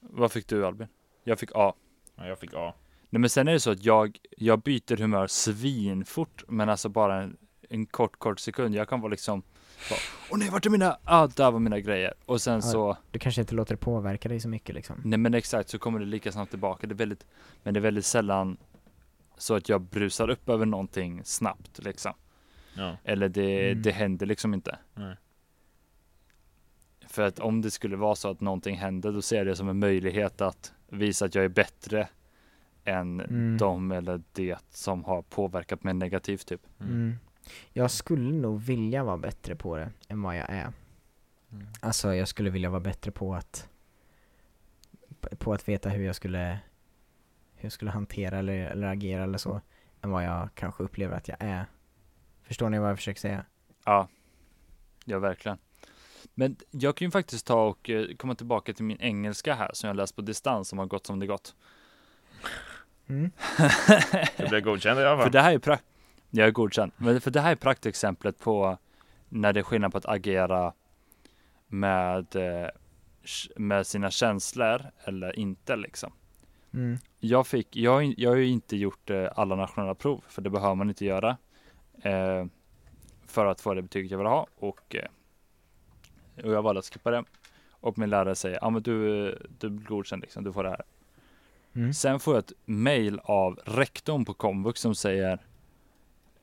Vad 0.00 0.32
fick 0.32 0.48
du 0.48 0.66
Albin? 0.66 0.88
Jag 1.24 1.38
fick 1.38 1.50
A. 1.54 1.74
Ja, 2.16 2.26
jag 2.26 2.38
fick 2.38 2.54
A. 2.54 2.74
Nej 3.10 3.20
men 3.20 3.30
sen 3.30 3.48
är 3.48 3.52
det 3.52 3.60
så 3.60 3.70
att 3.70 3.84
jag, 3.84 4.18
jag 4.36 4.60
byter 4.62 4.96
humör 4.96 5.26
svinfort, 5.26 6.44
men 6.48 6.68
alltså 6.68 6.88
bara 6.88 7.22
en, 7.22 7.36
en 7.68 7.86
kort, 7.86 8.18
kort 8.18 8.40
sekund. 8.40 8.74
Jag 8.74 8.88
kan 8.88 9.00
vara 9.00 9.10
liksom, 9.10 9.42
bara, 9.90 9.98
åh 10.30 10.38
nej, 10.38 10.50
vart 10.50 10.66
är 10.66 10.70
mina, 10.70 10.98
ah, 11.04 11.26
där 11.26 11.50
var 11.50 11.58
mina 11.60 11.80
grejer. 11.80 12.14
Och 12.26 12.40
sen 12.40 12.54
Ja. 12.54 12.60
så, 12.60 12.96
Du 13.10 13.18
kanske 13.18 13.40
inte 13.40 13.54
låter 13.54 13.74
det 13.74 13.80
påverka 13.80 14.28
dig 14.28 14.40
så 14.40 14.48
mycket 14.48 14.74
liksom. 14.74 15.00
nej 15.04 15.18
men 15.18 15.34
exakt, 15.34 15.68
så 15.68 15.78
kommer 15.78 15.98
det 15.98 16.06
lika 16.06 16.32
snabbt 16.32 16.50
tillbaka. 16.50 16.86
Det 16.86 16.92
är 16.94 16.96
väldigt, 16.96 17.26
men 17.62 17.74
det 17.74 17.80
är 17.80 17.82
väldigt 17.82 18.06
sällan 18.06 18.56
så 19.38 19.54
att 19.54 19.68
jag 19.68 19.80
brusar 19.80 20.30
upp 20.30 20.48
över 20.48 20.66
någonting 20.66 21.20
snabbt 21.24 21.78
liksom. 21.84 22.12
Ja. 22.78 22.96
Eller 23.04 23.28
det, 23.28 23.70
Mm. 23.70 23.82
det 23.82 23.90
händer 23.92 24.26
liksom 24.26 24.54
inte. 24.54 24.78
Nej. 24.94 25.16
För 27.06 27.22
att 27.22 27.38
om 27.38 27.60
det 27.62 27.70
skulle 27.70 27.96
vara 27.96 28.14
så 28.14 28.30
att 28.30 28.40
någonting 28.40 28.76
händer, 28.76 29.12
då 29.12 29.22
ser 29.22 29.36
jag 29.36 29.46
det 29.46 29.56
som 29.56 29.68
en 29.68 29.78
möjlighet 29.78 30.40
att 30.40 30.72
visa 30.88 31.24
att 31.24 31.34
jag 31.34 31.44
är 31.44 31.48
bättre 31.48 32.08
än 32.84 33.20
Mm. 33.20 33.56
de 33.58 33.92
eller 33.92 34.22
det 34.32 34.58
som 34.70 35.04
har 35.04 35.22
påverkat 35.22 35.82
mig 35.84 35.94
negativt 35.94 36.46
typ. 36.46 36.60
Mm. 36.80 36.92
Mm. 36.92 37.14
Jag 37.72 37.90
skulle 37.90 38.32
nog 38.32 38.60
vilja 38.60 39.04
vara 39.04 39.16
bättre 39.16 39.56
på 39.56 39.76
det 39.76 39.90
än 40.08 40.22
vad 40.22 40.36
jag 40.36 40.50
är. 40.50 40.72
Mm. 41.52 41.66
Alltså 41.80 42.14
jag 42.14 42.28
skulle 42.28 42.50
vilja 42.50 42.70
vara 42.70 42.80
bättre 42.80 43.10
på 43.10 43.34
att 43.34 43.68
på 45.38 45.52
att 45.52 45.68
veta 45.68 45.88
hur 45.88 46.04
jag 46.04 46.14
skulle 46.16 46.58
hur 47.54 47.66
jag 47.66 47.72
skulle 47.72 47.90
hantera 47.90 48.38
eller, 48.38 48.52
eller 48.54 48.86
agera 48.86 49.22
eller 49.24 49.38
så 49.38 49.60
än 50.02 50.10
vad 50.10 50.24
jag 50.24 50.48
kanske 50.54 50.82
upplever 50.82 51.16
att 51.16 51.28
jag 51.28 51.36
är. 51.40 51.66
Förstår 52.48 52.70
ni 52.70 52.78
vad 52.78 52.90
jag 52.90 52.96
försöker 52.96 53.20
säga? 53.20 53.44
Ja, 53.84 54.08
ja 55.04 55.18
verkligen. 55.18 55.58
Men 56.34 56.56
jag 56.70 56.96
kan 56.96 57.06
ju 57.06 57.10
faktiskt 57.10 57.46
ta 57.46 57.66
och 57.66 57.90
eh, 57.90 58.06
komma 58.16 58.34
tillbaka 58.34 58.72
till 58.72 58.84
min 58.84 59.00
engelska 59.00 59.54
här 59.54 59.70
som 59.72 59.86
jag 59.88 59.96
läst 59.96 60.16
på 60.16 60.22
distans 60.22 60.68
som 60.68 60.78
har 60.78 60.86
gått 60.86 61.06
som 61.06 61.18
det 61.18 61.26
gått. 61.26 61.54
Mm. 63.08 63.30
Du 64.36 64.48
blev 64.48 64.60
godkänd 64.62 65.00
i 65.00 65.02
alla 65.02 65.16
För 65.16 65.22
fall. 65.22 65.32
det 65.32 65.40
här 65.40 65.52
är 65.54 65.58
pra- 65.58 65.78
jag 66.30 66.46
är 66.48 66.50
godkänd. 66.52 66.92
Men 66.96 67.20
för 67.20 67.30
det 67.30 67.40
här 67.40 67.50
är 67.52 67.56
praktexemplet 67.56 68.38
på 68.38 68.78
när 69.28 69.52
det 69.52 69.60
är 69.60 69.64
skillnad 69.64 69.92
på 69.92 69.98
att 69.98 70.06
agera 70.06 70.72
med, 71.66 72.36
eh, 72.36 72.68
med 73.56 73.86
sina 73.86 74.10
känslor 74.10 74.82
eller 75.04 75.38
inte 75.38 75.76
liksom. 75.76 76.12
Mm. 76.74 76.98
Jag 77.20 77.46
fick, 77.46 77.76
jag, 77.76 78.14
jag 78.16 78.30
har 78.30 78.36
ju 78.36 78.46
inte 78.46 78.76
gjort 78.76 79.10
eh, 79.10 79.28
alla 79.36 79.56
nationella 79.56 79.94
prov 79.94 80.24
för 80.28 80.42
det 80.42 80.50
behöver 80.50 80.74
man 80.74 80.88
inte 80.88 81.04
göra. 81.04 81.36
Eh, 82.02 82.46
för 83.26 83.46
att 83.46 83.60
få 83.60 83.74
det 83.74 83.82
betyget 83.82 84.10
jag 84.10 84.18
vill 84.18 84.26
ha 84.26 84.46
och, 84.56 84.96
eh, 84.96 85.08
och 86.44 86.52
jag 86.52 86.62
valde 86.62 86.78
att 86.78 86.84
skippa 86.84 87.10
det. 87.10 87.24
Och 87.70 87.98
min 87.98 88.10
lärare 88.10 88.34
säger, 88.34 88.58
ja 88.60 88.66
ah, 88.66 88.70
men 88.70 88.82
du, 88.82 89.38
du 89.58 89.70
blir 89.70 89.86
godkänd 89.86 90.22
liksom, 90.22 90.44
du 90.44 90.52
får 90.52 90.64
det 90.64 90.70
här. 90.70 90.82
Mm. 91.74 91.92
Sen 91.92 92.20
får 92.20 92.34
jag 92.34 92.44
ett 92.44 92.52
mail 92.64 93.20
av 93.24 93.60
rektorn 93.64 94.24
på 94.24 94.34
komvux 94.34 94.80
som 94.80 94.94
säger 94.94 95.38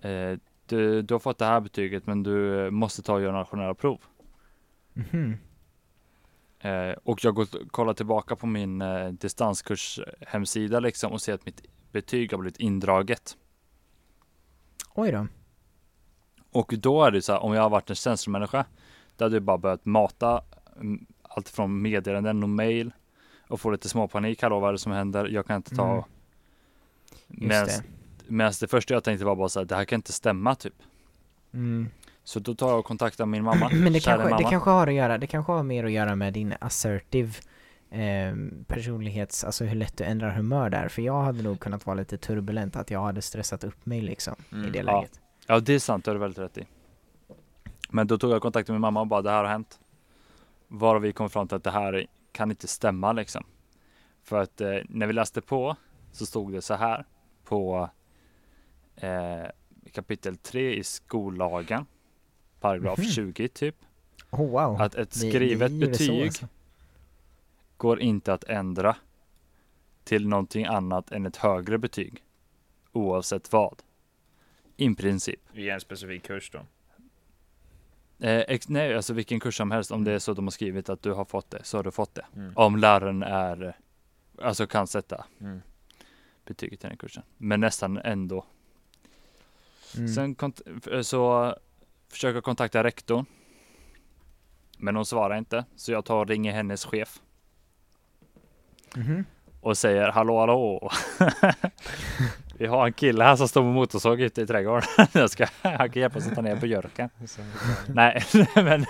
eh, 0.02 0.38
du, 0.66 1.02
du 1.02 1.14
har 1.14 1.20
fått 1.20 1.38
det 1.38 1.46
här 1.46 1.60
betyget 1.60 2.08
men 2.08 2.24
du 2.24 2.70
måste 2.72 3.02
ta 3.02 3.14
och 3.14 3.22
göra 3.22 3.38
nationella 3.38 3.74
prov. 3.74 4.02
Mhm. 4.94 5.38
Eh, 6.60 6.96
och 7.04 7.24
jag 7.24 7.36
går 7.36 7.70
kollar 7.70 7.94
tillbaka 7.94 8.36
på 8.36 8.48
min 8.48 8.82
eh, 8.82 9.08
distanskurs 9.08 10.00
hemsida 10.22 10.80
liksom 10.80 11.12
och 11.12 11.22
ser 11.22 11.34
att 11.34 11.46
mitt 11.46 11.62
betyg 11.92 12.32
har 12.32 12.40
blivit 12.40 12.60
indraget. 12.60 13.38
Oj 14.94 15.12
då. 15.12 15.28
Och 16.56 16.74
då 16.78 17.04
är 17.04 17.12
det 17.12 17.22
så 17.22 17.32
här, 17.34 17.44
om 17.44 17.54
jag 17.54 17.62
har 17.62 17.70
varit 17.70 17.90
en 17.90 17.96
tjänstemänniska, 17.96 18.66
då 19.18 19.26
hade 19.26 19.36
jag 19.36 19.44
bara 19.44 19.58
börjat 19.58 19.86
mata 19.86 20.42
mm, 20.82 21.06
allt 21.24 21.50
från 21.50 21.82
meddelanden 21.82 22.44
och 22.44 22.50
mail 22.50 22.94
och 23.48 23.62
få 23.62 23.70
lite 23.72 23.90
småpanik. 23.90 24.42
Hallå, 24.42 24.60
vad 24.60 24.68
är 24.70 24.72
det 24.72 24.80
som 24.80 24.92
händer? 24.92 25.26
Jag 25.28 25.46
kan 25.46 25.56
inte 25.56 25.76
ta... 25.76 25.92
Mm. 25.92 26.04
Medan 27.28 27.64
Just 27.68 27.78
det. 27.78 27.84
medan 28.28 28.54
det 28.60 28.68
första 28.68 28.94
jag 28.94 29.04
tänkte 29.04 29.26
var 29.26 29.36
bara 29.36 29.50
så 29.50 29.60
här, 29.60 29.66
det 29.66 29.76
här 29.76 29.86
kan 29.86 29.98
inte 29.98 30.12
stämma 30.14 30.56
typ. 30.56 30.74
Mm. 31.54 31.90
Så 32.24 32.40
då 32.40 32.56
tar 32.56 32.70
jag 32.70 32.80
och 32.80 32.86
kontaktar 32.86 33.26
min 33.26 33.44
mamma. 33.44 33.70
Men 33.74 33.94
det 33.94 34.00
kanske, 34.00 34.24
det 34.28 34.30
mamma. 34.30 34.50
kanske 34.50 34.70
har 34.70 34.88
att 34.88 34.94
göra, 34.94 35.18
det 35.18 35.28
kanske 35.28 35.52
har 35.52 35.64
mer 35.64 35.84
att 35.84 35.92
göra 35.92 36.16
med 36.16 36.34
din 36.34 36.54
assertive 36.60 37.32
eh, 37.92 38.36
personlighets, 38.68 39.44
alltså 39.44 39.64
hur 39.66 39.76
lätt 39.76 39.98
du 39.98 40.04
ändrar 40.04 40.30
humör 40.32 40.70
där. 40.70 40.88
För 40.90 41.02
jag 41.02 41.22
hade 41.22 41.44
nog 41.44 41.60
kunnat 41.60 41.86
vara 41.86 41.96
lite 41.96 42.18
turbulent, 42.18 42.76
att 42.76 42.92
jag 42.92 43.04
hade 43.04 43.22
stressat 43.22 43.64
upp 43.64 43.86
mig 43.86 44.02
liksom 44.02 44.36
i 44.52 44.56
Mm. 44.56 44.72
det 44.72 44.78
Ja. 44.78 44.84
läget. 44.84 45.12
Ja, 45.14 45.22
det 45.48 45.74
är 45.74 45.80
sant. 45.80 46.06
Det 46.06 46.12
har 46.12 46.16
du 46.16 46.20
väldigt 46.20 46.40
rätt 46.40 46.58
i. 46.58 46.66
Men 47.90 48.08
då 48.08 48.18
tog 48.18 48.32
jag 48.32 48.42
kontakt 48.42 48.68
med 48.70 48.74
min 48.76 48.82
mamma 48.82 49.02
och 49.02 49.08
bara 49.08 49.22
det 49.22 49.30
här 49.30 49.38
har 49.44 49.50
hänt. 49.52 49.80
Varav 50.68 51.02
vi 51.02 51.14
kom 51.14 51.30
fram 51.30 51.48
till 51.48 51.56
att 51.58 51.64
det 51.64 51.72
här 51.72 52.08
kan 52.32 52.50
inte 52.52 52.68
stämma 52.68 53.12
liksom. 53.14 53.44
För 54.24 54.42
att 54.42 54.62
eh, 54.62 54.78
när 54.90 55.08
vi 55.08 55.14
läste 55.14 55.42
på 55.42 55.76
så 56.12 56.26
stod 56.26 56.52
det 56.52 56.62
så 56.62 56.74
här 56.74 57.06
på 57.44 57.90
eh, 58.96 59.46
kapitel 59.92 60.38
3 60.38 60.76
i 60.76 60.84
skollagen. 60.84 61.86
Paragraf 62.60 62.98
Mhm. 63.00 63.06
20 63.08 63.48
typ. 63.48 63.76
Oh 64.32 64.50
wow. 64.50 64.82
Att 64.82 64.96
ett 64.96 65.14
skrivet 65.14 65.72
gjorde 65.72 65.86
så, 65.86 65.90
betyg 65.92 66.24
alltså. 66.26 66.48
går 67.78 68.00
inte 68.00 68.34
att 68.34 68.44
ändra 68.44 68.96
till 70.04 70.28
någonting 70.28 70.66
annat 70.66 71.12
än 71.12 71.26
ett 71.26 71.36
högre 71.38 71.78
betyg. 71.78 72.24
Oavsett 72.92 73.52
vad. 73.52 73.82
I 74.78 74.96
princip. 74.96 75.40
I 75.54 75.70
en 75.70 75.80
specifik 75.80 76.24
kurs 76.28 76.50
då. 76.52 76.58
Eh, 78.20 78.40
ex, 78.48 78.70
nej, 78.70 78.96
alltså 78.96 79.14
vilken 79.14 79.40
kurs 79.40 79.58
som 79.58 79.72
helst. 79.72 79.92
Om 79.92 80.04
det 80.04 80.12
är 80.12 80.20
så 80.20 80.34
de 80.34 80.46
har 80.46 80.52
skrivit 80.52 80.90
att 80.90 81.02
du 81.02 81.12
har 81.14 81.26
fått 81.26 81.50
det, 81.52 81.64
så 81.64 81.78
har 81.78 81.84
du 81.84 81.92
fått 81.92 82.16
det. 82.16 82.26
Mm. 82.36 82.52
Om 82.56 82.76
läraren 82.78 83.24
är, 83.24 83.78
alltså 84.42 84.68
kan 84.68 84.88
sätta 84.88 85.26
Mm. 85.42 85.62
betyget 86.46 86.84
i 86.86 86.88
den 86.88 86.98
kursen. 86.98 87.24
Men 87.38 87.60
nästan 87.60 87.98
ändå. 87.98 88.46
Mm. 89.98 90.08
Sen 90.08 90.36
kont- 90.36 90.62
f- 90.86 91.06
så 91.06 91.56
försöker 92.10 92.36
jag 92.36 92.44
kontakta 92.44 92.84
rektorn. 92.84 93.26
Men 94.78 94.96
hon 94.96 95.06
svarar 95.06 95.38
inte, 95.38 95.66
så 95.76 95.92
jag 95.92 96.06
tar 96.06 96.16
och 96.20 96.28
ringer 96.28 96.52
hennes 96.52 96.86
chef 96.86 97.22
Mhm. 98.96 99.26
och 99.62 99.78
säger 99.78 100.08
hallå 100.12 100.40
hallå. 100.40 100.92
Vi 102.58 102.66
har 102.66 102.86
en 102.86 102.94
kille 102.94 103.24
här 103.24 103.36
som 103.36 103.48
står 103.48 103.64
med 103.64 103.74
motorsåg 103.74 104.22
ute 104.22 104.42
i 104.42 104.48
trädgården. 104.48 104.84
jag 105.14 105.30
ska, 105.30 105.46
han 105.62 105.90
kan 105.92 106.02
hjälpa 106.02 106.18
oss 106.18 106.28
att 106.28 106.36
ta 106.36 106.42
ner 106.42 106.56
björken. 106.56 107.10
Nej, 107.88 108.24
men 108.56 108.86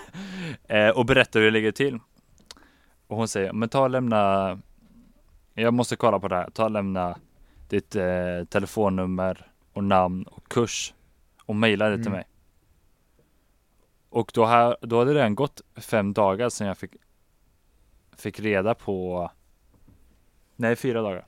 eh, 0.67 0.89
och 0.89 1.05
berättar 1.05 1.39
hur 1.39 1.45
det 1.45 1.51
ligger 1.51 1.71
till. 1.71 1.99
Och 3.07 3.17
hon 3.17 3.27
säger, 3.27 3.53
men 3.53 3.69
ta 3.69 3.81
och 3.81 3.89
lämna. 3.89 4.59
Jag 5.53 5.73
måste 5.73 5.95
kolla 5.95 6.19
på 6.19 6.27
det 6.27 6.35
här. 6.35 6.49
Ta 6.49 6.63
och 6.63 6.71
lämna 6.71 7.17
ditt 7.69 7.95
eh, 7.95 8.43
telefonnummer 8.49 9.51
och 9.73 9.83
namn 9.83 10.23
och 10.23 10.47
kurs 10.47 10.93
och 11.45 11.55
mejla 11.55 11.89
det 11.89 11.95
till 11.97 12.07
Mm. 12.07 12.13
mig. 12.13 12.27
Och 14.09 14.31
då, 14.33 14.45
här, 14.45 14.77
då 14.81 14.99
hade 14.99 15.13
det 15.13 15.19
redan 15.19 15.35
gått 15.35 15.61
fem 15.75 16.13
dagar 16.13 16.49
sedan 16.49 16.67
jag 16.67 16.77
fick 16.77 16.91
fick 18.17 18.39
reda 18.39 18.73
på. 18.75 19.31
Nej, 20.55 20.75
fyra 20.75 21.01
dagar. 21.01 21.25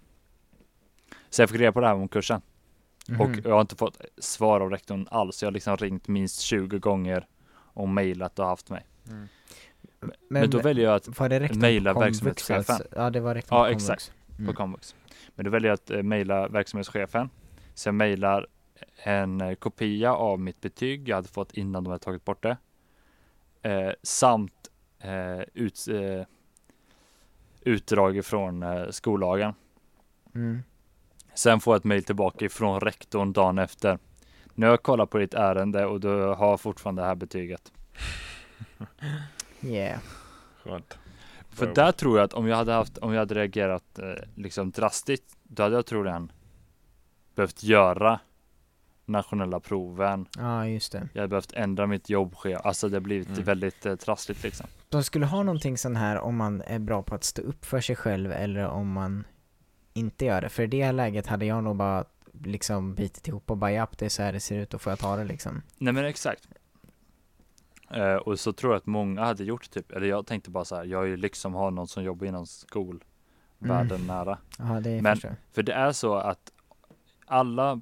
Så 1.29 1.41
jag 1.41 1.49
fick 1.49 1.59
reda 1.59 1.71
på 1.71 1.79
det 1.81 1.87
här 1.87 1.95
om 1.95 2.07
kursen. 2.07 2.41
Och 3.19 3.29
Mhm. 3.29 3.41
jag 3.45 3.53
har 3.53 3.61
inte 3.61 3.75
fått 3.75 4.01
svar 4.17 4.61
av 4.61 4.69
rektorn 4.69 5.07
alls. 5.11 5.41
Jag 5.43 5.47
har 5.47 5.51
liksom 5.53 5.77
ringt 5.77 6.07
minst 6.07 6.39
20 6.41 6.79
gånger 6.79 7.27
och 7.53 7.89
mejlat 7.89 8.39
och 8.39 8.45
haft 8.45 8.69
mig. 8.69 8.85
Men, 10.29 10.49
då 10.49 10.59
väljer 10.59 10.85
jag 10.85 10.95
att 10.95 11.55
mejla 11.55 11.93
verksamhetschefen. 11.93 12.75
alltså? 12.75 12.87
Ja, 12.95 13.09
det 13.09 13.19
var 13.19 13.35
rektorn 13.35 13.57
Ja, 13.59 13.69
exakt. 13.69 14.13
Mm. 14.37 14.47
på 14.47 14.53
komvux. 14.53 14.95
Men 15.35 15.45
då 15.45 15.51
väljer 15.51 15.69
jag 15.69 15.73
att 15.73 15.89
eh, 15.91 16.03
mejla 16.03 16.47
verksamhetschefen. 16.47 17.29
Så 17.73 17.87
jag 17.87 17.95
mejlar 17.95 18.47
en 19.03 19.41
eh, 19.41 19.55
kopia 19.55 20.13
av 20.13 20.39
mitt 20.39 20.61
betyg 20.61 21.09
jag 21.09 21.15
hade 21.15 21.27
fått 21.27 21.53
innan 21.53 21.83
de 21.83 21.89
hade 21.89 22.03
tagit 22.03 22.25
bort 22.25 22.43
det. 22.43 22.57
Eh, 23.61 23.91
samt 24.03 24.69
eh, 24.99 25.39
ut, 25.53 25.87
eh, 25.87 26.25
utdrag 27.61 28.25
från 28.25 28.63
eh, 28.63 28.89
skollagen. 28.89 29.53
Mm. 30.35 30.63
Sen 31.37 31.59
får 31.59 31.73
jag 31.73 31.77
ett 31.79 31.83
mejl 31.83 32.03
tillbaka 32.03 32.45
ifrån 32.45 32.79
rektorn 32.79 33.33
dagen 33.33 33.57
efter. 33.57 33.99
Nu 34.55 34.65
har 34.65 34.73
jag 34.73 34.83
kollat 34.83 35.09
på 35.09 35.17
ditt 35.17 35.33
ärende 35.33 35.85
och 35.85 35.99
du 35.99 36.09
har 36.23 36.57
fortfarande 36.57 37.01
det 37.01 37.07
här 37.07 37.15
betyget. 37.15 37.71
Yeah. 39.61 39.99
Skönt. 40.63 40.97
För 41.49 41.73
där 41.75 41.91
tror 41.91 42.17
jag 42.17 42.25
att 42.25 42.33
om 42.33 42.47
jag 42.47 42.57
hade 42.57 42.73
haft, 42.73 42.97
om 42.97 43.13
jag 43.13 43.19
hade 43.19 43.35
reagerat 43.35 43.99
eh, 43.99 44.05
liksom 44.35 44.71
drastiskt, 44.71 45.37
då 45.43 45.63
hade 45.63 45.75
jag 45.75 45.85
troligen 45.85 46.31
behövt 47.35 47.63
göra 47.63 48.19
nationella 49.05 49.59
proven. 49.59 50.25
Ja, 50.37 50.67
just 50.67 50.91
det. 50.91 51.09
Jag 51.13 51.21
hade 51.21 51.29
behövt 51.29 51.53
ändra 51.53 51.87
mitt 51.87 52.09
jobbschema. 52.09 52.59
Alltså 52.59 52.89
det 52.89 52.95
har 52.95 53.01
blivit 53.01 53.27
Mm. 53.29 53.43
väldigt 53.43 53.85
eh, 53.85 53.95
trassligt 53.95 54.43
liksom. 54.43 54.67
De 54.89 55.03
skulle 55.03 55.25
ha 55.25 55.43
någonting 55.43 55.77
sån 55.77 55.95
här 55.95 56.17
om 56.19 56.35
man 56.37 56.61
är 56.61 56.79
bra 56.79 57.03
på 57.03 57.15
att 57.15 57.23
stå 57.23 57.41
upp 57.41 57.65
för 57.65 57.81
sig 57.81 57.95
själv 57.95 58.31
eller 58.31 58.67
om 58.67 58.91
man 58.91 59.23
inte 59.97 60.25
gör 60.25 60.41
det. 60.41 60.49
För 60.49 60.63
i 60.63 60.67
det 60.67 60.91
läget 60.91 61.27
hade 61.27 61.45
jag 61.45 61.63
nog 61.63 61.75
bara 61.75 62.05
liksom 62.43 62.95
bitit 62.95 63.27
ihop 63.27 63.51
och 63.51 63.57
bara 63.57 63.71
japp, 63.71 63.97
det 63.97 64.05
är 64.05 64.09
så 64.09 64.23
här 64.23 64.33
det 64.33 64.39
ser 64.39 64.59
ut 64.59 64.73
och 64.73 64.81
får 64.81 64.91
jag 64.91 64.99
ta 64.99 65.15
det 65.15 65.23
liksom. 65.23 65.61
Nej 65.77 65.93
men 65.93 66.05
exakt. 66.05 66.47
Eh, 67.91 68.15
och 68.15 68.39
så 68.39 68.53
tror 68.53 68.73
jag 68.73 68.77
att 68.77 68.85
många 68.85 69.25
hade 69.25 69.43
gjort 69.43 69.69
typ, 69.69 69.91
eller 69.91 70.07
jag 70.07 70.25
tänkte 70.27 70.49
bara 70.49 70.65
så 70.65 70.75
här, 70.75 70.83
jag 70.85 71.03
är 71.03 71.07
ju 71.07 71.17
liksom 71.17 71.53
har 71.53 71.71
någon 71.71 71.87
som 71.87 72.03
jobbar 72.03 72.27
inom 72.27 72.45
skolvärlden 72.47 74.07
nära. 74.07 74.37
Ja, 74.57 74.79
det 74.79 75.01
Men- 75.01 75.15
förstår 75.15 75.31
jag. 75.31 75.37
För 75.55 75.63
det 75.63 75.73
är 75.73 75.91
så 75.91 76.15
att 76.15 76.51
alla, 77.25 77.81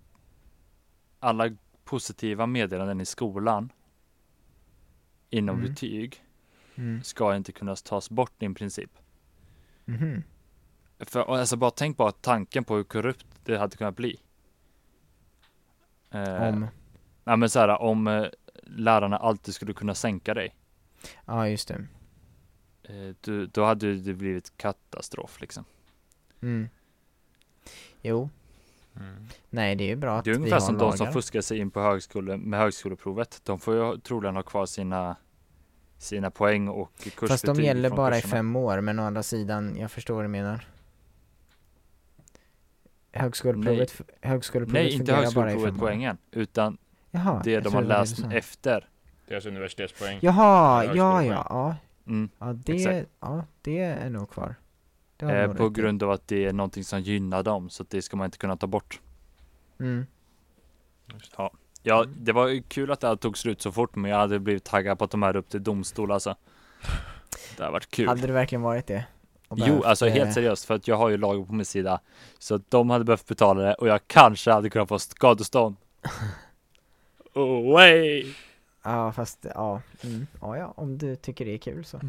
alla 1.19 1.49
positiva 1.83 2.45
meddelanden 2.45 3.01
i 3.01 3.05
skolan 3.05 3.71
inom 5.29 5.55
Mm. 5.59 5.69
betyg 5.69 6.21
Mm. 6.75 7.03
ska 7.03 7.35
inte 7.35 7.51
kunna 7.51 7.75
tas 7.75 8.09
bort 8.09 8.43
i 8.43 8.49
princip. 8.53 8.91
Mhm. 9.85 10.23
För 10.99 11.37
alltså 11.39 11.55
bara 11.57 11.71
tänk 11.71 11.97
bara 11.97 12.11
tanken 12.11 12.63
på 12.63 12.75
hur 12.75 12.83
korrupt 12.83 13.25
det 13.43 13.57
hade 13.57 13.77
kunnat 13.77 13.95
bli. 13.95 14.19
Eh, 16.11 16.43
Om, 16.43 16.67
Ja 17.23 17.35
men 17.35 17.49
så 17.49 17.59
här, 17.59 17.81
om 17.81 18.07
eh, 18.07 18.25
lärarna 18.63 19.17
alltid 19.17 19.53
skulle 19.55 19.73
kunna 19.73 19.95
sänka 19.95 20.33
dig. 20.33 20.55
ja 21.25 21.47
just 21.49 21.67
det. 21.67 21.85
Eh, 22.83 23.15
du, 23.21 23.45
då 23.47 23.63
hade 23.65 23.95
det 23.95 24.13
blivit 24.13 24.57
katastrof 24.57 25.41
liksom. 25.41 25.65
Mm. 26.41 26.69
Jo, 28.01 28.29
Mm. 28.99 29.27
nej 29.49 29.75
det 29.75 29.83
är 29.83 29.87
ju 29.87 29.95
bra 29.95 30.17
att 30.17 30.25
Det 30.25 30.31
är 30.31 30.35
ungefär 30.35 30.59
som 30.59 30.77
de 30.77 30.91
som 30.91 30.99
lagar. 31.05 31.11
fuskar 31.13 31.41
sig 31.41 31.57
in 31.59 31.71
på 31.71 31.81
högskole, 31.81 32.37
med 32.37 32.59
högskoleprovet. 32.59 33.41
De 33.43 33.59
får 33.59 33.75
ju 33.75 33.97
troligen 33.99 34.35
ha 34.35 34.43
kvar 34.43 34.65
sina, 34.65 35.15
sina 35.97 36.31
poäng 36.31 36.67
och 36.67 36.91
kursbetyg. 36.97 37.29
Fast 37.29 37.45
de 37.45 37.61
gäller 37.61 37.89
bara 37.89 38.17
i 38.17 38.21
kurserna. 38.21 38.37
fem 38.37 38.55
år, 38.55 38.81
men 38.81 38.99
å 38.99 39.03
andra 39.03 39.23
sidan, 39.23 39.75
jag 39.79 39.91
förstår 39.91 40.15
vad 40.15 40.23
du 40.23 40.27
menar. 40.27 40.67
Högskoleprovet, 43.15 43.91
f- 43.99 44.01
högskoleprovet 44.21 44.73
Nej, 44.83 44.93
inte 44.93 45.05
fungerar 45.05 45.31
bara 45.31 45.45
i 45.49 45.51
högskoleprovet 45.51 45.79
poängen, 45.79 46.17
utan 46.31 46.77
Jaha, 47.11 47.41
det 47.43 47.59
de 47.59 47.73
har 47.73 47.81
läst 47.81 48.19
efter. 48.31 48.89
Deras 49.27 49.45
universitetspoäng. 49.45 50.19
Jaha, 50.21 50.83
Ja, 50.85 50.93
ja, 50.95 51.23
ja, 51.23 51.45
ja. 51.49 51.75
Mm. 52.07 52.29
Ja, 52.39 52.53
det, 52.53 52.73
Exakt. 52.75 53.09
ja, 53.19 53.45
det 53.61 53.79
är 53.79 54.09
nog 54.09 54.29
kvar. 54.29 54.55
Det 55.17 55.25
har 55.25 55.33
du 55.33 55.39
Eh, 55.39 55.53
på 55.53 55.69
grund 55.69 56.03
av 56.03 56.11
att 56.11 56.27
det 56.27 56.45
är 56.45 56.53
någonting 56.53 56.83
som 56.83 57.01
gynnar 57.01 57.43
dem, 57.43 57.69
så 57.69 57.85
det 57.89 58.01
ska 58.01 58.17
man 58.17 58.25
inte 58.25 58.37
kunna 58.37 58.57
ta 58.57 58.67
bort. 58.67 58.99
Mm. 59.79 60.05
Ja, 61.83 62.05
det 62.17 62.31
var 62.31 62.47
ju 62.47 62.61
kul 62.61 62.91
att 62.91 62.99
det 62.99 63.07
här 63.07 63.15
tog 63.15 63.37
slut 63.37 63.61
så 63.61 63.71
fort, 63.71 63.95
men 63.95 64.11
jag 64.11 64.17
hade 64.17 64.39
blivit 64.39 64.63
taggad 64.63 64.97
på 64.99 65.05
att 65.05 65.11
de 65.11 65.23
här 65.23 65.35
upp 65.35 65.49
till 65.49 65.63
domstol 65.63 66.11
alltså. 66.11 66.35
Det 67.57 67.63
har 67.63 67.71
varit 67.71 67.91
kul. 67.91 68.07
Hade 68.07 68.27
det 68.27 68.33
verkligen 68.33 68.61
varit 68.61 68.87
det? 68.87 69.05
Jo, 69.57 69.83
alltså 69.83 70.07
eh, 70.07 70.13
helt 70.13 70.33
seriöst, 70.33 70.65
för 70.65 70.73
att 70.73 70.87
jag 70.87 70.95
har 70.95 71.09
ju 71.09 71.17
lagen 71.17 71.45
på 71.45 71.53
min 71.53 71.65
sida. 71.65 71.99
Så 72.39 72.55
att 72.55 72.71
de 72.71 72.89
hade 72.89 73.05
behövt 73.05 73.27
betala 73.27 73.61
det 73.61 73.73
och 73.73 73.87
jag 73.87 73.99
kanske 74.07 74.51
hade 74.51 74.69
kunnat 74.69 74.89
få 74.89 74.99
skadestånd. 74.99 75.75
Oh, 77.33 77.73
way. 77.73 78.25
Ja, 78.83 79.11
fast 79.11 79.45
ja, 79.55 79.81
mm. 80.03 80.27
ja, 80.41 80.57
ja, 80.57 80.73
om 80.77 80.97
du 80.97 81.15
tycker 81.15 81.45
det 81.45 81.53
är 81.53 81.57
kul 81.57 81.85
så. 81.85 81.99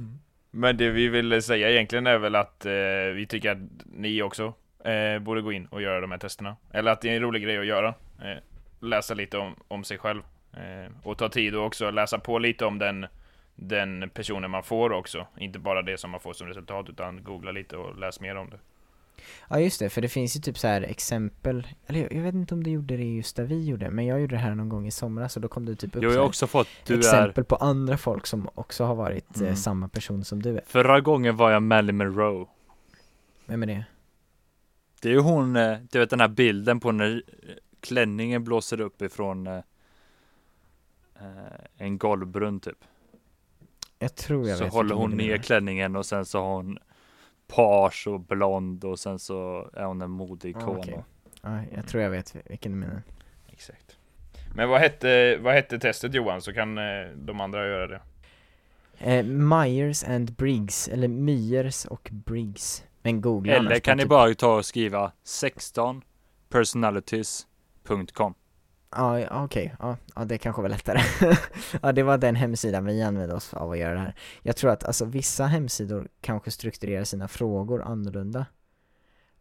Men 0.51 0.77
det 0.77 0.91
vi 0.91 1.09
vill 1.09 1.43
säga 1.43 1.71
egentligen 1.71 2.07
är 2.07 2.19
väl 2.19 2.35
att 2.35 2.67
eh, 2.67 2.73
vi 3.15 3.27
tycker 3.29 3.51
att 3.51 3.59
ni 3.85 4.23
också 4.23 4.55
eh, 4.85 5.19
borde 5.19 5.43
gå 5.43 5.53
in 5.53 5.67
och 5.67 5.83
göra 5.83 6.01
de 6.01 6.11
här 6.11 6.19
testerna. 6.19 6.57
Eller 6.73 6.93
att 6.93 7.01
det 7.01 7.09
är 7.09 7.17
en 7.17 7.23
rolig 7.23 7.43
grej 7.43 7.59
att 7.59 7.67
göra. 7.67 7.95
Eh, 8.19 8.43
läsa 8.81 9.15
lite 9.15 9.39
om, 9.39 9.55
om 9.69 9.85
sig 9.85 9.99
själv. 9.99 10.23
Eh, 10.53 10.93
och 11.03 11.19
ta 11.19 11.29
tid 11.29 11.55
och 11.55 11.67
också 11.67 11.91
läsa 11.91 12.19
på 12.19 12.39
lite 12.39 12.65
om 12.65 12.79
den 12.79 13.07
den 13.57 14.11
personen 14.15 14.51
man 14.51 14.63
får 14.63 14.93
också. 14.93 15.27
Inte 15.39 15.59
bara 15.59 15.83
det 15.83 15.99
som 15.99 16.11
man 16.11 16.21
får 16.21 16.33
som 16.33 16.47
resultat 16.47 16.89
utan 16.89 17.23
googla 17.25 17.53
lite 17.53 17.77
och 17.77 17.99
läs 17.99 18.21
mer 18.21 18.37
om 18.37 18.51
det. 18.51 18.59
Ja 19.51 19.61
just 19.61 19.79
det, 19.81 19.91
för 19.91 20.03
det 20.03 20.09
finns 20.09 20.37
ju 20.37 20.41
typ 20.41 20.59
så 20.59 20.69
här 20.69 20.83
exempel, 20.83 21.67
eller 21.87 22.01
jag, 22.01 22.13
jag 22.13 22.23
vet 22.23 22.35
inte 22.35 22.55
om 22.55 22.63
du 22.65 22.71
gjorde 22.71 22.97
det 22.97 23.05
just 23.05 23.37
där 23.37 23.45
vi 23.45 23.65
gjorde, 23.65 23.91
men 23.91 24.07
jag 24.07 24.21
gjorde 24.21 24.35
det 24.35 24.41
här 24.41 24.55
någon 24.55 24.69
gång 24.69 24.87
i 24.87 24.91
somras 24.91 25.37
och 25.37 25.43
då 25.43 25.49
kom 25.49 25.65
det 25.67 25.77
typ 25.77 25.97
upp 25.97 26.03
Jo, 26.03 26.11
jag 26.11 26.19
har 26.21 26.27
också 26.27 26.47
fått, 26.47 26.69
du 26.87 26.95
är 26.95 26.99
exempel 26.99 27.45
på 27.45 27.57
andra 27.57 27.97
folk 27.97 28.27
som 28.27 28.49
också 28.55 28.85
har 28.85 28.95
varit 28.95 29.37
eh, 29.37 29.43
Mm. 29.43 29.57
samma 29.57 29.89
person 29.89 30.25
som 30.25 30.43
du 30.43 30.57
är. 30.57 30.63
Förra 30.67 31.01
gången 31.01 31.37
var 31.37 31.51
jag 31.51 31.63
Marilyn 31.63 31.97
Monroe 31.97 32.47
Vem 33.47 33.63
är 33.63 33.67
det? 33.67 33.85
Det 35.03 35.09
är 35.09 35.13
ju 35.13 35.21
hon, 35.21 35.57
eh, 35.57 35.79
du 35.91 35.99
vet 35.99 36.11
den 36.11 36.21
här 36.21 36.29
bilden 36.29 36.81
på 36.81 36.93
när 36.93 37.15
eh, 37.17 37.23
klänningen 37.81 38.45
blåser 38.45 38.81
upp 38.81 39.03
ifrån 39.03 39.47
eh, 39.47 39.57
eh, 41.21 41.25
en 41.77 41.99
golvbrunn 41.99 42.61
typ. 42.61 42.79
Jag 43.99 44.15
tror 44.15 44.49
jag 44.49 44.59
så 44.59 44.65
vet 44.65 44.73
håller 44.73 44.95
vilken 44.95 45.11
hon 45.11 45.17
ner 45.17 45.37
klänningen 45.39 45.97
och 45.97 46.07
sen 46.07 46.25
så 46.25 46.41
har 46.41 46.55
hon 46.55 46.79
page 47.47 48.07
och 48.09 48.21
blond 48.21 48.85
och 48.85 48.99
sen 48.99 49.19
så 49.19 49.71
är 49.73 49.85
hon 49.85 50.03
en 50.03 50.11
modeikon. 50.11 50.77
Ah, 50.77 50.79
okej. 50.79 51.05
Ja, 51.43 51.61
jag 51.75 51.87
tror 51.89 52.03
jag 52.03 52.11
vet 52.11 52.37
vilken 52.45 52.73
du 52.73 52.79
menar. 52.79 53.03
Exakt. 53.49 53.97
Men 54.55 54.69
vad 54.69 54.81
hette, 54.81 55.37
vad 55.37 55.55
hette 55.55 55.79
testet 55.79 56.15
Johan? 56.15 56.43
Så 56.43 56.53
kan 56.53 56.79
eh, 56.79 56.85
de 57.17 57.41
andra 57.41 57.67
göra 57.67 57.87
det. 57.87 58.01
Eh, 58.99 59.25
Myers 59.25 60.05
and 60.05 60.33
Briggs, 60.33 60.89
eller 60.89 61.09
Myers 61.09 61.85
och 61.85 62.09
Briggs. 62.13 62.85
Men 63.03 63.21
googla 63.21 63.53
Eller 63.53 63.79
kan 63.79 63.97
ni 63.97 64.03
typ- 64.03 64.11
bara 64.11 64.35
ta 64.35 64.57
och 64.57 64.67
skriva 64.67 65.13
16 65.25 66.03
personalities.com 66.49 68.35
Ja, 68.91 69.27
ah, 69.31 69.45
okej, 69.45 69.77
ja, 69.79 69.97
ja 70.15 70.25
det 70.25 70.39
kanske 70.39 70.63
var 70.63 70.69
lättare. 70.69 71.01
ja, 71.83 71.93
det 71.93 72.03
var 72.03 72.19
den 72.19 72.37
hemsidan 72.37 72.85
vi 72.85 73.03
använde 73.03 73.35
oss 73.35 73.55
av 73.55 73.71
att 73.71 73.79
göra 73.79 73.95
det 73.95 74.01
här. 74.01 74.15
Jag 74.43 74.57
tror 74.57 74.71
att 74.71 74.85
alltså 74.85 75.05
vissa 75.05 75.47
hemsidor 75.47 76.09
kanske 76.21 76.51
strukturerar 76.51 77.05
sina 77.05 77.29
frågor 77.29 77.83
annorlunda. 77.83 78.47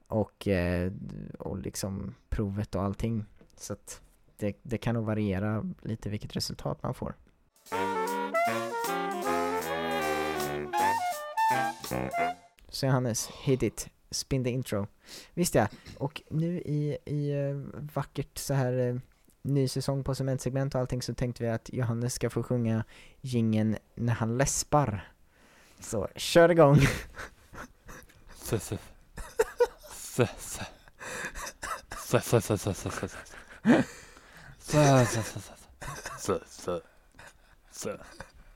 Och, 0.08 0.48
eh, 0.48 0.92
och 1.40 1.58
liksom 1.58 2.16
provet 2.30 2.76
och 2.76 2.84
allting. 2.84 3.26
Så 3.58 3.74
att 3.74 4.02
det, 4.38 4.60
det 4.64 4.78
kan 4.78 4.96
nog 4.96 5.06
variera 5.06 5.64
lite 5.82 6.10
vilket 6.10 6.36
resultat 6.36 6.84
man 6.84 6.94
får. 6.94 7.16
Så 12.70 12.86
Johannes, 12.86 13.30
hit 13.44 13.64
it. 13.64 13.90
Spin 14.12 14.44
the 14.44 14.50
intro. 14.50 14.88
Visst 15.34 15.56
ja, 15.56 15.68
och 15.98 16.22
nu 16.30 16.62
i, 16.62 16.98
i 17.06 17.32
eh, 17.32 17.56
vackert 17.94 18.38
så 18.38 18.54
här 18.54 18.78
eh, 18.78 18.96
ny 19.46 19.68
säsong 19.68 20.04
på 20.04 20.16
cementsegment 20.16 20.76
och 20.76 20.82
allting 20.82 21.02
så 21.02 21.14
tänkte 21.14 21.44
vi 21.44 21.50
att 21.50 21.70
Johannes 21.74 22.14
ska 22.14 22.30
få 22.30 22.44
sjunga 22.44 22.84
gingen 23.22 23.78
när 23.96 24.14
han 24.14 24.38
läspar. 24.38 25.12
Så 25.80 26.08
kör 26.16 26.52
igång! 26.52 26.80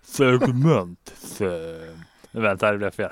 Segment. 0.01 1.13
Vänta, 2.31 2.71
det 2.71 2.77
blev 2.77 2.91
fel. 2.91 3.11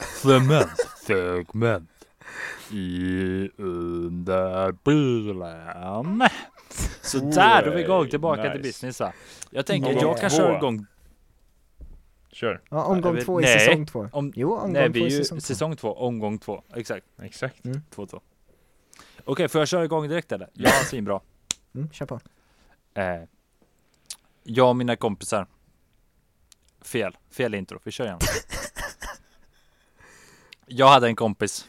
Cement. 0.00 0.70
Segment. 1.06 1.90
I 2.72 3.50
under 3.56 4.72
bilen. 4.72 6.28
Så 7.02 7.18
där, 7.18 7.64
då 7.64 7.70
är 7.70 7.76
vi 7.76 7.82
igång 7.82 8.08
tillbaka 8.08 8.42
till 8.42 8.50
Nice. 8.50 8.62
business 8.62 9.00
va. 9.00 9.12
Jag 9.50 9.66
tänker, 9.66 9.88
Omgång 9.88 10.02
jag 10.02 10.20
kan 10.20 10.30
två. 10.30 10.36
köra 10.36 10.56
igång 10.56 10.86
Kör. 12.32 12.60
Ja, 12.70 12.84
omgång 12.84 13.20
två 13.24 13.40
i 13.40 13.44
nej. 13.44 13.58
säsong 13.60 13.86
två. 13.86 14.08
om, 14.12 14.32
Jo, 14.36 14.54
omgång 14.54 14.72
Nej, 14.72 14.86
två 14.86 14.92
vi 14.92 15.00
är 15.00 15.06
i 15.06 15.10
ju 15.12 15.18
säsong 15.18 15.40
säsong, 15.40 15.76
två. 15.76 15.94
två, 15.94 15.98
omgång 16.06 16.38
två. 16.38 16.62
Exakt, 16.74 17.06
Exakt. 17.22 17.56
två, 17.90 18.06
två. 18.06 18.20
Okej, 19.24 19.48
får 19.48 19.60
jag 19.60 19.68
köra 19.68 19.84
igång 19.84 20.08
direkt 20.08 20.32
eller? 20.32 20.48
Ja, 20.52 20.70
svinbra. 20.70 21.20
Mm, 21.74 21.90
kör 21.92 22.06
på. 22.06 22.20
Eh, 22.94 23.22
jag 24.42 24.68
och 24.68 24.76
mina 24.76 24.96
kompisar. 24.96 25.46
Fel, 26.82 27.16
fel 27.30 27.54
intro. 27.54 27.78
Vi 27.84 27.90
kör 27.90 28.04
igen. 28.04 28.18
jag 30.66 30.88
hade 30.88 31.06
en 31.06 31.16
kompis. 31.16 31.68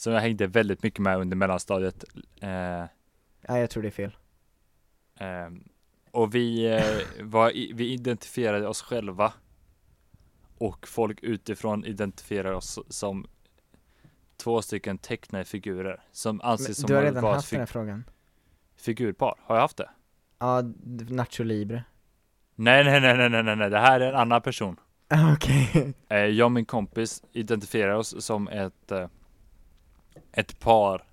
Som 0.00 0.12
jag 0.12 0.20
hängde 0.20 0.46
väldigt 0.46 0.82
mycket 0.82 0.98
med 1.00 1.18
under 1.18 1.36
mellanstadiet. 1.36 2.04
Eh, 2.40 2.84
Ja, 3.46 3.58
jag 3.58 3.70
tror 3.70 3.82
det 3.82 3.88
är 3.88 3.90
fel. 3.90 4.16
Ehm, 5.18 5.68
och 6.10 6.34
vi, 6.34 6.66
eh, 6.66 7.22
var, 7.24 7.52
vi 7.74 7.92
identifierade 7.92 8.68
oss 8.68 8.82
själva. 8.82 9.32
Och 10.58 10.88
folk 10.88 11.22
utifrån 11.22 11.84
identifierade 11.84 12.56
oss 12.56 12.78
som 12.88 13.26
två 14.36 14.62
stycken 14.62 14.98
tecknade 14.98 15.44
figurer. 15.44 16.02
Som 16.12 16.40
anses 16.40 16.80
som 16.80 16.86
du 16.86 16.94
har 16.94 17.02
redan 17.02 17.24
haft 17.24 17.50
den 17.50 17.58
här 17.60 17.66
frågan. 17.66 18.04
figurpar. 18.76 19.34
Har 19.42 19.54
jag 19.54 19.62
haft 19.62 19.76
det? 19.76 19.90
Ja, 20.38 20.62
Nacho 21.08 21.42
Libre. 21.42 21.84
Nej, 22.54 22.84
nej, 22.84 23.00
nej, 23.00 23.16
nej, 23.16 23.30
nej, 23.30 23.42
nej, 23.42 23.56
nej. 23.56 23.70
Det 23.70 23.78
här 23.78 24.00
är 24.00 24.08
en 24.08 24.18
annan 24.18 24.42
person. 24.42 24.76
Okej. 25.34 25.94
Eh, 26.08 26.18
jag 26.18 26.44
och 26.44 26.52
min 26.52 26.64
kompis 26.64 27.22
identifierar 27.32 27.94
oss 27.94 28.24
som 28.24 28.48
ett, 28.48 28.92
ett 30.32 30.60
par. 30.60 31.04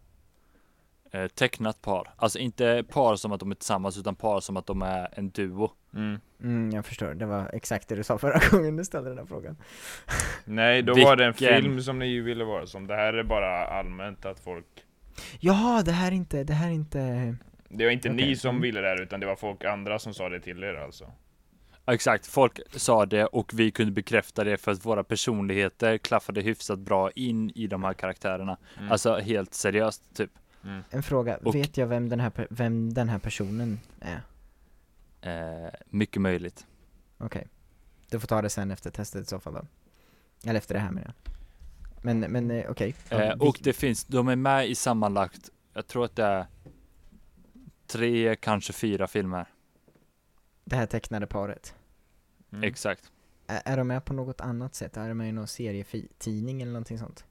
Eh, 1.11 1.27
tecknat 1.27 1.81
par. 1.81 2.13
Alltså 2.15 2.39
inte 2.39 2.83
par 2.89 3.15
som 3.15 3.31
att 3.31 3.39
de 3.39 3.51
är 3.51 3.55
tillsammans 3.55 3.97
utan 3.97 4.15
par 4.15 4.39
som 4.39 4.57
att 4.57 4.65
de 4.67 4.81
är 4.81 5.07
en 5.11 5.29
duo. 5.29 5.71
Mm. 5.95 6.19
Mm, 6.43 6.71
jag 6.71 6.85
förstår. 6.85 7.13
Det 7.13 7.25
var 7.25 7.49
exakt 7.53 7.87
det 7.87 7.95
du 7.95 8.03
sa 8.03 8.17
förra 8.17 8.39
gången 8.51 8.75
du 8.77 8.85
ställde 8.85 9.09
den 9.09 9.17
här 9.17 9.25
frågan. 9.25 9.57
Nej, 10.45 10.81
då 10.81 10.93
var 10.93 11.15
det 11.15 11.25
en 11.25 11.31
Vilken- 11.31 11.61
film 11.61 11.81
som 11.81 11.99
ni 11.99 12.19
ville 12.19 12.43
vara 12.43 12.65
som. 12.67 12.87
Det 12.87 12.95
här 12.95 13.13
är 13.13 13.23
bara 13.23 13.67
allmänt 13.67 14.25
att 14.25 14.39
folk... 14.39 14.65
Jaha, 15.39 15.81
det 15.83 15.91
här 15.91 16.07
är 16.11 16.15
inte, 16.15 16.43
det 16.43 16.53
här 16.53 16.67
är 16.67 16.71
inte... 16.73 17.35
Det 17.69 17.83
var 17.85 17.91
inte 17.91 18.09
Okej. 18.09 18.25
ni 18.27 18.35
som 18.35 18.61
ville 18.61 18.81
det 18.81 18.87
här, 18.87 19.01
utan 19.01 19.19
det 19.19 19.25
var 19.25 19.35
folk 19.35 19.63
andra 19.65 19.99
som 19.99 20.13
sa 20.13 20.29
det 20.29 20.39
till 20.39 20.63
er 20.63 20.73
alltså. 20.75 21.11
Exakt, 21.87 22.27
folk 22.27 22.59
sa 22.71 23.05
det 23.05 23.25
och 23.25 23.51
vi 23.53 23.71
kunde 23.71 23.91
bekräfta 23.91 24.43
det 24.43 24.57
för 24.57 24.71
att 24.71 24.85
våra 24.85 25.03
personligheter 25.03 25.97
klaffade 25.97 26.41
hyfsat 26.41 26.79
bra 26.79 27.11
in 27.11 27.51
i 27.55 27.67
de 27.67 27.83
här 27.83 27.93
karaktärerna. 27.93 28.57
Mm. 28.77 28.91
Alltså 28.91 29.15
helt 29.17 29.53
seriöst 29.53 30.03
typ. 30.15 30.31
En 30.89 31.03
fråga, 31.03 31.37
Och- 31.37 31.55
vet 31.55 31.77
jag 31.77 31.87
vem 31.87 32.09
den 32.09 32.19
här, 32.19 32.47
vem 32.49 32.93
den 32.93 33.09
här 33.09 33.19
personen 33.19 33.79
är? 33.99 34.21
Eh, 35.21 35.69
mycket 35.89 36.21
möjligt. 36.21 36.65
Okej. 37.17 37.47
Du 38.09 38.19
får 38.19 38.27
ta 38.27 38.41
det 38.41 38.49
sen 38.49 38.71
efter 38.71 38.91
testet 38.91 39.21
i 39.21 39.25
så 39.25 39.39
fall 39.39 39.53
då. 39.53 39.65
Eller 40.49 40.57
efter 40.57 40.73
det 40.75 40.79
här 40.81 40.91
med 40.91 41.03
det. 41.03 41.31
Men, 42.01 42.19
men 42.19 42.51
eh, 42.51 42.69
okej. 42.71 42.95
Ja, 43.09 43.21
Eh, 43.21 43.35
vi- 43.39 43.47
och 43.49 43.57
det 43.63 43.73
finns, 43.73 44.05
de 44.05 44.27
är 44.27 44.35
med 44.35 44.67
i 44.69 44.75
sammanlagt, 44.75 45.49
jag 45.73 45.87
tror 45.87 46.05
att 46.05 46.15
det 46.15 46.23
är 46.23 46.45
tre, 47.87 48.35
kanske 48.35 48.73
fyra 48.73 49.07
filmer. 49.07 49.45
Det 50.69 50.75
här 50.75 50.85
tecknade 50.85 51.27
paret. 51.27 51.75
Mm. 52.51 52.63
Exakt. 52.63 53.11
Är, 53.47 53.61
är 53.65 53.77
de 53.77 53.87
med 53.87 54.05
på 54.05 54.13
något 54.13 54.41
annat 54.41 54.75
sätt? 54.75 54.97
Är 54.97 55.07
de 55.07 55.13
med 55.17 55.29
i 55.29 55.31
någon 55.31 55.47
serietidning 55.47 56.61
eller 56.61 56.71
någonting 56.71 56.99
sånt? 56.99 57.25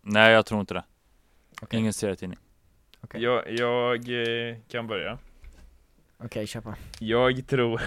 Nej, 0.00 0.32
jag 0.32 0.46
tror 0.46 0.60
inte 0.60 0.74
det. 0.74 0.84
Okej. 1.62 1.80
Ingen 1.80 1.92
serietidning. 1.92 2.38
Okej, 3.00 3.22
Jag, 3.22 3.50
jag 3.50 3.94
eh, 3.94 4.56
kan 4.68 4.86
börja. 4.86 5.18
Okej, 6.18 6.46
kör 6.46 6.60
på. 6.60 6.74
Jag 6.98 7.46
tror 7.46 7.82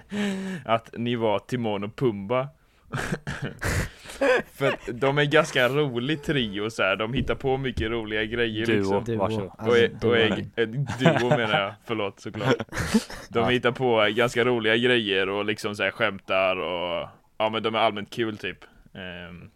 att 0.64 0.90
ni 0.98 1.16
var 1.16 1.38
Timon 1.38 1.84
och 1.84 1.96
Pumba. 1.96 2.48
För 4.52 4.92
de 4.92 5.18
är 5.18 5.24
ganska 5.24 5.68
rolig 5.68 6.22
trio 6.22 6.70
så 6.70 6.82
här. 6.82 6.96
de 6.96 7.12
hittar 7.14 7.34
på 7.34 7.56
mycket 7.56 7.90
roliga 7.90 8.24
grejer 8.24 8.66
Duo. 8.66 8.76
liksom. 8.76 9.04
Duo. 9.04 9.18
varsågod. 9.18 9.46
Och, 9.46 9.58
Alltså, 9.58 9.76
är, 9.78 9.88
duo. 9.88 10.10
och 10.10 10.16
är, 10.58 10.66
duo 11.20 11.28
menar 11.28 11.60
jag, 11.60 11.74
förlåt 11.84 12.20
såklart. 12.20 12.56
De 13.28 13.38
Ja. 13.38 13.48
hittar 13.48 13.72
på 13.72 14.08
ganska 14.16 14.44
roliga 14.44 14.76
grejer 14.76 15.28
och 15.28 15.44
liksom 15.44 15.74
så 15.76 15.82
här 15.82 15.90
skämtar 15.90 16.56
och 16.56 17.08
ja 17.38 17.48
men 17.48 17.62
de 17.62 17.74
är 17.74 17.78
allmänt 17.78 18.10
kul 18.10 18.36
typ. 18.38 18.58
Ehm, 18.94 19.50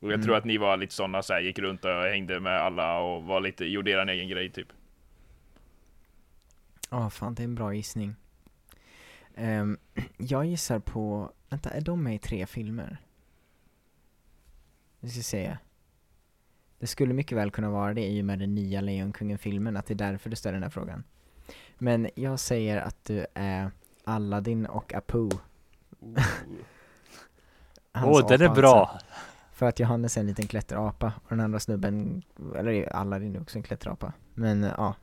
och 0.00 0.08
jag 0.08 0.14
Mm. 0.14 0.26
tror 0.26 0.36
att 0.36 0.44
ni 0.44 0.58
var 0.58 0.76
lite 0.76 0.94
sådana 0.94 1.22
så 1.22 1.32
här, 1.32 1.40
gick 1.40 1.58
runt 1.58 1.84
och 1.84 1.90
hängde 2.02 2.40
med 2.40 2.60
alla 2.60 2.98
och 2.98 3.22
var 3.24 3.40
lite, 3.40 3.64
gjorde 3.64 3.90
er 3.90 4.06
egen 4.08 4.28
grej 4.28 4.50
typ. 4.52 4.68
Ja, 6.90 7.10
fan 7.10 7.34
det 7.34 7.42
är 7.42 7.44
en 7.44 7.54
bra 7.54 7.74
gissning. 7.74 8.14
Ehm, 9.36 9.78
jag 10.16 10.44
gissar 10.46 10.78
på, 10.78 11.32
vänta, 11.48 11.70
är 11.70 11.80
de 11.80 12.02
med 12.02 12.14
i 12.14 12.18
tre 12.18 12.46
filmer? 12.46 12.98
Vi 15.00 15.10
ska 15.10 15.22
se. 15.22 15.56
Det 16.78 16.86
skulle 16.86 17.14
mycket 17.14 17.38
väl 17.38 17.50
kunna 17.50 17.70
vara 17.70 17.94
det 17.94 18.06
i 18.06 18.20
och 18.20 18.24
med 18.24 18.38
den 18.38 18.54
nya 18.54 18.80
Lejonkungen-filmen, 18.80 19.76
att 19.76 19.86
det 19.86 19.94
är 19.94 19.98
därför 19.98 20.30
du 20.30 20.36
ställer 20.36 20.52
den 20.54 20.62
här 20.62 20.70
frågan. 20.70 21.04
Men 21.78 22.08
jag 22.14 22.38
säger 22.38 22.76
att 22.80 23.04
du 23.04 23.26
är 23.34 23.70
Aladdin 24.04 24.66
och 24.66 24.94
Apu. 24.94 25.28
Åh, 26.00 26.22
Hans 27.92 28.26
den 28.28 28.40
är 28.40 28.48
bra! 28.54 28.84
alltså. 28.86 29.06
För 29.52 29.66
att 29.66 29.80
Johannes 29.80 30.16
är 30.16 30.20
en 30.20 30.26
liten 30.26 30.46
klätterapa 30.46 31.12
och 31.24 31.30
den 31.30 31.40
andra 31.40 31.60
snubben, 31.60 32.22
eller 32.56 32.92
Aladdin 32.96 33.36
är 33.36 33.40
också 33.42 33.58
en 33.58 33.62
klätterapa. 33.62 34.12
Men 34.34 34.62
ja, 34.62 34.94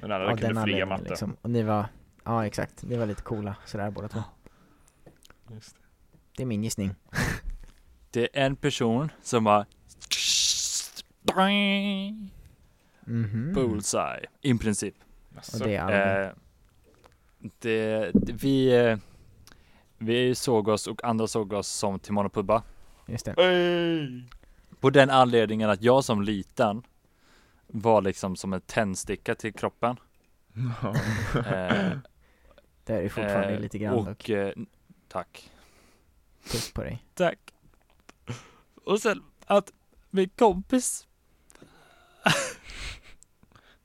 Men 0.00 0.12
alla 0.12 0.36
kunde 0.36 0.60
anledningen 0.60 0.88
matta. 0.88 1.02
liksom. 1.02 1.36
Och 1.42 1.50
ni 1.50 1.62
var, 1.62 1.86
Ja 2.28 2.46
exakt, 2.46 2.74
det 2.80 2.96
var 2.98 3.06
lite 3.06 3.22
coola 3.22 3.56
sådär 3.64 3.90
båda 3.90 4.08
två. 4.08 4.22
Det 6.36 6.42
är 6.42 6.46
min 6.46 6.64
gissning. 6.64 6.94
Det 8.10 8.22
är 8.38 8.44
en 8.46 8.56
person 8.56 9.10
som 9.22 9.46
har 9.46 9.66
Mhm. 13.04 13.52
bullseye, 13.54 14.26
i 14.40 14.54
princip. 14.54 14.94
Och 15.52 15.58
det 15.58 15.74
är 15.76 15.80
Albin. 15.82 16.28
Eh, 16.28 16.32
det, 17.58 18.10
det, 18.14 18.32
vi, 18.32 18.96
vi 19.98 20.34
såg 20.34 20.68
oss 20.68 20.86
och 20.86 21.04
andra 21.04 21.26
såg 21.26 21.52
oss 21.52 21.68
som 21.68 21.98
Timon 21.98 22.26
och 22.26 22.32
Pubba. 22.32 22.62
Just 23.06 23.24
det. 23.24 23.34
Hey! 23.42 24.22
På 24.80 24.90
den 24.90 25.10
anledningen 25.10 25.70
att 25.70 25.82
jag 25.82 26.04
som 26.04 26.22
liten 26.22 26.82
var 27.66 28.02
liksom 28.02 28.36
som 28.36 28.52
en 28.52 28.60
tändsticka 28.60 29.34
till 29.34 29.52
kroppen. 29.52 29.96
Eh, 31.46 31.90
Det 32.88 32.94
är 32.94 33.08
fortfarande 33.08 33.54
eh, 33.54 33.60
lite 33.60 33.78
grann 33.78 33.96
dock. 33.96 34.08
och, 34.08 34.30
eh, 34.30 34.52
tack. 35.08 35.50
Puss 36.42 36.72
på 36.72 36.82
dig. 36.82 37.04
Tack. 37.14 37.38
Och 38.84 39.00
sen 39.00 39.22
att 39.46 39.72
min 40.10 40.28
kompis 40.28 41.06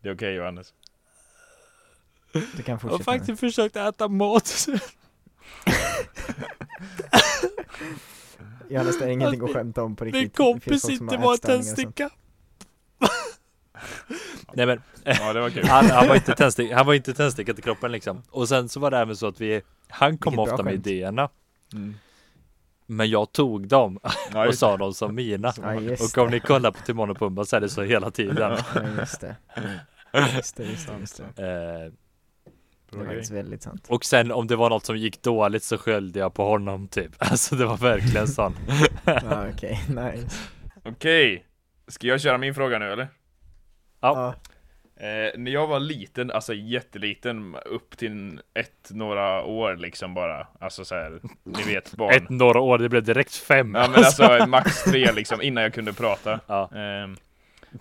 Det 0.02 0.10
är 0.10 0.16
okej 0.16 0.34
Johannes. 0.34 0.74
Du 2.32 2.64
kan 2.64 2.74
har 2.74 2.80
fortsätta 2.80 2.98
nu. 2.98 3.04
faktiskt 3.04 3.40
försökt 3.40 3.76
äta 3.76 4.08
mat. 4.08 4.68
Johannes, 8.70 9.00
det 9.00 9.06
är 9.06 9.10
ingenting 9.10 9.42
Att 9.42 9.50
att 9.50 9.56
skämta 9.56 9.84
om 9.84 9.96
på 9.96 10.06
riktigt. 10.06 10.22
Min 10.22 10.30
Det 10.30 10.62
finns 10.62 10.82
kompis 10.82 10.82
folk 10.82 10.96
som 10.98 11.06
inte 11.06 11.16
har 11.16 11.24
var 11.24 11.34
en 11.34 11.40
tändsticka. 11.40 12.10
Nej 14.54 14.66
men 14.66 14.82
Ja, 15.04 15.34
det 15.34 15.42
var 15.42 15.50
kul. 15.50 15.66
han, 15.68 15.86
han 15.86 16.08
var 16.08 16.16
inte 16.16 16.34
tändsticka, 16.36 16.76
han 16.78 16.86
var 16.86 16.94
inte 16.94 17.14
tändsticka 17.14 17.54
till 17.54 17.64
kroppen 17.64 17.92
liksom. 17.92 18.22
Och 18.30 18.50
sen 18.50 18.70
så 18.70 18.80
var 18.80 18.92
det 18.92 18.98
även 18.98 19.16
så 19.16 19.28
att 19.28 19.42
vi, 19.42 19.62
han 19.90 20.18
kom 20.18 20.32
Vilket 20.34 20.54
ofta 20.54 20.64
med 20.64 20.74
skämt. 20.74 20.88
idéerna. 20.88 21.30
Mm. 21.74 21.96
Men 22.86 23.10
jag 23.10 23.32
tog 23.32 23.68
dem 23.68 24.00
Ja, 24.34 24.48
och 24.48 24.56
sa 24.56 24.78
dem 24.78 24.94
som 24.94 25.16
mina. 25.16 25.54
Ja 25.62 25.74
Och 25.76 26.18
om 26.18 26.30
ni 26.32 26.40
kollar 26.40 26.72
på 26.72 26.80
Timon 26.82 27.10
och 27.10 27.18
Pumba 27.20 27.46
så 27.46 27.56
är 27.56 27.62
det 27.62 27.70
så 27.70 27.82
hela 27.84 28.12
tiden. 28.12 28.36
det. 28.36 28.64
Ja, 28.76 28.82
just 29.00 29.22
det. 29.22 29.36
Just 30.36 30.56
det, 30.56 30.64
just 30.64 30.88
det, 30.88 30.94
just 31.00 31.22
det. 31.36 31.44
Eh, 31.44 31.92
Det 33.00 33.06
faktiskt 33.06 33.32
väldigt 33.32 33.64
sant. 33.64 33.86
och 33.90 34.06
sen 34.06 34.32
om 34.32 34.48
det 34.48 34.56
var 34.56 34.70
något 34.70 34.86
som 34.86 34.98
gick 34.98 35.22
dåligt 35.22 35.64
så 35.64 35.78
sköljde 35.78 36.20
jag 36.20 36.34
på 36.34 36.46
honom 36.46 36.88
typ. 36.88 37.12
Alltså 37.18 37.56
det 37.56 37.66
var 37.66 37.78
verkligen 37.78 38.28
sån. 38.28 38.56
Ja 39.06 39.46
okej, 39.54 39.80
nice. 39.88 40.36
Okej. 40.86 41.46
Ska 41.88 42.08
jag 42.08 42.22
köra 42.22 42.38
min 42.38 42.56
fråga 42.56 42.80
nu 42.80 42.92
eller? 42.92 43.08
Ja. 44.04 44.36
Eh, 44.96 45.40
när 45.40 45.52
jag 45.52 45.68
var 45.68 45.80
liten, 45.80 46.32
alltså 46.32 46.54
jätteliten, 46.54 47.56
upp 47.66 47.98
till 47.98 48.42
ett, 48.54 48.90
några 48.90 49.44
år 49.44 49.76
liksom 49.76 50.14
bara. 50.14 50.48
Alltså 50.60 50.86
så 50.86 50.96
här, 50.96 51.20
ni 51.44 51.64
vet 51.74 51.92
barn. 51.94 52.14
Ett 52.14 52.30
några 52.30 52.60
år, 52.60 52.78
det 52.78 52.90
blev 52.90 53.04
direkt 53.04 53.36
fem. 53.36 53.76
Ja 53.76 53.88
men 53.96 54.06
alltså 54.06 54.46
max 54.48 54.84
tre 54.84 55.12
liksom, 55.12 55.42
innan 55.42 55.64
jag 55.64 55.74
kunde 55.74 55.94
prata. 55.94 56.40
Ja. 56.48 56.70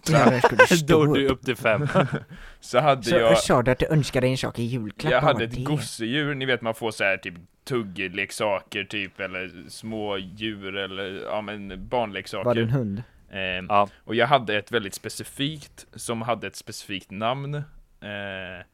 Skulle 0.03 0.41
du 0.87 0.87
Då 0.87 1.15
du 1.15 1.29
upp? 1.29 1.45
till 1.45 1.57
fem. 1.57 1.89
så 2.61 2.79
hade 2.79 3.03
Så, 3.03 3.17
jag, 3.17 3.39
sa 3.39 3.63
du 3.63 3.71
att 3.71 3.79
du 3.79 3.87
önskade 3.87 4.27
en 4.27 4.37
sak 4.37 4.59
i 4.59 4.63
julklapp? 4.63 5.13
jag 5.13 5.21
hade 5.21 5.45
ett 5.45 5.55
det? 5.55 5.63
gosedjur, 5.63 6.35
ni 6.35 6.45
vet 6.45 6.63
man 6.63 6.75
får 6.75 6.91
så 6.91 7.05
här 7.05 7.17
typ 7.17 7.35
tuggleksaker 7.65 8.85
typ, 8.85 9.21
eller 9.21 9.51
små 9.69 10.19
djur 10.19 10.77
eller 10.77 11.23
ja 11.25 11.41
men 11.41 11.89
barnleksaker. 11.89 12.45
Var 12.45 12.55
det 12.55 12.63
en 12.63 12.71
hund? 12.71 13.03
Ehm, 13.33 13.67
Ja. 13.69 13.89
Och 14.05 14.15
jag 14.15 14.27
hade 14.27 14.59
ett 14.59 14.73
väldigt 14.73 14.95
specifikt, 14.95 15.87
som 15.95 16.23
hade 16.23 16.47
ett 16.47 16.57
specifikt 16.57 17.11
namn. 17.11 17.55
Eh, 17.55 18.65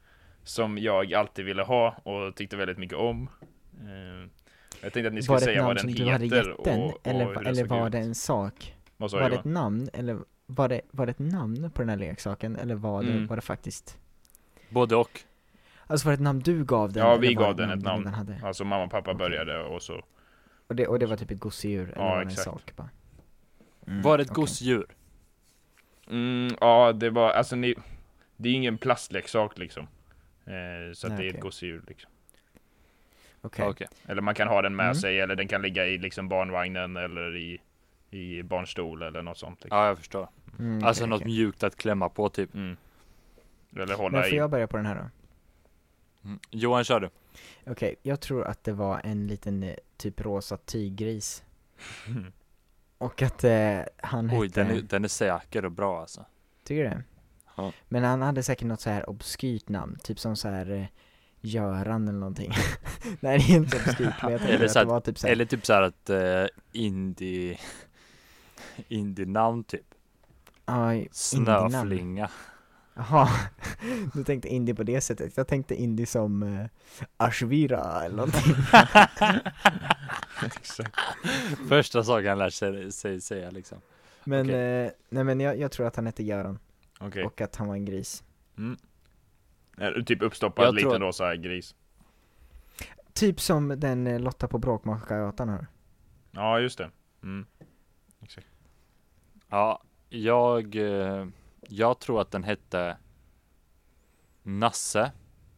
som 0.43 0.77
jag 0.77 1.13
alltid 1.13 1.45
ville 1.45 1.63
ha 1.63 1.89
och 2.03 2.35
tyckte 2.35 2.57
väldigt 2.57 2.77
mycket 2.77 2.97
om. 2.97 3.29
Eh, 3.81 4.29
jag 4.81 4.93
tänkte 4.93 5.07
att 5.07 5.13
ni 5.13 5.21
skulle 5.21 5.33
Var 5.33 5.39
det 5.39 5.43
ett 5.43 5.43
säga 5.43 5.63
vad 5.63 5.75
namn 5.75 5.87
den 5.87 5.95
som 5.95 6.05
du 6.05 6.11
hade 6.11 6.25
heter 6.25 6.37
gett 6.49 6.63
den? 6.63 6.79
och, 6.81 6.89
och 6.95 7.07
Eller, 7.07 7.33
den 7.33 7.45
eller 7.47 7.63
var 7.65 7.85
ut. 7.85 7.91
det 7.91 7.97
en 7.99 8.15
sak? 8.15 8.75
Vad 8.97 9.11
sa 9.11 9.17
Var 9.17 9.29
det 9.29 9.35
jag? 9.35 9.39
ett 9.39 9.45
namn? 9.45 9.89
Eller 9.93 10.17
var 10.45 10.67
det, 10.69 10.81
var 10.91 11.05
det 11.05 11.09
ett 11.09 11.19
namn 11.19 11.71
på 11.71 11.81
den 11.81 11.89
här 11.89 11.97
leksaken? 11.97 12.55
Eller 12.55 12.75
var 12.75 13.03
det, 13.03 13.11
Mm. 13.11 13.27
var 13.27 13.35
det 13.35 13.41
faktiskt? 13.41 13.97
Både 14.69 14.95
och. 14.95 15.19
Alltså 15.87 16.05
var 16.07 16.11
det 16.11 16.15
ett 16.15 16.21
namn 16.21 16.39
du 16.39 16.65
gav 16.65 16.93
den? 16.93 17.05
Ja, 17.07 17.15
vi 17.15 17.33
gav 17.33 17.55
det 17.55 17.63
den 17.65 17.79
ett 17.79 17.85
namn. 17.85 18.03
Den 18.03 18.13
hade? 18.13 18.39
Alltså 18.43 18.63
mamma 18.65 18.83
och 18.83 18.91
pappa 18.91 19.11
Okej. 19.11 19.17
började 19.29 19.63
och 19.63 19.81
så. 19.81 20.03
Och, 20.67 20.75
det, 20.75 20.87
och 20.87 20.99
det 20.99 21.05
var 21.05 21.15
typ 21.17 21.31
ett 21.31 21.39
gosedjur? 21.39 21.83
Eller 21.89 21.95
Ja, 22.03 22.09
var 22.09 22.17
det 22.17 22.23
en 22.25 22.31
sak 22.31 22.73
bara? 22.75 22.89
Mm, 23.89 24.01
Var 24.01 24.17
det 24.17 24.23
ett 24.23 24.29
okej. 24.31 24.41
gosedjur? 24.41 24.85
Mm, 26.09 26.55
ja, 26.61 26.91
det 26.93 27.09
var, 27.09 27.29
alltså 27.31 27.55
ni, 27.55 27.75
det 28.37 28.49
är 28.49 28.53
ingen 28.53 28.77
plastleksak 28.77 29.57
liksom. 29.57 29.87
Eh, 30.45 30.93
så 30.93 31.07
att 31.07 31.13
Nej, 31.13 31.21
det 31.21 31.29
är 31.29 31.33
ett 31.33 31.41
gosedjur 31.41 31.83
liksom. 31.87 32.11
Okej. 33.41 33.65
Okej. 33.67 33.87
Eller 34.07 34.21
man 34.21 34.35
kan 34.35 34.47
ha 34.47 34.61
den 34.61 34.75
med 34.75 34.83
Mm. 34.85 34.95
sig, 34.95 35.19
eller 35.19 35.35
den 35.35 35.47
kan 35.47 35.61
ligga 35.61 35.85
i 35.87 35.97
liksom 35.97 36.29
barnvagnen 36.29 36.97
eller 36.97 37.35
i, 37.37 37.61
i 38.09 38.43
barnstol 38.43 39.01
eller 39.01 39.21
något 39.21 39.37
sånt. 39.37 39.63
Liksom. 39.63 39.77
Ja, 39.79 39.87
jag 39.87 39.97
förstår. 39.97 40.29
Mm, 40.59 40.83
Alltså 40.83 41.05
något 41.05 41.25
mjukt 41.25 41.63
att 41.63 41.75
klämma 41.75 42.09
på 42.09 42.29
typ. 42.29 42.53
Mm. 42.55 42.77
Eller 43.75 43.95
hålla 43.95 44.17
Men 44.17 44.23
får 44.23 44.33
i. 44.33 44.37
jag 44.37 44.49
börja 44.49 44.67
på 44.67 44.77
den 44.77 44.85
här 44.85 44.95
då? 44.95 45.09
Mm. 46.27 46.39
Johan, 46.51 46.83
kör 46.83 46.99
du. 46.99 47.09
Okej, 47.65 47.95
jag 48.03 48.19
tror 48.21 48.45
att 48.47 48.63
det 48.63 48.73
var 48.73 49.01
en 49.03 49.27
liten 49.27 49.63
eh, 49.63 49.75
typ 49.97 50.21
rosa 50.21 50.57
tyggris. 50.57 51.43
Och 52.99 53.21
att 53.21 53.43
eh, 53.43 53.79
han 53.97 54.29
Oj, 54.33 54.47
hette... 54.47 54.63
den 54.63 54.77
är, 54.77 54.81
den 54.81 55.03
är 55.03 55.07
säker 55.07 55.65
och 55.65 55.71
bra 55.71 55.99
alltså. 56.01 56.25
Tycker 56.63 56.83
du 56.83 56.89
det? 56.89 57.03
Ja. 57.57 57.71
Men 57.89 58.03
han 58.03 58.21
hade 58.21 58.43
säkert 58.43 58.67
något 58.67 58.81
så 58.81 58.89
här 58.89 59.09
obskyrt 59.09 59.69
namn, 59.69 59.97
typ 60.03 60.19
som 60.19 60.35
så 60.35 60.47
här 60.49 60.71
eh, 60.71 60.85
Göran 61.41 62.07
eller 62.07 62.19
någonting. 62.19 62.51
Nej 63.19 63.37
det 63.39 63.53
är 63.53 63.55
inte 63.57 63.77
obskyrt 63.77 64.13
men 64.23 64.31
jag 64.31 64.41
tänker 64.41 64.65
att 64.65 64.71
så 64.71 64.79
det 64.79 64.81
att- 64.83 64.87
var 64.87 64.99
typ 65.01 65.17
så 65.17 65.27
här, 65.27 65.31
Eller 65.31 65.45
typ 65.45 65.65
så 65.65 65.73
här 65.73 65.81
att 65.81 66.09
uh, 66.09 66.47
indie 66.71 67.57
Indie-namn 68.87 69.63
typ. 69.63 69.85
ja. 70.65 70.93
Snöflinga. 71.11 72.29
Jaha, 72.99 73.29
du 74.13 74.23
tänkte 74.23 74.47
indie 74.47 74.75
på 74.75 74.83
det 74.83 75.01
sättet. 75.01 75.37
Jag 75.37 75.47
tänkte 75.47 75.75
indie 75.75 76.05
som 76.05 76.43
eh, 76.43 76.65
Ashvira 77.17 78.03
eller 78.05 78.15
någonting. 78.15 78.55
Exakt. 80.45 80.95
Första 81.67 82.03
saken 82.03 82.27
han 82.29 82.37
lär 82.37 82.49
sig, 82.49 82.91
sig 82.91 83.21
säga 83.21 83.51
liksom. 83.51 83.77
Men, 84.23 84.45
Okej. 84.45 84.85
eh, 84.85 84.91
nej 85.09 85.23
men 85.23 85.39
jag, 85.39 85.59
jag 85.59 85.71
tror 85.71 85.87
att 85.87 85.95
han 85.95 86.05
hette 86.05 86.23
Göran 86.23 86.59
Okej. 86.99 87.23
och 87.25 87.41
att 87.41 87.55
han 87.55 87.67
var 87.67 87.75
en 87.75 87.85
gris. 87.85 88.23
Mm. 88.57 88.77
Eh, 89.77 90.03
Typ 90.03 90.21
uppstoppad 90.21 90.65
Jag 90.65 90.73
tror 90.73 90.89
liten 90.91 91.03
att- 91.03 91.07
rosa 91.07 91.35
gris. 91.35 91.75
Typ 93.13 93.41
som 93.41 93.67
den 93.79 94.07
eh, 94.07 94.19
Lotta 94.19 94.47
på 94.47 94.57
Bråkmakargatan 94.57 95.49
har. 95.49 95.67
Ja, 96.31 96.59
just 96.59 96.77
det. 96.77 96.89
Mm. 97.23 97.45
Ja, 99.49 99.83
jag, 100.09 100.75
eh, 100.75 101.25
jag 101.71 101.99
tror 101.99 102.21
att 102.21 102.31
den 102.31 102.43
hette 102.43 102.97
Nasse 104.43 105.11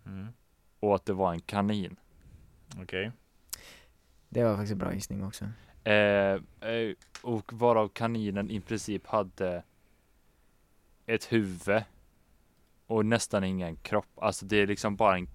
Mm. 0.06 0.28
och 0.80 0.96
att 0.96 1.06
det 1.06 1.14
var 1.14 1.34
en 1.34 1.42
kanin. 1.42 1.96
Okej. 2.82 3.12
Det 4.30 4.44
var 4.44 4.56
faktiskt 4.56 4.72
en 4.72 4.78
bra 4.78 4.94
gissning 4.94 5.24
också. 5.24 5.46
Eh, 5.84 5.94
eh, 6.70 6.96
och 7.22 7.54
varav 7.54 7.88
kaninen 7.88 8.50
i 8.50 8.62
princip 8.62 9.08
hade 9.08 9.64
ett 11.06 11.32
huvud 11.32 11.84
och 12.88 13.06
nästan 13.06 13.44
ingen 13.44 13.76
kropp. 13.76 14.10
Alltså 14.16 14.46
det 14.46 14.58
är 14.58 14.68
liksom 14.68 14.96
bara 14.96 15.18
en 15.18 15.28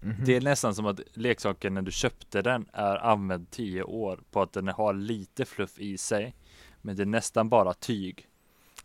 Mhm. 0.00 0.24
Det 0.24 0.36
är 0.36 0.40
nästan 0.40 0.74
som 0.74 0.86
att 0.86 1.00
leksaken 1.12 1.74
när 1.74 1.82
du 1.82 1.90
köpte 1.90 2.42
den 2.42 2.68
är 2.72 2.96
använd 2.96 3.50
10 3.50 3.82
år 3.82 4.20
på 4.30 4.42
att 4.42 4.52
den 4.52 4.68
har 4.68 4.94
lite 4.94 5.44
fluff 5.44 5.78
i 5.78 5.98
sig. 5.98 6.34
Men 6.82 6.96
det 6.96 7.02
är 7.02 7.06
nästan 7.06 7.48
bara 7.48 7.74
tyg. 7.74 8.27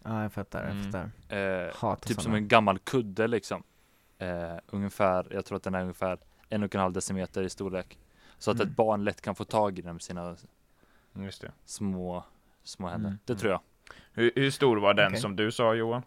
Ja 0.03 0.21
jag 0.21 0.33
fattar, 0.33 0.63
jag 0.63 0.71
Mm. 0.71 0.83
fattar. 0.91 1.37
Eh, 1.37 1.75
Hatar 1.75 2.07
typ 2.07 2.15
som 2.15 2.23
såna. 2.23 2.37
en 2.37 2.47
gammal 2.47 2.79
kudde 2.79 3.27
liksom. 3.27 3.63
Eh, 4.17 4.55
ungefär, 4.67 5.27
jag 5.31 5.45
tror 5.45 5.55
att 5.57 5.63
den 5.63 5.75
är 5.75 5.81
ungefär 5.81 6.17
en 6.49 6.63
och 6.63 6.75
en 6.75 6.81
halv 6.81 6.93
decimeter 6.93 7.43
i 7.43 7.49
storlek. 7.49 7.99
Så 8.37 8.51
att 8.51 8.57
Mm. 8.57 8.67
ett 8.69 8.75
barn 8.75 9.03
lätt 9.03 9.21
kan 9.21 9.35
få 9.35 9.45
tag 9.45 9.79
i 9.79 9.81
den 9.81 9.93
med 9.95 10.01
sina 10.01 10.35
Just 11.15 11.41
det. 11.41 11.51
små, 11.65 12.23
små 12.63 12.87
händer. 12.87 13.09
Mm. 13.09 13.19
Det 13.25 13.35
tror 13.35 13.51
jag. 13.51 13.61
Hur, 14.13 14.31
hur 14.35 14.51
stor 14.51 14.77
var 14.77 14.93
den 14.93 15.07
Okej. 15.07 15.19
som 15.21 15.35
du 15.35 15.51
sa 15.51 15.73
Johan? 15.73 16.01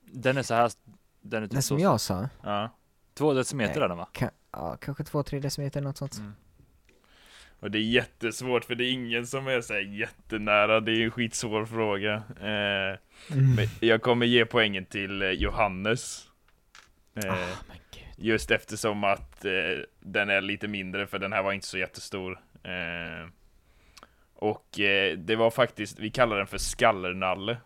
Den 0.00 0.36
är 0.38 0.42
så 0.42 0.54
här, 0.54 0.70
den 1.20 1.42
är 1.42 1.46
typ 1.46 1.52
Den 1.52 1.62
så, 1.62 1.68
som 1.68 1.78
jag 1.78 2.00
sa, 2.00 2.28
Ja. 2.42 2.68
två 3.14 3.32
decimeter 3.32 3.74
Nej. 3.74 3.84
är 3.84 3.88
den 3.88 3.98
va? 3.98 4.08
ka- 4.12 4.30
ja, 4.50 4.76
kanske 4.76 5.04
två, 5.04 5.22
tre 5.22 5.40
decimeter 5.40 5.80
något 5.80 5.96
sånt. 5.96 6.20
Och 7.60 7.70
det 7.70 7.78
är 7.78 7.82
jättesvårt 7.82 8.64
för 8.64 8.74
det 8.74 8.84
är 8.84 8.92
ingen 8.92 9.26
som 9.26 9.46
är 9.46 9.60
så 9.60 9.78
jättenära, 9.78 10.80
det 10.80 10.92
är 10.92 11.04
en 11.04 11.10
skitsvår 11.10 11.64
fråga. 11.66 12.14
Eh, 12.40 12.98
Mm. 13.32 13.54
men 13.54 13.66
jag 13.80 14.02
kommer 14.02 14.26
ge 14.26 14.44
poängen 14.46 14.84
till 14.84 15.22
eh, 15.22 15.30
Johannes. 15.30 16.24
Eh, 17.24 17.34
gud. 17.92 18.02
Just 18.16 18.50
eftersom 18.50 19.04
att 19.04 19.44
eh, 19.44 19.52
den 20.00 20.30
är 20.30 20.40
lite 20.40 20.68
mindre, 20.68 21.06
för 21.06 21.18
den 21.18 21.32
här 21.32 21.42
var 21.42 21.52
inte 21.52 21.66
så 21.66 21.78
jättestor. 21.78 22.40
Eh, 22.62 23.28
och 24.34 24.80
eh, 24.80 25.18
det 25.18 25.36
var 25.36 25.50
faktiskt, 25.50 25.98
vi 25.98 26.10
kallar 26.10 26.36
den 26.38 26.46
för 26.46 26.58
skallernalle. 26.58 27.56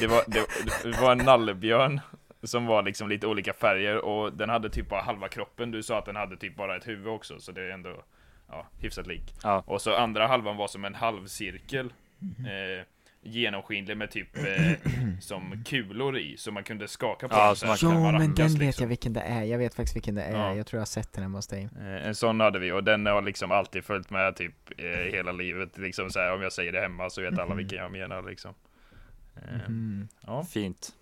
Det, 0.00 0.06
var, 0.06 0.22
det, 0.26 0.46
det 0.82 1.00
var 1.00 1.12
en 1.12 1.18
nallebjörn 1.18 2.00
som 2.42 2.66
var 2.66 2.82
liksom 2.82 3.08
lite 3.08 3.26
olika 3.26 3.52
färger 3.52 3.96
och 3.98 4.32
den 4.32 4.48
hade 4.48 4.70
typ 4.70 4.88
bara 4.88 5.02
halva 5.02 5.28
kroppen. 5.28 5.70
Du 5.70 5.82
sa 5.82 5.98
att 5.98 6.06
den 6.06 6.16
hade 6.16 6.36
typ 6.36 6.56
bara 6.56 6.76
ett 6.76 6.88
huvud 6.88 7.06
också, 7.06 7.38
så 7.40 7.52
det 7.52 7.62
är 7.62 7.70
ändå 7.70 8.02
ja, 8.48 8.66
hyfsat 8.78 9.06
lik. 9.06 9.34
Ja. 9.42 9.62
Och 9.66 9.82
så 9.82 9.94
andra 9.96 10.26
halvan 10.26 10.56
var 10.56 10.68
som 10.68 10.84
en 10.84 10.94
halvcirkel. 10.94 11.92
Mhm. 12.18 12.46
Eh, 12.46 12.84
genomskinlig 13.24 13.96
med 13.96 14.10
typ 14.10 14.36
eh, 14.36 14.72
som 15.20 15.64
kulor 15.66 16.18
i, 16.18 16.36
så 16.36 16.52
man 16.52 16.64
kunde 16.64 16.88
skaka 16.88 17.28
på 17.28 17.34
Ja, 17.34 17.54
den 17.60 17.76
Ja 17.80 18.12
men 18.12 18.34
den 18.34 18.46
vet 18.46 18.58
liksom. 18.58 18.82
jag 18.82 18.88
vilken 18.88 19.12
det 19.12 19.20
är, 19.20 19.42
jag 19.42 19.58
vet 19.58 19.74
faktiskt 19.74 19.96
vilken 19.96 20.14
det 20.14 20.22
är, 20.22 20.32
Ja. 20.32 20.54
jag 20.54 20.66
tror 20.66 20.78
jag 20.78 20.80
har 20.80 20.86
sett 20.86 21.12
den 21.12 21.22
hemma 21.22 21.38
hos 21.38 21.46
dig 21.46 21.68
Eh, 21.80 22.06
En 22.06 22.14
sån 22.14 22.40
hade 22.40 22.58
vi 22.58 22.72
och 22.72 22.84
den 22.84 23.06
har 23.06 23.22
liksom 23.22 23.50
alltid 23.52 23.84
följt 23.84 24.10
med 24.10 24.36
typ 24.36 24.54
eh, 24.78 24.84
hela 25.12 25.32
livet. 25.32 25.78
Liksom 25.78 26.10
så 26.10 26.18
här, 26.20 26.34
om 26.34 26.42
jag 26.42 26.52
säger 26.52 26.72
det 26.72 26.80
hemma 26.80 27.10
så 27.10 27.22
vet 27.22 27.38
alla 27.38 27.54
vilken 27.54 27.78
jag 27.78 27.92
menar 27.92 28.22
liksom. 28.22 28.54
Eh, 29.36 29.68
Mhm. 29.68 30.08
Ja, 30.26 30.44
Fint. 30.44 30.92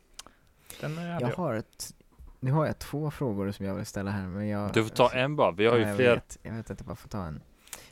Den 0.80 0.94
Jag 0.96 1.22
jag. 1.22 1.28
har 1.28 1.54
ett, 1.54 1.94
nu 2.40 2.52
har 2.52 2.66
jag 2.66 2.78
två 2.78 3.10
frågor 3.10 3.50
som 3.52 3.66
jag 3.66 3.74
vill 3.74 3.86
ställa 3.86 4.10
här 4.10 4.26
men 4.26 4.48
jag 4.48 4.72
Du 4.72 4.82
får 4.84 4.90
ta 4.94 5.10
en 5.10 5.36
bara, 5.36 5.50
vi 5.52 5.66
har 5.66 5.76
ju 5.76 5.82
Ja, 5.82 5.88
jag 5.88 5.96
fler. 5.96 6.14
Vet, 6.14 6.38
jag 6.42 6.52
vet 6.52 6.70
att 6.70 6.80
jag 6.80 6.86
bara 6.86 6.96
får 6.96 7.08
ta 7.08 7.24
en 7.24 7.42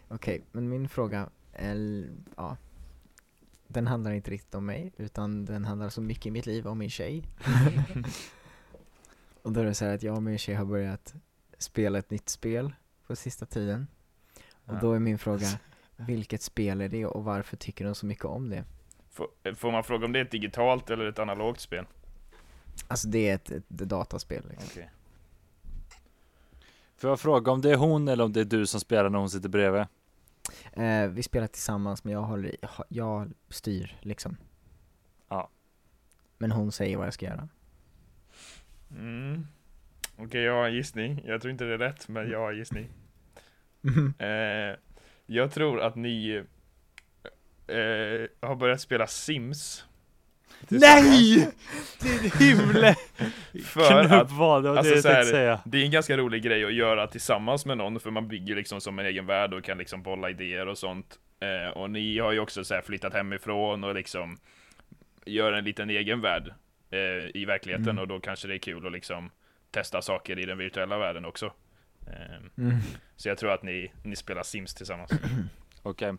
Okej, 0.09 0.45
men 0.53 0.69
min 0.69 0.89
fråga 0.89 1.29
är, 1.53 2.05
ja 2.37 2.57
Den 3.67 3.87
handlar 3.87 4.13
inte 4.13 4.31
riktigt 4.31 4.55
om 4.55 4.67
mig, 4.67 4.93
utan 4.97 5.45
den 5.45 5.65
handlar 5.65 5.89
så 5.89 6.01
mycket 6.01 6.27
i 6.27 6.31
mitt 6.31 6.47
liv 6.47 6.67
om 6.67 6.79
min 6.79 6.91
tjej 6.91 7.23
Och 9.43 9.53
då 9.53 9.61
är 9.61 9.65
det 9.65 9.75
så 9.75 9.85
här 9.85 9.95
att 9.95 10.03
jag 10.03 10.17
och 10.17 10.23
min 10.23 10.39
tjej 10.39 10.55
har 10.55 10.65
börjat 10.65 11.15
spela 11.59 11.99
ett 11.99 12.11
nytt 12.11 12.29
spel 12.29 12.73
på 13.07 13.17
sista 13.17 13.47
tiden 13.47 13.87
Och 14.67 14.75
Ja. 14.75 14.79
då 14.81 14.93
är 14.93 14.99
min 14.99 15.19
fråga, 15.19 15.47
vilket 15.97 16.43
spel 16.43 16.81
är 16.81 16.89
det 16.89 17.07
och 17.07 17.25
varför 17.25 17.57
tycker 17.57 17.85
hon 17.85 17.95
så 17.95 18.07
mycket 18.07 18.25
om 18.25 18.51
det? 18.51 18.65
Får, 19.11 19.55
får 19.55 19.73
man 19.73 19.85
fråga 19.85 20.07
om 20.07 20.13
det 20.13 20.19
är 20.19 20.25
ett 20.25 20.31
digitalt 20.31 20.91
eller 20.91 21.07
ett 21.07 21.19
analogt 21.19 21.61
spel? 21.61 21.87
Alltså 22.89 23.09
det 23.09 23.29
är 23.29 23.35
ett, 23.35 23.51
ett, 23.51 23.69
dataspel 23.69 24.43
liksom. 24.49 24.69
Okej. 24.73 24.91
Får 26.97 27.11
jag 27.11 27.21
fråga 27.21 27.53
om 27.53 27.61
det 27.61 27.71
är 27.71 27.77
hon 27.77 28.09
eller 28.09 28.25
om 28.25 28.33
det 28.33 28.41
är 28.41 28.45
du 28.45 28.67
som 28.67 28.81
spelar 28.81 29.11
när 29.11 29.19
hon 29.19 29.31
sitter 29.31 29.49
bredvid? 29.49 29.85
eh, 30.73 31.07
Vi 31.09 31.23
spelar 31.23 31.47
tillsammans 31.47 32.05
men 32.05 32.13
jag 32.13 32.23
håller 32.23 32.57
jag 32.89 33.31
styr 33.49 33.97
liksom 34.01 34.37
Ja. 35.29 35.51
Men 36.39 36.53
hon 36.53 36.73
säger 36.73 36.97
vad 36.97 37.07
jag 37.07 37.15
ska 37.15 37.27
göra 37.27 37.49
Mm. 38.91 39.47
Okej, 40.17 40.43
jag 40.43 40.53
har 40.53 40.67
en 40.67 40.75
gissning. 40.75 41.23
Jag 41.27 41.41
tror 41.41 41.51
inte 41.53 41.65
det 41.65 41.75
är 41.75 41.79
rätt, 41.79 42.09
men 42.09 42.31
jag 42.31 42.39
har 42.39 42.53
en 42.53 42.59
gissning. 42.59 42.89
Eh, 44.19 44.77
jag 45.27 45.53
tror 45.53 45.81
att 45.81 45.97
ni 45.97 46.45
eh, 47.67 48.49
har 48.49 48.55
börjat 48.57 48.81
spela 48.81 49.07
Sims. 49.07 49.85
Nej! 50.69 51.49
Din 52.01 52.31
himle! 52.39 52.95
För 53.65 54.01
att 54.01 54.07
Knubb 54.09 54.29
var 54.31 54.63
det, 54.63 54.71
och 54.71 54.79
alltså 54.79 54.95
det 54.95 55.03
så 55.03 55.09
jag 55.09 55.15
här- 55.15 55.21
tänkte 55.23 55.37
säga. 55.39 55.61
det 55.65 55.79
är 55.79 55.85
en 55.85 55.91
ganska 55.91 56.17
rolig 56.17 56.43
grej 56.43 56.65
att 56.65 56.73
göra 56.75 57.07
tillsammans 57.07 57.67
med 57.67 57.79
någon, 57.79 58.01
för 58.01 58.11
man 58.11 58.29
bygger 58.29 58.57
liksom 58.57 58.81
som 58.81 58.99
en 58.99 59.07
egen 59.07 59.27
värld 59.27 59.55
och 59.55 59.65
kan 59.65 59.79
liksom 59.79 60.03
bolla 60.03 60.31
idéer 60.31 60.69
och 60.69 60.79
sånt. 60.79 61.19
Eh, 61.41 61.71
och 61.77 61.91
ni 61.91 62.19
har 62.19 62.33
ju 62.33 62.41
också 62.41 62.65
så 62.65 62.75
här 62.75 62.83
flyttat 62.83 63.13
hemifrån 63.15 63.85
och 63.85 63.95
liksom 63.95 64.37
gör 65.25 65.53
en 65.53 65.65
liten 65.65 65.91
egen 65.91 66.21
värld 66.21 66.55
eh, 66.91 67.37
i 67.41 67.45
verkligheten 67.45 67.89
Mm. 67.89 67.99
och 67.99 68.09
då 68.09 68.21
kanske 68.21 68.49
det 68.49 68.55
är 68.55 68.59
kul 68.59 68.87
att 68.87 68.93
liksom 68.93 69.31
testa 69.71 70.03
saker 70.03 70.39
i 70.39 70.45
den 70.47 70.59
virtuella 70.59 70.99
världen 70.99 71.25
också. 71.25 71.47
Eh, 72.07 72.63
Mm. 72.65 72.77
så 73.17 73.29
jag 73.29 73.39
tror 73.39 73.53
att 73.53 73.63
ni, 73.63 73.93
ni 74.03 74.17
spelar 74.17 74.43
Sims 74.43 74.75
tillsammans. 74.75 75.11
Okej. 75.83 76.13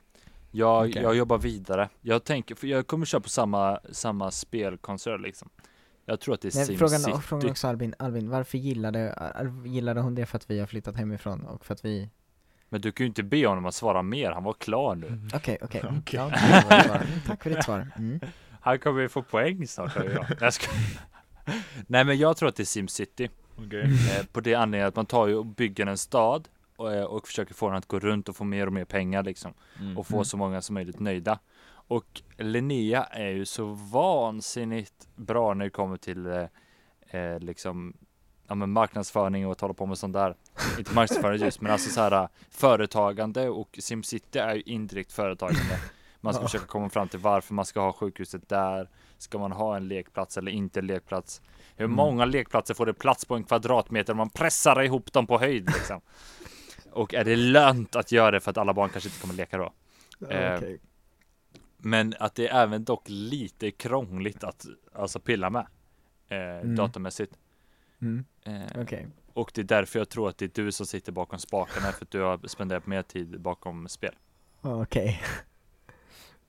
Jag, 0.51 0.89
Okej. 0.89 1.01
jag 1.01 1.15
jobbar 1.15 1.37
vidare. 1.37 1.89
Jag 2.01 2.23
tänker, 2.23 2.55
för 2.55 2.67
jag 2.67 2.87
kommer 2.87 3.05
köra 3.05 3.21
på 3.21 3.29
samma, 3.29 3.79
samma 3.91 4.31
spelkonsol 4.31 5.21
liksom. 5.21 5.49
Jag 6.05 6.19
tror 6.19 6.33
att 6.33 6.41
det 6.41 6.47
är 6.47 6.57
Nej, 6.57 6.65
Sim 6.65 6.77
frågan, 6.77 6.99
City. 6.99 7.17
frågan 7.21 7.49
också 7.49 7.67
Albin, 7.67 7.95
Albin, 7.99 8.29
varför 8.29 8.57
gillade, 8.57 9.15
gillade 9.65 10.01
hon 10.01 10.15
det 10.15 10.25
för 10.25 10.37
att 10.37 10.49
vi 10.49 10.59
har 10.59 10.67
flyttat 10.67 10.95
hemifrån 10.95 11.45
och 11.45 11.65
för 11.65 11.73
att 11.73 11.85
vi 11.85 12.09
Men 12.69 12.81
du 12.81 12.91
kan 12.91 13.03
ju 13.03 13.07
inte 13.07 13.23
be 13.23 13.47
honom 13.47 13.65
att 13.65 13.75
svara 13.75 14.01
mer, 14.01 14.31
han 14.31 14.43
var 14.43 14.53
klar 14.53 14.95
nu. 14.95 15.21
Okej, 15.33 15.57
okej, 15.61 15.81
Okej. 15.99 16.19
Ditt 16.29 16.63
svar. 16.63 16.95
Mm, 16.95 17.19
tack 17.27 17.43
för 17.43 17.49
ditt 17.49 17.63
svar 17.63 17.91
mm. 17.97 18.19
Han 18.61 18.79
kommer 18.79 19.01
ju 19.01 19.09
få 19.09 19.21
poäng 19.21 19.67
snart 19.67 19.95
jag. 19.95 20.25
jag 20.39 20.53
ska... 20.53 20.71
Nej 21.87 22.03
men 22.03 22.17
jag 22.17 22.37
tror 22.37 22.49
att 22.49 22.55
det 22.55 22.63
är 22.63 22.65
Sim 22.65 22.87
City. 22.87 23.29
Okej. 23.55 23.81
Eh, 23.81 24.25
på 24.31 24.41
det 24.41 24.55
anledningen 24.55 24.87
att 24.87 24.95
man 24.95 25.05
tar 25.05 25.27
ju 25.27 25.35
och 25.35 25.45
bygger 25.45 25.85
en 25.85 25.97
stad 25.97 26.47
och, 26.79 26.93
eh, 26.93 27.03
och 27.03 27.27
försöker 27.27 27.53
få 27.53 27.67
den 27.67 27.77
att 27.77 27.85
gå 27.87 27.99
runt 27.99 28.29
och 28.29 28.35
få 28.35 28.43
mer 28.43 28.67
och 28.67 28.73
mer 28.73 28.85
pengar 28.85 29.23
liksom. 29.23 29.53
Mm. 29.79 29.97
Och 29.97 30.07
få 30.07 30.13
Mm. 30.15 30.25
så 30.25 30.37
många 30.37 30.61
som 30.61 30.73
möjligt 30.73 30.99
nöjda. 30.99 31.39
Och 31.71 32.21
Linnea 32.37 33.03
är 33.03 33.29
ju 33.29 33.45
så 33.45 33.65
vansinnigt 33.91 35.07
bra 35.15 35.53
när 35.53 35.65
det 35.65 35.71
kommer 35.71 35.97
till 35.97 36.25
eh, 36.25 36.43
eh, 37.21 37.39
liksom 37.39 37.93
ja, 38.47 38.55
men 38.55 38.69
marknadsföring 38.71 39.45
och 39.45 39.51
att 39.51 39.61
hålla 39.61 39.73
på 39.73 39.85
med 39.85 39.97
sånt 39.97 40.13
där. 40.13 40.35
Inte 40.77 40.93
marknadsföring 40.93 41.41
just, 41.41 41.61
men 41.61 41.71
alltså 41.71 41.89
så 41.89 42.01
här 42.01 42.27
företagande 42.49 43.49
och 43.49 43.79
SimCity 43.81 44.39
är 44.39 44.55
ju 44.55 44.61
indirekt 44.61 45.11
företagande. 45.11 45.79
Man 46.21 46.33
ska 46.33 46.43
Ja. 46.43 46.47
försöka 46.47 46.65
komma 46.65 46.89
fram 46.89 47.07
till 47.07 47.19
varför 47.19 47.53
man 47.53 47.65
ska 47.65 47.79
ha 47.81 47.93
sjukhuset 47.93 48.49
där. 48.49 48.89
Ska 49.17 49.37
man 49.37 49.51
ha 49.51 49.75
en 49.77 49.87
lekplats 49.87 50.37
eller 50.37 50.51
inte 50.51 50.79
en 50.79 50.87
lekplats? 50.87 51.41
Hur 51.75 51.85
Mm. 51.85 51.95
många 51.97 52.25
lekplatser 52.25 52.73
får 52.73 52.85
det 52.85 52.93
plats 52.93 53.25
på 53.25 53.35
en 53.35 53.43
kvadratmeter 53.43 54.13
om 54.13 54.17
man 54.17 54.29
pressar 54.29 54.81
ihop 54.83 55.13
dem 55.13 55.27
på 55.27 55.37
höjd 55.39 55.65
liksom? 55.65 56.01
Och 56.91 57.13
är 57.13 57.23
det 57.23 57.35
lönt 57.35 57.95
att 57.95 58.11
göra 58.11 58.31
det 58.31 58.39
för 58.39 58.51
att 58.51 58.57
alla 58.57 58.73
barn 58.73 58.89
kanske 58.89 59.09
inte 59.09 59.21
kommer 59.21 59.33
leka 59.33 59.57
då? 59.57 59.73
Eh, 60.29 60.55
Okej. 60.57 60.79
Men 61.77 62.13
att 62.19 62.35
det 62.35 62.47
är 62.47 62.63
även 62.63 62.83
dock 62.83 63.03
lite 63.09 63.71
krångligt 63.71 64.43
att 64.43 64.65
alltså 64.93 65.19
pilla 65.19 65.49
med 65.49 65.65
eh, 66.29 66.37
Mm. 66.37 66.75
datamässigt. 66.75 67.37
Mm, 68.01 68.25
Eh, 68.45 68.81
okej. 68.81 69.07
och 69.33 69.51
det 69.53 69.61
är 69.61 69.65
därför 69.65 69.99
jag 69.99 70.09
tror 70.09 70.29
att 70.29 70.37
det 70.37 70.45
är 70.57 70.63
du 70.63 70.71
som 70.71 70.85
sitter 70.85 71.11
bakom 71.11 71.39
spakarna 71.39 71.91
för 71.91 72.05
att 72.05 72.11
du 72.11 72.21
har 72.21 72.47
spenderat 72.47 72.87
mer 72.87 73.01
tid 73.03 73.41
bakom 73.41 73.87
spel. 73.89 74.15
Okej. 74.61 75.21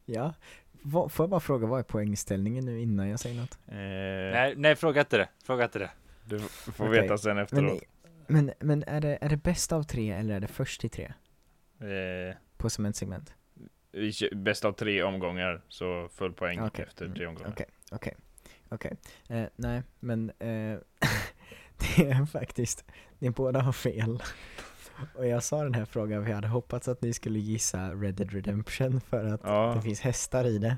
Ja, 0.05 0.34
vad, 0.82 1.12
får 1.12 1.24
jag 1.24 1.30
bara 1.30 1.41
fråga, 1.41 1.66
vad 1.66 1.78
är 1.78 1.82
poängställningen 1.82 2.64
nu 2.64 2.80
innan 2.80 3.09
jag 3.09 3.20
säger 3.20 3.41
något? 3.41 3.59
Eh, 3.66 3.74
Nej, 3.76 4.55
nej, 4.57 4.76
fråga 4.76 5.01
inte 5.01 5.16
det. 5.18 5.28
Fråga 5.45 5.64
inte 5.64 5.78
det. 5.78 5.91
Du 6.24 6.38
får 6.38 6.88
Okej. 6.88 7.01
veta 7.03 7.18
sen 7.18 7.38
efteråt. 7.38 7.82
Men, 8.31 8.53
men 8.61 8.85
är, 8.87 9.01
det, 9.01 9.18
är 9.20 9.28
det 9.28 9.37
bäst 9.37 9.72
av 9.72 9.83
tre 9.83 10.11
eller 10.11 10.35
är 10.35 10.41
det 10.41 10.47
först 10.49 10.81
till 10.81 10.91
tre? 10.91 11.12
Eh, 11.81 12.37
På 12.57 12.70
cementsegment? 12.70 13.35
vi 13.93 14.12
bäst 14.37 14.64
av 14.64 14.72
tre 14.72 15.03
omgångar, 15.03 15.62
så 15.68 16.09
full 16.14 16.33
poäng 16.33 16.61
Okej. 16.61 16.85
efter 16.89 17.05
Mm, 17.05 17.16
tre 17.16 17.26
omgångar. 17.26 17.51
Okej, 17.51 17.66
okej, 17.91 18.14
okej. 18.68 18.97
Eh, 19.28 19.45
nej, 19.57 19.83
men 20.01 20.31
eh, 20.31 20.39
det 21.97 22.03
är 22.11 22.26
faktiskt, 22.26 22.85
ni 23.18 23.31
båda 23.31 23.61
har 23.61 23.72
fel. 23.72 24.22
Och 25.14 25.26
jag 25.26 25.43
sa 25.43 25.62
den 25.62 25.74
här 25.74 25.85
frågan 25.85 26.22
för 26.22 26.31
jag 26.31 26.37
hade 26.37 26.49
hoppats 26.49 26.89
att 26.89 27.03
ni 27.03 27.12
skulle 27.12 27.39
gissa 27.39 27.91
Red 27.95 28.14
Dead 28.14 28.33
Redemption 28.33 29.01
för 29.01 29.24
att 29.24 29.41
Ja. 29.45 29.72
det 29.76 29.83
finns 29.83 30.01
hästar 30.01 30.45
i 30.45 30.59
det. 30.59 30.76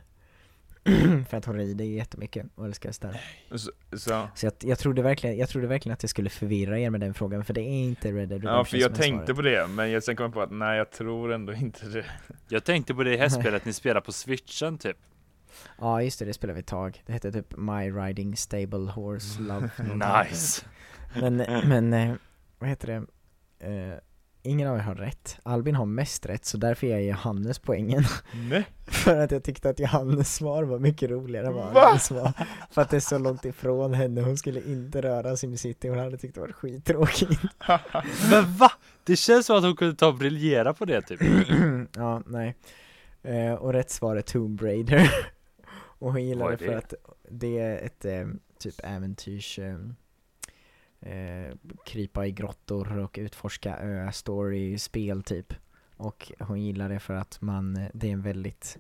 för 1.29 1.37
att 1.37 1.45
hon 1.45 1.57
rider 1.57 1.85
jättemycket 1.85 2.47
och 2.55 2.65
älskar 2.65 2.89
hästar. 2.89 3.21
Så, 3.51 3.59
så, 3.93 4.29
Så 4.35 4.47
jag, 4.47 4.53
jag, 4.61 4.79
trodde 4.79 5.03
verkligen, 5.03 5.39
jag 5.39 5.49
trodde 5.49 5.67
verkligen 5.67 5.95
att 5.95 6.03
jag 6.03 6.11
skulle 6.11 6.31
förvirra 6.31 6.79
er 6.79 6.91
med 6.91 7.01
den 7.01 7.15
frågan, 7.15 7.45
för 7.45 7.55
det 7.55 7.61
är 7.61 7.85
inte 7.85 8.09
Red 8.09 8.29
Dead 8.29 8.31
Redemption 8.31 8.57
ja, 8.57 8.65
för 8.65 8.77
jag 8.77 8.95
tänkte 8.95 9.27
svaret. 9.27 9.37
på 9.37 9.43
det, 9.43 9.67
men 9.67 9.91
jag 9.91 10.03
sen 10.03 10.17
kom 10.17 10.25
jag 10.25 10.35
på 10.35 10.43
att 10.43 10.51
nej, 10.51 10.79
jag 10.79 10.91
tror 10.91 11.33
ändå 11.33 11.53
inte 11.53 11.87
det. 11.87 12.05
Jag 12.49 12.65
tänkte 12.65 12.95
på 12.95 13.03
det 13.03 13.15
i 13.15 13.17
hästspelet 13.17 13.65
ni 13.65 13.73
spelar 13.73 14.01
på 14.01 14.13
switchen 14.13 14.79
typ. 14.79 14.97
Ja 15.79 16.03
just 16.03 16.19
det, 16.19 16.25
det 16.25 16.33
spelade 16.33 16.55
vi 16.55 16.61
ett 16.61 16.67
tag. 16.67 17.03
Det 17.07 17.13
hette 17.13 17.33
typ 17.33 17.57
My 17.57 17.91
Riding 17.91 18.37
Stable 18.37 18.91
Horse 18.91 19.43
Love. 19.43 19.71
Nice. 20.25 20.65
Men, 21.21 21.37
men, 21.69 21.93
eh, 21.93 22.15
vad 22.59 22.69
heter 22.69 22.87
det? 22.87 23.07
Eh, 23.67 23.99
ingen 24.43 24.69
av 24.69 24.77
er 24.77 24.83
har 24.83 24.95
rätt. 24.95 25.39
Albin 25.43 25.75
har 25.75 25.87
mest 25.87 26.27
rätt, 26.27 26.45
så 26.45 26.57
därför 26.57 26.87
ger 26.87 26.95
jag 26.95 27.05
Johannes 27.05 27.59
poängen. 27.59 28.05
Nej. 28.35 28.65
För 29.05 29.17
att 29.17 29.31
jag 29.31 29.45
tyckte 29.45 29.71
att 29.71 29.81
Johannes 29.81 30.35
svar 30.35 30.63
var 30.63 30.79
mycket 30.79 31.11
roligare 31.11 31.47
än 31.47 31.55
vad 31.55 31.73
Va? 31.73 31.99
Svar. 31.99 32.33
För 32.71 32.83
att 32.83 32.91
det 32.91 32.97
är 32.97 33.01
så 33.01 33.19
långt 33.19 33.45
ifrån 33.45 33.95
henne, 33.95 34.21
hon 34.21 34.37
skulle 34.37 34.61
inte 34.61 35.03
röra 35.03 35.37
SimCity, 35.37 35.89
hon 35.89 35.99
hade 35.99 36.17
tyckt 36.17 36.35
det 36.35 36.41
var 36.41 36.53
skittråkigt. 36.53 37.43
Men 38.31 38.57
va? 38.57 38.73
Det 39.05 39.17
känns 39.17 39.47
som 39.47 39.57
att 39.57 39.65
hon 39.65 39.77
kunde 39.77 39.95
ta 39.95 40.07
och 40.07 40.15
briljera 40.15 40.75
på 40.75 40.85
det 40.85 41.03
typ. 41.03 41.21
ja, 41.97 42.23
nej. 42.27 42.57
Eh, 43.23 43.55
och 43.55 43.73
rätt 43.73 43.91
svar 43.91 44.17
är 44.17 44.23
Tomb 44.23 44.63
Raider. 44.63 45.11
och 45.75 46.13
hon 46.13 46.25
gillar 46.25 46.51
det 46.51 46.59
för 46.59 46.77
att 46.77 46.95
det 47.31 47.59
är 47.59 47.87
ett 47.87 48.05
eh, 48.05 48.27
typ 48.59 48.75
äventyrs 48.85 49.59
eh, 49.59 49.77
eh, 51.01 51.55
krypa 51.85 52.27
i 52.27 52.33
grottor 52.33 52.99
och 52.99 53.19
utforska 53.19 53.79
ö, 53.79 54.13
story, 54.13 54.79
spel 54.79 55.23
typ. 55.23 55.55
Och 55.97 56.33
hon 56.39 56.63
gillar 56.63 56.89
det 56.89 56.99
för 56.99 57.15
att 57.15 57.41
man, 57.41 57.77
eh, 57.77 57.89
det 57.95 58.09
är 58.09 58.13
en 58.13 58.23
väldigt, 58.23 58.79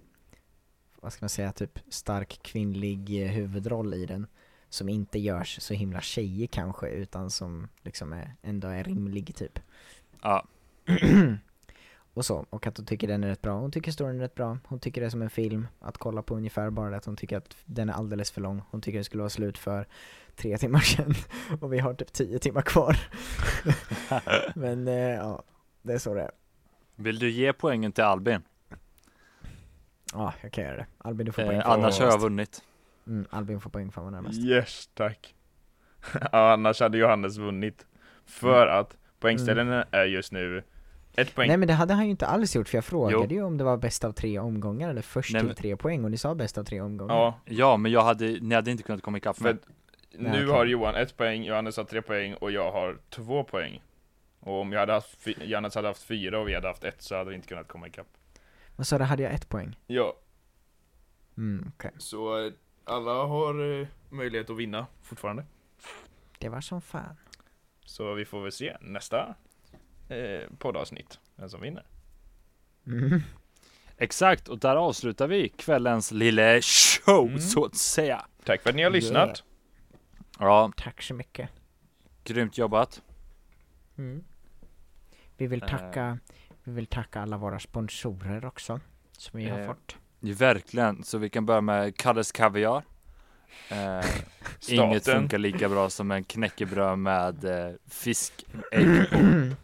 vad 1.03 1.13
ska 1.13 1.25
man 1.25 1.29
säga, 1.29 1.53
typ 1.53 1.79
stark 1.89 2.39
kvinnlig 2.43 3.23
eh, 3.23 3.31
huvudroll 3.31 3.95
i 3.95 4.07
den. 4.07 4.27
Som 4.69 4.89
inte 4.89 5.19
görs 5.19 5.61
så 5.61 5.75
himla 5.75 6.01
tjejer 6.01 6.47
kanske, 6.47 6.89
utan 6.89 7.31
som 7.31 7.69
liksom 7.83 8.13
är, 8.13 8.35
ändå 8.43 8.69
är 8.69 8.85
rimlig 8.85 9.35
typ. 9.35 9.59
Ja. 10.23 10.45
och 12.15 12.25
så, 12.25 12.47
och 12.51 12.67
att 12.67 12.77
hon 12.77 12.87
tycker 12.87 13.09
den 13.09 13.25
är 13.25 13.29
rätt 13.29 13.43
bra. 13.43 13.59
Hon 13.59 13.71
tycker 13.71 13.93
storyn 13.93 14.17
är 14.17 14.21
rätt 14.21 14.35
bra. 14.35 14.59
Hon 14.67 14.81
tycker 14.81 15.01
det 15.01 15.07
är 15.07 15.11
som 15.11 15.23
en 15.23 15.31
film 15.31 15.67
att 15.81 15.99
kolla 15.99 16.23
på 16.23 16.37
ungefär, 16.37 16.71
bara 16.71 16.91
det 16.91 16.97
att 16.97 17.05
hon 17.05 17.17
tycker 17.17 17.37
att 17.37 17.57
den 17.65 17.89
är 17.89 17.93
alldeles 17.93 18.31
för 18.31 18.41
lång. 18.41 18.63
Hon 18.71 18.81
tycker 18.81 18.99
det 18.99 19.05
skulle 19.05 19.23
vara 19.23 19.31
slut 19.31 19.59
för 19.59 19.87
tre 20.37 20.59
timmar 20.59 20.81
sedan 20.81 21.15
och 21.61 21.73
vi 21.73 21.79
har 21.79 21.95
typ 21.95 22.13
tio 22.13 22.39
timmar 22.39 22.63
kvar. 22.63 22.97
Men 24.55 24.89
eh, 24.89 24.95
ja, 24.95 25.43
det 25.83 25.93
är 25.93 25.99
så 25.99 26.15
det 26.15 26.23
är. 26.23 26.31
Vill 26.97 27.19
du 27.19 27.31
ge 27.31 27.53
poängen 27.53 27.93
till 27.93 28.05
Albin? 28.05 28.43
Ja, 30.13 30.35
jag 30.43 30.53
kan 30.53 30.65
göra 30.65 30.77
det. 30.77 30.87
Albin 30.99 31.27
du 31.27 31.33
får 31.33 31.43
poäng 31.43 31.59
Eh, 31.59 31.69
annars 31.69 31.99
har 31.99 32.07
jag 32.07 32.21
vunnit. 32.21 32.63
Mm, 33.07 33.27
Albin 33.31 33.61
får 33.61 33.71
poäng 33.71 33.93
för 33.93 34.01
att 34.01 34.05
vara 34.05 34.15
närmast. 34.15 34.39
Yes, 34.45 34.91
tack. 34.95 35.35
ja, 36.33 36.53
annars 36.53 36.81
hade 36.81 36.99
Johannes 36.99 37.37
vunnit. 37.39 37.87
För 38.27 38.67
att 38.67 38.97
poängställningen 39.21 39.85
är 39.91 40.05
just 40.05 40.33
nu 40.33 40.63
ett 41.17 41.35
poäng. 41.35 41.49
Nej 41.49 41.57
men 41.57 41.69
det 41.69 41.75
hade 41.75 41.95
han 41.95 42.05
ju 42.05 42.11
inte 42.11 42.27
alls 42.27 42.57
gjort 42.57 42.69
för 42.69 42.77
jag 42.77 42.85
frågade 42.85 43.25
Jo. 43.35 43.41
ju 43.41 43.43
om 43.43 43.59
det 43.59 43.65
var 43.65 43.77
bäst 43.77 44.05
av 44.05 44.13
tre 44.13 44.39
omgångar 44.39 44.91
eller 44.91 45.03
först 45.03 45.33
Nej, 45.33 45.43
till 45.43 45.55
tre 45.55 45.77
poäng 45.77 46.05
och 46.05 46.11
ni 46.11 46.17
sa 46.17 46.35
bäst 46.35 46.59
av 46.59 46.65
tre 46.65 46.81
omgångar. 46.81 47.15
Ja, 47.15 47.39
Ja, 47.45 47.77
men 47.77 47.93
jag 47.93 48.03
hade, 48.03 48.25
ni 48.41 48.55
hade 48.55 48.71
inte 48.71 48.83
kunnat 48.83 49.03
komma 49.03 49.17
ikapp 49.19 49.41
mig. 49.41 49.57
nu 50.19 50.29
okej. 50.29 50.47
har 50.47 50.67
Johan 50.67 50.95
ett 50.95 51.17
poäng, 51.17 51.45
Johannes 51.45 51.77
har 51.77 51.85
tre 51.85 52.03
poäng 52.03 52.35
och 52.35 52.51
jag 52.53 52.73
har 52.73 52.99
två 53.11 53.45
poäng. 53.45 53.83
Och 54.41 54.61
om 54.61 54.73
jag 54.73 54.81
hade 54.81 54.93
haft, 54.93 55.27
Johannes 55.41 55.75
hade 55.75 55.89
haft 55.89 56.03
fyra 56.03 56.39
och 56.41 56.49
vi 56.49 56.55
hade 56.55 56.69
haft 56.69 56.85
ett 56.85 57.03
så 57.03 57.17
hade 57.17 57.31
vi 57.31 57.37
inte 57.37 57.49
kunnat 57.49 57.69
komma 57.69 57.87
ikapp. 57.87 58.07
Vad 58.77 58.87
sa 58.87 58.99
du, 58.99 59.05
hade 59.05 59.23
jag 59.23 59.33
ett 59.35 59.49
poäng? 59.49 59.77
Ja, 59.87 60.17
Mm, 61.37 61.73
okej. 61.77 61.91
så 61.99 62.47
eh, 62.47 62.53
alla 62.85 63.13
har 63.25 63.81
eh, 63.81 63.87
möjlighet 64.11 64.51
att 64.51 64.57
vinna 64.57 64.87
fortfarande. 65.03 65.45
Det 66.39 66.49
var 66.49 66.61
som 66.61 66.81
fan. 66.83 67.17
Så 67.85 68.15
vi 68.15 68.25
får 68.25 68.43
väl 68.43 68.53
se 68.53 68.77
nästa 68.81 69.35
eh, 70.09 70.51
poddavsnitt, 70.59 71.21
vem 71.37 71.49
som 71.49 71.61
vinner. 71.61 71.87
Mm. 72.87 73.21
Exakt, 73.97 74.49
och 74.49 74.59
där 74.59 74.77
avslutar 74.77 75.29
vi 75.29 75.49
kvällens 75.49 76.11
lilla 76.13 76.61
show, 76.63 77.27
Mm. 77.29 77.41
så 77.41 77.65
att 77.65 77.75
säga. 77.77 78.27
Tack 78.45 78.63
för 78.63 78.71
att 78.71 78.77
ni 78.77 78.83
har 78.83 78.91
lyssnat. 78.91 79.43
Ja, 80.39 80.73
Tack 80.77 81.03
så 81.03 81.15
mycket. 81.15 81.51
grymt 82.25 82.59
jobbat. 82.59 83.03
Mm. 83.99 84.25
Vi 85.37 85.47
vill 85.47 85.63
Eh. 85.63 85.69
tacka, 85.69 86.19
vi 86.65 86.73
vill 86.73 86.87
tacka 86.87 87.21
alla 87.21 87.37
våra 87.37 87.59
sponsorer 87.59 88.45
också, 88.45 88.81
som 89.13 89.41
vi 89.41 89.49
har 89.49 89.59
Eh, 89.59 89.67
fått. 89.67 89.97
Verkligen, 90.21 91.05
så 91.05 91.19
vi 91.19 91.31
kan 91.31 91.47
börja 91.47 91.61
med 91.61 91.97
Kalles 91.97 92.33
Kaviar. 92.33 92.85
Eh, 93.71 94.05
inget 94.69 95.05
funkar 95.05 95.39
lika 95.39 95.69
bra 95.69 95.91
som 95.91 96.11
en 96.11 96.25
knäckebröd 96.25 96.99
med 96.99 97.45
eh, 97.45 97.75
fiskägg 97.87 99.11
på. 99.11 99.19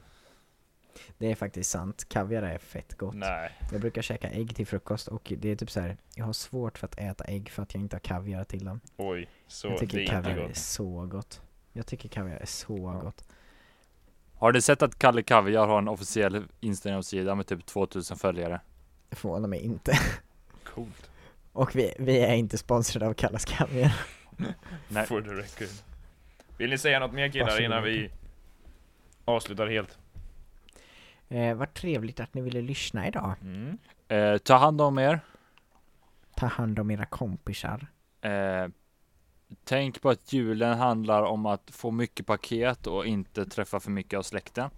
Det 1.18 1.30
är 1.30 1.34
faktiskt 1.34 1.70
sant, 1.70 2.08
kaviar 2.08 2.42
är 2.42 2.58
fett 2.58 2.94
gott. 2.94 3.14
Nej. 3.14 3.52
Jag 3.72 3.80
brukar 3.80 4.02
käka 4.02 4.30
ägg 4.30 4.56
till 4.56 4.66
frukost 4.66 5.08
och 5.08 5.32
det 5.38 5.50
är 5.50 5.56
typ 5.56 5.70
så 5.70 5.80
här. 5.80 5.96
jag 6.14 6.24
har 6.24 6.32
svårt 6.32 6.78
för 6.78 6.86
att 6.86 6.98
äta 6.98 7.24
ägg 7.24 7.50
för 7.50 7.62
att 7.62 7.74
jag 7.74 7.80
inte 7.80 7.96
har 7.96 8.00
kaviar 8.00 8.44
till 8.44 8.64
dem. 8.64 8.80
Oj, 8.96 9.28
så 9.46 9.66
jag 9.66 9.74
det 9.74 9.78
tycker 9.78 9.98
är 9.98 10.06
kaviar 10.06 10.30
inte 10.30 10.52
är 10.52 10.54
så 10.54 11.06
gott. 11.06 11.42
Jag 11.72 11.86
tycker 11.86 12.08
kaviar 12.08 12.36
är 12.36 12.46
så 12.46 12.76
gott. 12.76 13.27
Har 14.38 14.52
ni 14.52 14.60
sett 14.60 14.82
att 14.82 14.98
Kalle 14.98 15.22
Kaviar 15.22 15.66
har 15.66 15.78
en 15.78 15.88
officiell 15.88 16.44
Instagram-sida 16.60 17.34
med 17.34 17.46
typ 17.46 17.66
2000 17.66 18.16
följare? 18.16 18.60
Det 19.08 19.16
förvånar 19.16 19.48
mig 19.48 19.60
inte. 19.60 19.92
Coolt. 20.64 21.10
Och 21.52 21.76
vi, 21.76 21.94
vi 21.98 22.20
är 22.20 22.34
inte 22.34 22.58
sponsrade 22.58 23.06
av 23.06 23.14
Kallas 23.14 23.44
Kaviar. 23.44 23.92
Nej. 24.88 25.06
For 25.06 25.22
the 25.22 25.30
record. 25.30 25.68
Vill 26.58 26.70
ni 26.70 26.78
säga 26.78 26.98
något 26.98 27.12
mer 27.12 27.28
killar 27.28 27.44
Varsågod. 27.46 27.64
innan 27.64 27.82
vi 27.82 28.10
avslutar 29.24 29.66
helt? 29.66 29.98
Eh, 31.28 31.54
vad 31.54 31.74
trevligt 31.74 32.20
att 32.20 32.34
ni 32.34 32.40
ville 32.40 32.60
lyssna 32.60 33.08
idag. 33.08 33.34
Mm. 33.42 33.78
Eh, 34.08 34.38
ta 34.38 34.54
hand 34.56 34.80
om 34.80 34.98
er. 34.98 35.20
Ta 36.36 36.46
hand 36.46 36.78
om 36.78 36.90
era 36.90 37.06
kompisar. 37.06 37.86
Eh, 38.20 38.68
tänk 39.64 40.02
på 40.02 40.10
att 40.10 40.32
julen 40.32 40.78
handlar 40.78 41.22
om 41.22 41.46
att 41.46 41.70
få 41.70 41.90
mycket 41.90 42.26
paket 42.26 42.86
och 42.86 43.06
inte 43.06 43.46
träffa 43.46 43.80
för 43.80 43.90
mycket 43.90 44.18
av 44.18 44.22
släkten. 44.22 44.70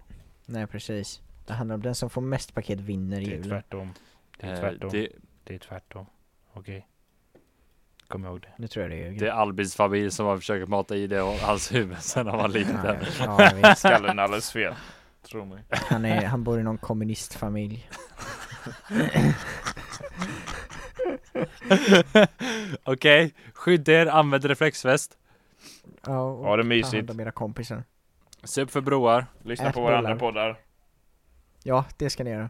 Nej 0.45 0.67
precis. 0.67 1.21
Det 1.45 1.53
handlar 1.53 1.75
om 1.75 1.81
den 1.81 1.95
som 1.95 2.09
får 2.09 2.21
mest 2.21 2.53
paket 2.53 2.79
vinner 2.79 3.21
i 3.21 3.25
Det 3.25 3.31
är 3.31 3.35
julen. 3.35 3.49
tvärtom. 3.49 3.93
Det 4.39 4.47
är 4.47 4.53
Eh, 4.53 4.59
tvärtom. 4.59 4.89
det, 4.91 5.07
Det 5.43 5.55
är 5.55 5.59
tvärtom. 5.59 6.05
Okej. 6.53 6.87
Kom 8.07 8.25
ihåg 8.25 8.41
det. 8.41 8.47
Nu 8.57 8.67
tror 8.67 8.83
jag 8.83 8.91
det 8.91 9.07
är 9.07 9.11
det 9.11 9.27
är 9.27 9.31
Albins 9.31 9.75
familj 9.75 10.11
som 10.11 10.25
har 10.25 10.37
försökt 10.37 10.69
mata 10.69 10.95
i 10.95 11.07
det 11.07 11.15
i 11.15 11.37
hans 11.41 11.73
huvud 11.73 11.97
sen 12.01 12.27
han 12.27 12.37
var 12.37 12.47
liten. 12.47 12.79
Ja, 13.19 13.51
ja. 13.63 13.75
Skallen 13.75 14.19
är 14.19 14.23
alldeles 14.23 14.51
fel. 14.51 14.73
Tro 15.23 15.45
mig. 15.45 15.63
Han, 15.69 16.05
är, 16.05 16.25
han 16.25 16.43
bor 16.43 16.59
i 16.59 16.63
någon 16.63 16.77
kommunistfamilj. 16.77 17.89
Okej, 22.83 23.33
skydda 23.53 23.91
er, 23.91 24.05
använd 24.07 24.45
reflexväst. 24.45 25.17
Ja, 26.05 26.19
och 26.21 26.45
Ha 26.45 26.57
det 26.57 26.63
Ta 26.63 26.67
mysigt. 26.69 26.93
hand 26.95 27.11
om 27.11 27.19
era 27.19 27.31
kompisar. 27.31 27.83
Se 28.43 28.61
upp 28.61 28.71
för 28.71 28.81
broar. 28.81 29.25
Lyssna 29.43 29.67
Ät 29.69 29.73
på 29.73 29.81
våra 29.81 29.97
andra 29.97 30.15
poddar. 30.15 30.57
Ja, 31.63 31.85
det 31.97 32.09
ska 32.09 32.23
ni 32.23 32.29
göra. 32.29 32.49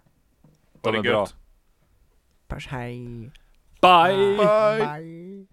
De 0.82 0.90
Ha 0.90 0.98
är 1.00 1.04
det 1.04 1.10
bra. 1.10 1.20
gött. 1.22 1.36
Puss, 2.48 2.68
hej. 2.68 3.32
Bye! 3.82 4.38
Bye. 4.38 4.86
Bye. 4.86 5.48